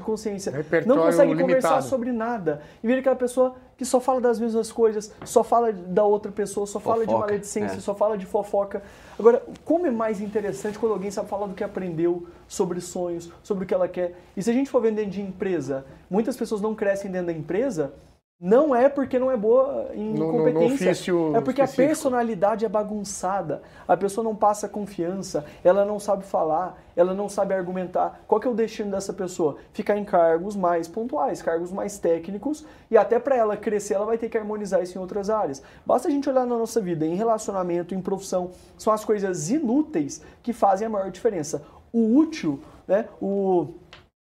de 0.00 0.06
consciência. 0.06 0.50
Repertório 0.50 0.88
não 0.88 1.06
consegue 1.06 1.34
limitado. 1.34 1.46
conversar 1.46 1.82
sobre 1.82 2.10
nada. 2.10 2.62
E 2.82 2.86
vira 2.86 3.00
aquela 3.00 3.16
pessoa 3.16 3.54
que 3.76 3.84
só 3.84 4.00
fala 4.00 4.20
das 4.20 4.38
mesmas 4.38 4.72
coisas, 4.72 5.12
só 5.24 5.44
fala 5.44 5.72
da 5.72 6.04
outra 6.04 6.30
pessoa, 6.32 6.66
só 6.66 6.80
fala 6.80 7.00
de 7.00 7.06
Fofoca, 7.06 7.26
maledicência, 7.26 7.76
é. 7.76 7.80
só 7.80 7.94
fala 7.94 8.18
de 8.18 8.26
fofoca. 8.26 8.82
Agora, 9.18 9.42
como 9.64 9.86
é 9.86 9.90
mais 9.90 10.20
interessante 10.20 10.78
quando 10.78 10.92
alguém 10.92 11.10
sabe 11.10 11.28
falar 11.28 11.46
do 11.46 11.54
que 11.54 11.64
aprendeu, 11.64 12.26
sobre 12.48 12.80
sonhos, 12.80 13.30
sobre 13.42 13.64
o 13.64 13.66
que 13.66 13.72
ela 13.72 13.88
quer. 13.88 14.18
E 14.36 14.42
se 14.42 14.50
a 14.50 14.52
gente 14.52 14.68
for 14.68 14.82
vender 14.82 15.06
de 15.06 15.20
empresa, 15.20 15.84
muitas 16.10 16.36
pessoas 16.36 16.60
não 16.60 16.74
crescem 16.74 17.10
dentro 17.10 17.28
da 17.28 17.32
empresa 17.32 17.94
não 18.40 18.74
é 18.74 18.88
porque 18.88 19.18
não 19.18 19.30
é 19.30 19.36
boa 19.36 19.88
em 19.92 20.14
No- 20.14 20.18
no- 20.18 20.32
no 20.32 20.38
competência. 20.38 20.90
ofício 20.90 21.36
é 21.36 21.40
porque 21.42 21.60
a 21.60 21.64
específico. 21.64 21.88
personalidade 21.88 22.64
é 22.64 22.68
bagunçada. 22.70 23.60
A 23.86 23.94
pessoa 23.98 24.24
não 24.24 24.34
passa 24.34 24.66
confiança, 24.66 25.44
ela 25.62 25.84
não 25.84 26.00
sabe 26.00 26.24
falar, 26.24 26.82
ela 26.96 27.12
não 27.12 27.28
sabe 27.28 27.52
argumentar. 27.52 28.22
Qual 28.26 28.40
que 28.40 28.48
é 28.48 28.50
o 28.50 28.54
destino 28.54 28.90
dessa 28.92 29.12
pessoa? 29.12 29.56
Ficar 29.74 29.98
em 29.98 30.04
cargos 30.06 30.56
mais 30.56 30.88
pontuais, 30.88 31.42
cargos 31.42 31.70
mais 31.70 31.98
técnicos, 31.98 32.64
e 32.90 32.96
até 32.96 33.18
para 33.18 33.36
ela 33.36 33.58
crescer, 33.58 33.92
ela 33.94 34.06
vai 34.06 34.16
ter 34.16 34.30
que 34.30 34.38
harmonizar 34.38 34.82
isso 34.82 34.96
em 34.96 35.00
outras 35.02 35.28
áreas. 35.28 35.62
Basta 35.84 36.08
a 36.08 36.10
gente 36.10 36.26
olhar 36.30 36.46
na 36.46 36.56
nossa 36.56 36.80
vida, 36.80 37.04
em 37.04 37.16
relacionamento, 37.16 37.94
em 37.94 38.00
profissão, 38.00 38.50
são 38.78 38.90
as 38.90 39.04
coisas 39.04 39.50
inúteis 39.50 40.22
que 40.42 40.54
fazem 40.54 40.86
a 40.86 40.90
maior 40.90 41.10
diferença. 41.10 41.62
O 41.92 42.16
útil, 42.16 42.58
né? 42.88 43.06
O 43.20 43.68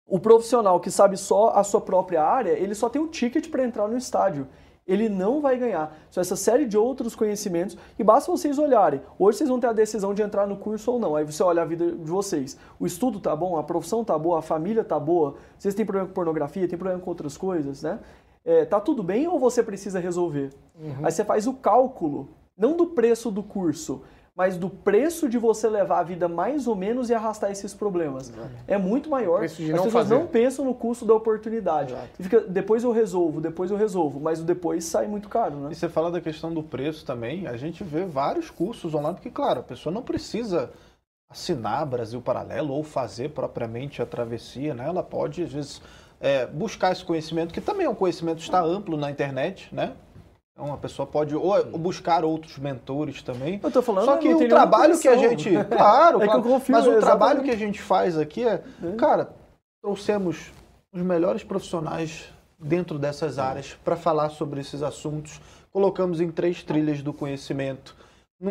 o 0.06 0.20
profissional 0.20 0.78
que 0.78 0.90
sabe 0.90 1.16
só 1.16 1.50
a 1.50 1.64
sua 1.64 1.80
própria 1.80 2.22
área, 2.22 2.52
ele 2.52 2.74
só 2.74 2.88
tem 2.88 3.02
o 3.02 3.08
ticket 3.08 3.50
para 3.50 3.64
entrar 3.64 3.88
no 3.88 3.96
estádio. 3.96 4.46
Ele 4.86 5.08
não 5.08 5.40
vai 5.40 5.58
ganhar. 5.58 5.98
São 6.12 6.20
essa 6.20 6.36
série 6.36 6.64
de 6.64 6.78
outros 6.78 7.16
conhecimentos 7.16 7.76
e 7.98 8.04
basta 8.04 8.30
vocês 8.30 8.56
olharem. 8.56 9.00
Hoje 9.18 9.38
vocês 9.38 9.50
vão 9.50 9.58
ter 9.58 9.66
a 9.66 9.72
decisão 9.72 10.14
de 10.14 10.22
entrar 10.22 10.46
no 10.46 10.56
curso 10.56 10.92
ou 10.92 11.00
não. 11.00 11.16
Aí 11.16 11.24
você 11.24 11.42
olha 11.42 11.62
a 11.62 11.64
vida 11.64 11.90
de 11.90 12.08
vocês. 12.08 12.56
O 12.78 12.86
estudo 12.86 13.18
tá 13.18 13.34
bom, 13.34 13.58
a 13.58 13.64
profissão 13.64 14.04
tá 14.04 14.16
boa, 14.16 14.38
a 14.38 14.42
família 14.42 14.84
tá 14.84 15.00
boa. 15.00 15.34
Vocês 15.58 15.74
têm 15.74 15.84
problema 15.84 16.06
com 16.06 16.14
pornografia, 16.14 16.68
tem 16.68 16.78
problema 16.78 17.00
com 17.02 17.10
outras 17.10 17.36
coisas, 17.36 17.82
né? 17.82 17.98
É, 18.44 18.64
tá 18.64 18.78
tudo 18.78 19.02
bem 19.02 19.26
ou 19.26 19.40
você 19.40 19.60
precisa 19.60 19.98
resolver? 19.98 20.52
Aí 21.02 21.10
você 21.10 21.24
faz 21.24 21.48
o 21.48 21.54
cálculo, 21.54 22.28
não 22.56 22.76
do 22.76 22.86
preço 22.86 23.28
do 23.28 23.42
curso, 23.42 24.02
mas 24.36 24.58
do 24.58 24.68
preço 24.68 25.30
de 25.30 25.38
você 25.38 25.66
levar 25.66 26.00
a 26.00 26.02
vida 26.02 26.28
mais 26.28 26.66
ou 26.66 26.76
menos 26.76 27.08
e 27.08 27.14
arrastar 27.14 27.50
esses 27.50 27.72
problemas. 27.72 28.30
É 28.68 28.76
muito 28.76 29.08
maior. 29.08 29.42
As 29.42 29.58
não 29.58 29.68
pessoas 29.68 29.92
fazer. 29.92 30.14
não 30.14 30.26
pensam 30.26 30.62
no 30.62 30.74
custo 30.74 31.06
da 31.06 31.14
oportunidade. 31.14 31.94
Exato. 31.94 32.08
E 32.18 32.22
fica, 32.22 32.40
depois 32.42 32.84
eu 32.84 32.92
resolvo, 32.92 33.40
depois 33.40 33.70
eu 33.70 33.78
resolvo, 33.78 34.20
mas 34.20 34.38
o 34.38 34.44
depois 34.44 34.84
sai 34.84 35.06
muito 35.06 35.30
caro, 35.30 35.56
né? 35.56 35.68
E 35.72 35.74
você 35.74 35.88
fala 35.88 36.10
da 36.10 36.20
questão 36.20 36.52
do 36.52 36.62
preço 36.62 37.06
também, 37.06 37.46
a 37.46 37.56
gente 37.56 37.82
vê 37.82 38.04
vários 38.04 38.50
cursos 38.50 38.94
online, 38.94 39.14
porque, 39.14 39.30
claro, 39.30 39.60
a 39.60 39.62
pessoa 39.62 39.92
não 39.92 40.02
precisa 40.02 40.70
assinar 41.30 41.86
Brasil 41.86 42.20
Paralelo 42.20 42.74
ou 42.74 42.84
fazer 42.84 43.30
propriamente 43.30 44.02
a 44.02 44.06
travessia, 44.06 44.74
né? 44.74 44.86
Ela 44.86 45.02
pode, 45.02 45.42
às 45.42 45.52
vezes, 45.52 45.80
é, 46.20 46.46
buscar 46.46 46.92
esse 46.92 47.04
conhecimento, 47.04 47.54
que 47.54 47.60
também 47.60 47.86
é 47.86 47.88
um 47.88 47.94
conhecimento 47.94 48.36
que 48.36 48.42
está 48.42 48.60
amplo 48.60 48.98
na 48.98 49.10
internet, 49.10 49.74
né? 49.74 49.94
Então 50.56 50.72
a 50.72 50.78
pessoa 50.78 51.06
pode 51.06 51.36
ou 51.36 51.44
ou 51.44 51.78
buscar 51.78 52.24
outros 52.24 52.56
mentores 52.56 53.20
também. 53.20 53.60
Eu 53.62 53.70
tô 53.70 53.82
falando, 53.82 54.06
Só 54.06 54.12
não 54.14 54.18
que 54.18 54.32
o 54.32 54.48
trabalho 54.48 54.98
que 54.98 55.06
a 55.06 55.14
gente. 55.16 55.50
Claro, 55.68 56.22
É 56.22 56.24
claro, 56.24 56.42
confio, 56.42 56.72
mas 56.74 56.86
o 56.86 56.92
exatamente. 56.92 57.04
trabalho 57.04 57.42
que 57.42 57.50
a 57.50 57.56
gente 57.56 57.82
faz 57.82 58.16
aqui 58.16 58.42
é. 58.42 58.64
Cara, 58.96 59.28
trouxemos 59.82 60.50
os 60.90 61.02
melhores 61.02 61.44
profissionais 61.44 62.32
dentro 62.58 62.98
dessas 62.98 63.38
áreas 63.38 63.76
para 63.84 63.96
falar 63.96 64.30
sobre 64.30 64.58
esses 64.60 64.82
assuntos. 64.82 65.42
Colocamos 65.70 66.22
em 66.22 66.30
três 66.30 66.62
trilhas 66.62 67.02
do 67.02 67.12
conhecimento, 67.12 67.94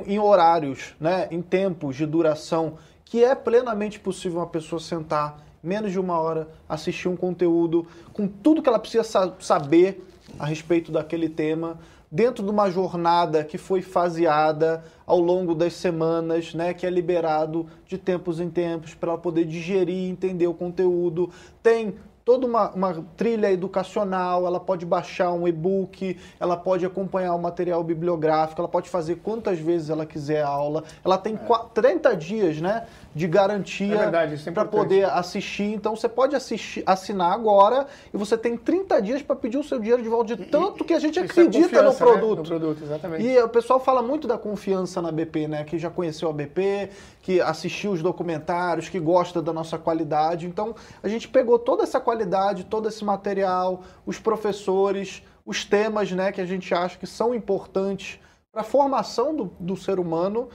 em 0.05 0.19
horários, 0.19 0.93
né, 0.99 1.27
em 1.31 1.41
tempos 1.41 1.95
de 1.95 2.05
duração, 2.05 2.77
que 3.03 3.23
é 3.23 3.33
plenamente 3.33 3.99
possível 3.99 4.39
uma 4.41 4.47
pessoa 4.47 4.79
sentar 4.79 5.39
menos 5.63 5.91
de 5.91 5.99
uma 5.99 6.19
hora, 6.19 6.47
assistir 6.69 7.07
um 7.07 7.15
conteúdo 7.15 7.87
com 8.13 8.27
tudo 8.27 8.61
que 8.61 8.69
ela 8.69 8.77
precisa 8.77 9.03
sa- 9.03 9.33
saber 9.39 10.05
a 10.37 10.45
respeito 10.45 10.91
daquele 10.91 11.27
tema, 11.29 11.79
dentro 12.15 12.45
de 12.45 12.49
uma 12.49 12.71
jornada 12.71 13.43
que 13.43 13.57
foi 13.57 13.81
faseada 13.81 14.85
ao 15.05 15.19
longo 15.19 15.53
das 15.53 15.73
semanas, 15.73 16.53
né, 16.53 16.73
que 16.73 16.85
é 16.85 16.89
liberado 16.89 17.67
de 17.85 17.97
tempos 17.97 18.39
em 18.39 18.49
tempos 18.49 18.93
para 18.93 19.09
ela 19.09 19.17
poder 19.17 19.43
digerir 19.43 20.09
entender 20.09 20.47
o 20.47 20.53
conteúdo. 20.53 21.29
Tem 21.61 21.95
toda 22.25 22.47
uma, 22.47 22.71
uma 22.71 23.05
trilha 23.15 23.51
educacional, 23.51 24.47
ela 24.47 24.59
pode 24.59 24.83
baixar 24.83 25.31
um 25.31 25.47
e-book, 25.47 26.17
ela 26.39 26.57
pode 26.57 26.83
acompanhar 26.83 27.35
o 27.35 27.39
material 27.39 27.83
bibliográfico, 27.83 28.59
ela 28.59 28.67
pode 28.67 28.89
fazer 28.89 29.17
quantas 29.17 29.59
vezes 29.59 29.91
ela 29.91 30.07
quiser 30.07 30.41
a 30.41 30.47
aula. 30.47 30.83
Ela 31.05 31.19
tem 31.19 31.37
qua- 31.37 31.67
30 31.71 32.15
dias, 32.15 32.59
né, 32.59 32.87
de 33.13 33.27
garantia 33.27 34.11
É 34.11 34.49
é 34.49 34.51
para 34.51 34.65
poder 34.65 35.05
assistir. 35.05 35.71
Então 35.71 35.95
você 35.95 36.09
pode 36.09 36.35
assistir, 36.35 36.81
assinar 36.87 37.31
agora 37.31 37.85
e 38.11 38.17
você 38.17 38.35
tem 38.35 38.57
30 38.57 38.99
dias 39.01 39.21
para 39.21 39.35
pedir 39.35 39.59
o 39.59 39.63
seu 39.63 39.77
dinheiro 39.77 40.01
de 40.01 40.09
volta 40.09 40.35
de 40.35 40.45
tanto 40.45 40.83
que 40.83 40.93
a 40.95 40.99
gente 40.99 41.19
Isso 41.19 41.39
é 41.39 41.43
acredita 41.43 41.83
no 41.83 41.91
confiança, 41.91 42.05
né? 42.05 42.11
produto. 42.11 42.37
No 42.39 42.45
produto, 42.45 42.83
exatamente. 42.83 43.23
E 43.23 43.37
o 43.39 43.49
pessoal 43.49 43.79
fala 43.79 44.01
muito 44.01 44.27
da 44.27 44.37
confiança 44.37 44.99
na 44.99 45.11
BP, 45.11 45.47
né? 45.47 45.63
Que 45.63 45.77
já 45.77 45.91
conheceu 45.91 46.27
a 46.29 46.33
BP, 46.33 46.89
que 47.25 47.41
assistiu 47.41 47.91
os 47.91 48.03
documentários, 48.03 48.87
que 48.87 48.99
gosta 48.99 49.41
da 49.41 49.51
nossa 49.51 49.79
qualidade. 49.79 50.45
Então, 50.45 50.75
a 51.01 51.07
gente 51.07 51.27
pegou 51.27 51.57
toda 51.57 51.81
essa 51.81 51.99
qualidade, 51.99 52.65
todo 52.65 52.87
esse 52.87 53.03
material, 53.03 53.81
os 54.05 54.19
professores, 54.19 55.23
os 55.43 55.65
temas, 55.65 56.11
né? 56.11 56.31
Que 56.31 56.39
a 56.39 56.45
gente 56.45 56.71
acha 56.71 56.99
que 56.99 57.07
são 57.07 57.33
importantes 57.33 58.19
para 58.51 58.61
a 58.61 58.63
formação 58.63 59.35
do, 59.35 59.45
do 59.59 59.75
ser 59.75 59.99
humano 59.99 60.49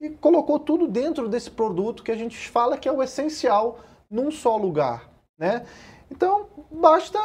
e 0.00 0.10
colocou 0.10 0.58
tudo 0.58 0.88
dentro 0.88 1.28
desse 1.28 1.52
produto 1.52 2.02
que 2.02 2.10
a 2.10 2.16
gente 2.16 2.36
fala 2.48 2.76
que 2.76 2.88
é 2.88 2.92
o 2.92 3.00
essencial 3.00 3.78
num 4.10 4.32
só 4.32 4.56
lugar, 4.56 5.08
né? 5.38 5.66
Então, 6.10 6.48
basta 6.68 7.16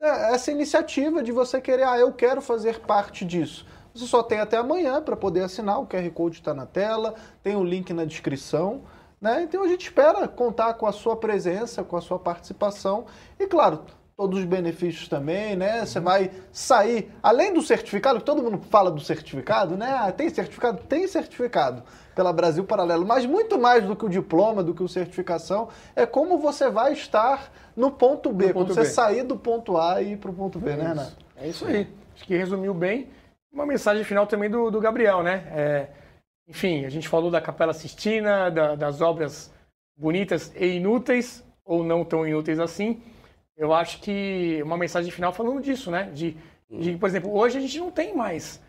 é, 0.00 0.34
essa 0.34 0.52
iniciativa 0.52 1.20
de 1.20 1.32
você 1.32 1.60
querer, 1.60 1.82
ah, 1.82 1.98
eu 1.98 2.12
quero 2.12 2.40
fazer 2.40 2.78
parte 2.78 3.24
disso. 3.24 3.66
Você 3.96 4.06
só 4.06 4.22
tem 4.22 4.40
até 4.40 4.58
amanhã 4.58 5.00
para 5.00 5.16
poder 5.16 5.42
assinar, 5.42 5.80
o 5.80 5.86
QR 5.86 6.08
Code 6.10 6.36
está 6.36 6.52
na 6.52 6.66
tela, 6.66 7.14
tem 7.42 7.56
o 7.56 7.64
link 7.64 7.92
na 7.94 8.04
descrição, 8.04 8.82
né? 9.20 9.42
Então 9.42 9.64
a 9.64 9.68
gente 9.68 9.84
espera 9.84 10.28
contar 10.28 10.74
com 10.74 10.86
a 10.86 10.92
sua 10.92 11.16
presença, 11.16 11.82
com 11.82 11.96
a 11.96 12.00
sua 12.02 12.18
participação 12.18 13.06
e, 13.40 13.46
claro, 13.46 13.80
todos 14.16 14.38
os 14.38 14.44
benefícios 14.44 15.08
também, 15.08 15.56
né? 15.56 15.84
Você 15.84 16.00
vai 16.00 16.30
sair, 16.52 17.10
além 17.22 17.52
do 17.52 17.62
certificado, 17.62 18.18
que 18.18 18.24
todo 18.24 18.42
mundo 18.42 18.60
fala 18.70 18.90
do 18.90 19.00
certificado, 19.00 19.76
né? 19.76 19.94
Ah, 19.98 20.10
tem 20.12 20.28
certificado? 20.30 20.82
Tem 20.88 21.06
certificado 21.06 21.82
pela 22.14 22.32
Brasil 22.32 22.64
Paralelo, 22.64 23.06
mas 23.06 23.26
muito 23.26 23.58
mais 23.58 23.84
do 23.84 23.94
que 23.94 24.04
o 24.06 24.08
diploma, 24.08 24.62
do 24.62 24.74
que 24.74 24.82
o 24.82 24.88
certificação, 24.88 25.68
é 25.94 26.06
como 26.06 26.38
você 26.38 26.70
vai 26.70 26.94
estar 26.94 27.52
no 27.76 27.90
ponto 27.90 28.32
B, 28.32 28.48
No 28.48 28.52
quando 28.54 28.68
ponto 28.68 28.74
você 28.74 28.80
B. 28.80 28.86
sair 28.86 29.22
do 29.22 29.36
ponto 29.36 29.76
A 29.76 30.00
e 30.00 30.12
ir 30.12 30.16
para 30.16 30.30
o 30.30 30.34
ponto 30.34 30.58
B, 30.58 30.76
né, 30.76 30.88
Renato? 30.88 31.16
É 31.36 31.48
isso 31.48 31.66
aí. 31.66 31.86
Acho 32.14 32.24
que 32.24 32.34
resumiu 32.36 32.72
bem. 32.72 33.10
Uma 33.56 33.64
mensagem 33.64 34.04
final 34.04 34.26
também 34.26 34.50
do, 34.50 34.70
do 34.70 34.78
Gabriel, 34.78 35.22
né? 35.22 35.44
É, 35.50 35.88
enfim, 36.46 36.84
a 36.84 36.90
gente 36.90 37.08
falou 37.08 37.30
da 37.30 37.40
Capela 37.40 37.72
Sistina, 37.72 38.50
da- 38.50 38.74
das 38.74 39.00
obras 39.00 39.50
bonitas 39.96 40.52
e 40.54 40.76
inúteis, 40.76 41.42
ou 41.64 41.82
não 41.82 42.04
tão 42.04 42.28
inúteis 42.28 42.60
assim. 42.60 43.00
Eu 43.56 43.72
acho 43.72 43.98
que 44.02 44.60
uma 44.62 44.76
mensagem 44.76 45.10
final 45.10 45.32
falando 45.32 45.62
disso, 45.62 45.90
né? 45.90 46.10
De, 46.12 46.36
de 46.70 46.98
por 46.98 47.08
exemplo, 47.08 47.34
hoje 47.34 47.56
a 47.56 47.60
gente 47.62 47.78
não 47.78 47.90
tem 47.90 48.14
mais 48.14 48.60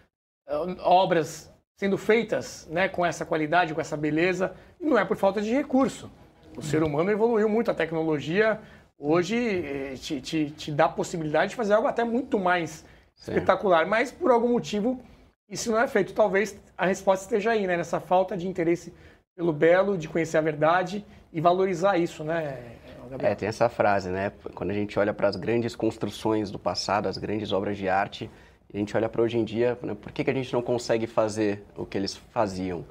eh, 0.48 0.56
obras 0.80 1.54
sendo 1.78 1.98
feitas 1.98 2.66
né, 2.72 2.88
com 2.88 3.06
essa 3.06 3.26
qualidade, 3.26 3.74
com 3.74 3.82
essa 3.82 3.98
beleza, 3.98 4.56
e 4.80 4.86
não 4.86 4.98
é 4.98 5.04
por 5.04 5.18
falta 5.18 5.42
de 5.42 5.52
recurso. 5.52 6.10
O 6.56 6.62
ser 6.62 6.82
humano 6.82 7.12
evoluiu 7.12 7.50
muito, 7.50 7.70
a 7.70 7.74
tecnologia 7.74 8.58
hoje 8.98 9.36
eh, 9.36 9.96
te, 9.98 10.22
te, 10.22 10.50
te 10.52 10.72
dá 10.72 10.86
a 10.86 10.90
possibilidade 10.90 11.50
de 11.50 11.58
fazer 11.58 11.74
algo 11.74 11.90
até 11.90 12.06
muito 12.06 12.40
mais 12.40 12.86
Sim. 13.18 13.32
espetacular, 13.32 13.86
mas 13.86 14.12
por 14.12 14.32
algum 14.32 14.50
motivo 14.50 15.04
isso 15.50 15.72
não 15.72 15.80
é 15.80 15.88
feito. 15.88 16.14
Talvez 16.14 16.60
a 16.78 16.86
resposta 16.86 17.26
esteja 17.26 17.52
aí, 17.52 17.66
né? 17.66 17.78
Nessa 17.78 18.00
falta 18.00 18.38
de 18.38 18.48
interesse 18.48 18.94
pelo 19.36 19.54
belo, 19.54 19.98
de 19.98 20.08
conhecer 20.08 20.38
a 20.38 20.42
verdade 20.42 21.06
e 21.32 21.40
valorizar 21.42 21.98
isso, 21.98 22.24
né, 22.24 22.78
Gabriel? 23.10 23.32
É, 23.32 23.36
tem 23.36 23.48
essa 23.48 23.70
frase, 23.70 24.10
né? 24.10 24.32
Quando 24.54 24.72
a 24.72 24.74
gente 24.74 24.98
olha 25.00 25.14
para 25.14 25.28
as 25.28 25.36
grandes 25.36 25.76
construções 25.76 26.52
do 26.52 26.60
passado, 26.60 27.08
as 27.08 27.18
grandes 27.18 27.52
obras 27.52 27.78
de 27.78 27.88
arte, 27.88 28.30
a 28.74 28.78
gente 28.78 28.96
olha 28.96 29.08
para 29.08 29.22
hoje 29.22 29.38
em 29.38 29.46
dia, 29.46 29.78
né, 29.82 29.96
por 29.96 30.12
que, 30.12 30.24
que 30.24 30.30
a 30.30 30.34
gente 30.34 30.52
não 30.52 30.62
consegue 30.62 31.08
fazer 31.08 31.64
o 31.76 31.86
que 31.86 31.98
eles 31.98 32.16
faziam? 32.16 32.86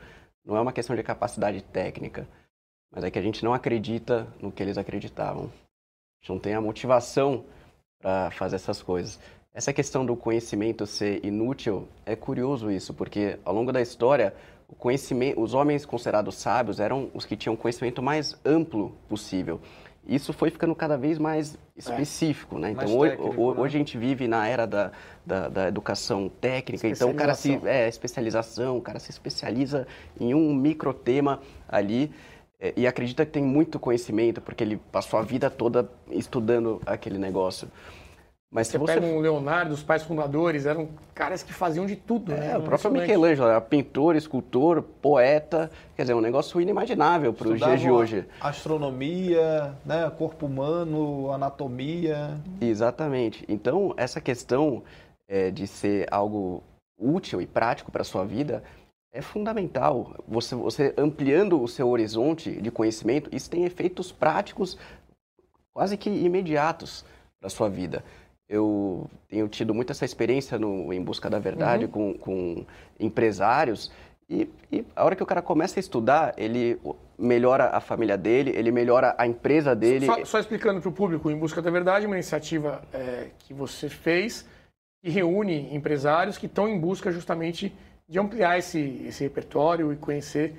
Não 0.44 0.56
é 0.56 0.60
uma 0.60 0.72
questão 0.72 0.96
de 0.96 1.02
capacidade 1.02 1.62
técnica, 1.62 2.26
mas 2.90 3.04
é 3.04 3.10
que 3.10 3.18
a 3.18 3.22
gente 3.22 3.44
não 3.44 3.52
acredita 3.52 4.26
no 4.40 4.50
que 4.50 4.62
eles 4.62 4.78
acreditavam. 4.78 5.44
A 5.44 6.18
gente 6.20 6.30
não 6.30 6.38
tem 6.38 6.54
a 6.54 6.60
motivação 6.60 7.44
para 8.00 8.30
fazer 8.30 8.56
essas 8.56 8.80
coisas. 8.80 9.20
Essa 9.56 9.72
questão 9.72 10.04
do 10.04 10.14
conhecimento 10.14 10.86
ser 10.86 11.24
inútil 11.24 11.88
é 12.04 12.14
curioso 12.14 12.70
isso, 12.70 12.92
porque 12.92 13.38
ao 13.42 13.54
longo 13.54 13.72
da 13.72 13.80
história, 13.80 14.34
o 14.68 14.74
conhecimento, 14.74 15.40
os 15.40 15.54
homens 15.54 15.86
considerados 15.86 16.34
sábios 16.34 16.78
eram 16.78 17.08
os 17.14 17.24
que 17.24 17.34
tinham 17.34 17.54
o 17.54 17.56
conhecimento 17.56 18.02
mais 18.02 18.36
amplo 18.44 18.94
possível. 19.08 19.58
Isso 20.06 20.34
foi 20.34 20.50
ficando 20.50 20.74
cada 20.74 20.98
vez 20.98 21.18
mais 21.18 21.56
específico, 21.74 22.58
né? 22.58 22.74
Mais 22.74 22.86
Então 22.90 23.00
hoje, 23.00 23.16
técnico, 23.16 23.40
ho- 23.42 23.54
né? 23.54 23.60
hoje 23.62 23.76
a 23.76 23.78
gente 23.78 23.96
vive 23.96 24.28
na 24.28 24.46
era 24.46 24.66
da, 24.66 24.92
da, 25.24 25.48
da 25.48 25.68
educação 25.68 26.28
técnica, 26.38 26.86
então 26.86 27.08
o 27.10 27.14
cara 27.14 27.34
se 27.34 27.52
Especialização. 27.52 27.82
é 27.82 27.88
especialização, 27.88 28.76
o 28.76 28.82
cara 28.82 28.98
se 28.98 29.10
especializa 29.10 29.86
em 30.20 30.34
um 30.34 30.54
micro 30.54 30.92
tema 30.92 31.40
ali 31.66 32.12
é, 32.60 32.74
e 32.76 32.86
acredita 32.86 33.24
que 33.24 33.32
tem 33.32 33.42
muito 33.42 33.80
conhecimento 33.80 34.42
porque 34.42 34.62
ele 34.62 34.76
passou 34.92 35.18
a 35.18 35.22
vida 35.22 35.48
toda 35.48 35.90
estudando 36.10 36.78
aquele 36.84 37.16
negócio. 37.16 37.68
Mas 38.56 38.68
Você 38.68 38.78
você 38.78 38.94
pega 38.94 39.06
um 39.06 39.20
Leonardo, 39.20 39.74
os 39.74 39.82
pais 39.82 40.02
fundadores, 40.02 40.64
eram 40.64 40.88
caras 41.14 41.42
que 41.42 41.52
faziam 41.52 41.84
de 41.84 41.94
tudo, 41.94 42.32
né? 42.32 42.38
É, 42.38 42.48
o 42.48 42.52
Eram 42.52 42.62
próprio. 42.62 42.90
Michelangelo 42.90 43.50
era 43.50 43.60
pintor, 43.60 44.16
escultor, 44.16 44.80
poeta, 44.80 45.70
quer 45.94 46.04
dizer, 46.04 46.14
um 46.14 46.22
negócio 46.22 46.58
inimaginável 46.58 47.34
para 47.34 47.48
os 47.48 47.58
dias 47.60 47.78
de 47.78 47.90
hoje. 47.90 48.24
Astronomia, 48.40 49.74
né, 49.84 50.10
corpo 50.16 50.46
humano, 50.46 51.30
anatomia. 51.30 52.40
Exatamente. 52.58 53.44
Então, 53.46 53.92
essa 53.94 54.22
questão 54.22 54.82
é, 55.28 55.50
de 55.50 55.66
ser 55.66 56.06
algo 56.10 56.62
útil 56.98 57.42
e 57.42 57.46
prático 57.46 57.92
para 57.92 58.00
a 58.00 58.06
sua 58.06 58.24
vida, 58.24 58.62
é 59.12 59.20
fundamental. 59.20 60.14
Você, 60.26 60.54
você 60.54 60.94
ampliando 60.96 61.62
o 61.62 61.68
seu 61.68 61.90
horizonte 61.90 62.58
de 62.58 62.70
conhecimento, 62.70 63.28
isso 63.36 63.50
tem 63.50 63.66
efeitos 63.66 64.10
práticos 64.10 64.78
quase 65.74 65.98
que 65.98 66.08
imediatos 66.08 67.04
para 67.38 67.48
a 67.48 67.50
sua 67.50 67.68
vida. 67.68 68.02
Eu 68.48 69.10
tenho 69.28 69.48
tido 69.48 69.74
muito 69.74 69.90
essa 69.90 70.04
experiência 70.04 70.58
no 70.58 70.92
Em 70.92 71.02
Busca 71.02 71.28
da 71.28 71.38
Verdade 71.38 71.86
uhum. 71.86 71.90
com, 71.90 72.14
com 72.14 72.66
empresários 72.98 73.90
e, 74.28 74.48
e, 74.72 74.84
a 74.94 75.04
hora 75.04 75.14
que 75.14 75.22
o 75.22 75.26
cara 75.26 75.40
começa 75.40 75.78
a 75.78 75.80
estudar, 75.80 76.34
ele 76.36 76.80
melhora 77.16 77.70
a 77.70 77.80
família 77.80 78.18
dele, 78.18 78.50
ele 78.56 78.72
melhora 78.72 79.14
a 79.16 79.26
empresa 79.26 79.74
dele. 79.74 80.06
Só, 80.06 80.24
só 80.24 80.38
explicando 80.40 80.80
para 80.80 80.88
o 80.88 80.92
público, 80.92 81.30
Em 81.30 81.38
Busca 81.38 81.62
da 81.62 81.70
Verdade, 81.70 82.06
uma 82.06 82.16
iniciativa 82.16 82.82
é, 82.92 83.28
que 83.38 83.54
você 83.54 83.88
fez 83.88 84.44
que 85.02 85.10
reúne 85.10 85.72
empresários 85.74 86.36
que 86.36 86.46
estão 86.46 86.68
em 86.68 86.78
busca 86.78 87.12
justamente 87.12 87.72
de 88.08 88.18
ampliar 88.18 88.58
esse, 88.58 89.04
esse 89.06 89.22
repertório 89.22 89.92
e 89.92 89.96
conhecer 89.96 90.56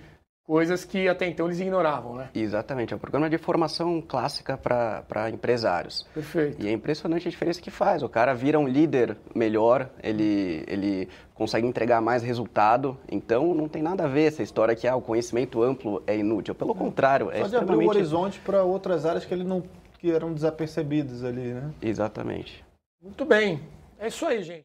coisas 0.48 0.86
que 0.86 1.10
até 1.10 1.28
então 1.28 1.45
eles 1.45 1.60
ignoravam, 1.60 2.16
né? 2.16 2.30
Exatamente, 2.34 2.93
é 2.93 2.95
um 2.95 3.00
programa 3.00 3.30
de 3.30 3.38
formação 3.38 4.02
clássica 4.02 4.58
para 4.58 5.30
empresários. 5.30 6.08
Perfeito. 6.14 6.64
E 6.64 6.70
é 6.70 6.72
impressionante 6.72 7.28
a 7.28 7.32
diferença 7.32 7.62
que 7.62 7.70
faz. 7.70 8.02
O 8.02 8.08
cara 8.08 8.34
vira 8.34 8.58
um 8.58 8.66
líder 8.66 9.18
melhor, 9.36 9.89
ele, 10.02 10.64
ele 10.66 11.10
consegue 11.36 11.68
entregar 11.68 12.02
mais 12.02 12.24
resultado, 12.24 12.98
então 13.12 13.54
não 13.54 13.68
tem 13.68 13.84
nada 13.84 14.06
a 14.06 14.08
ver 14.08 14.28
essa 14.28 14.41
história 14.41 14.74
que 14.74 14.88
ah, 14.88 14.95
o 14.95 15.02
conhecimento 15.02 15.62
amplo 15.62 16.02
é 16.08 16.18
inútil. 16.18 16.56
Pelo 16.56 16.74
contrário, 16.74 17.30
é 17.30 17.41
Pode 17.41 17.56
abrir 17.56 17.76
o 17.76 17.89
horizonte 17.89 18.39
para 18.39 18.64
outras 18.64 19.06
áreas 19.06 19.26
que 19.26 19.34
ele 19.34 19.43
não 19.43 19.62
que 20.00 20.12
eram 20.12 20.32
desapercebidas 20.32 21.24
ali, 21.24 21.54
né? 21.54 21.72
Exatamente. 21.82 22.64
Muito 23.02 23.26
bem. 23.26 23.60
É 24.00 24.08
isso 24.08 24.26
aí, 24.26 24.43
gente. 24.43 24.64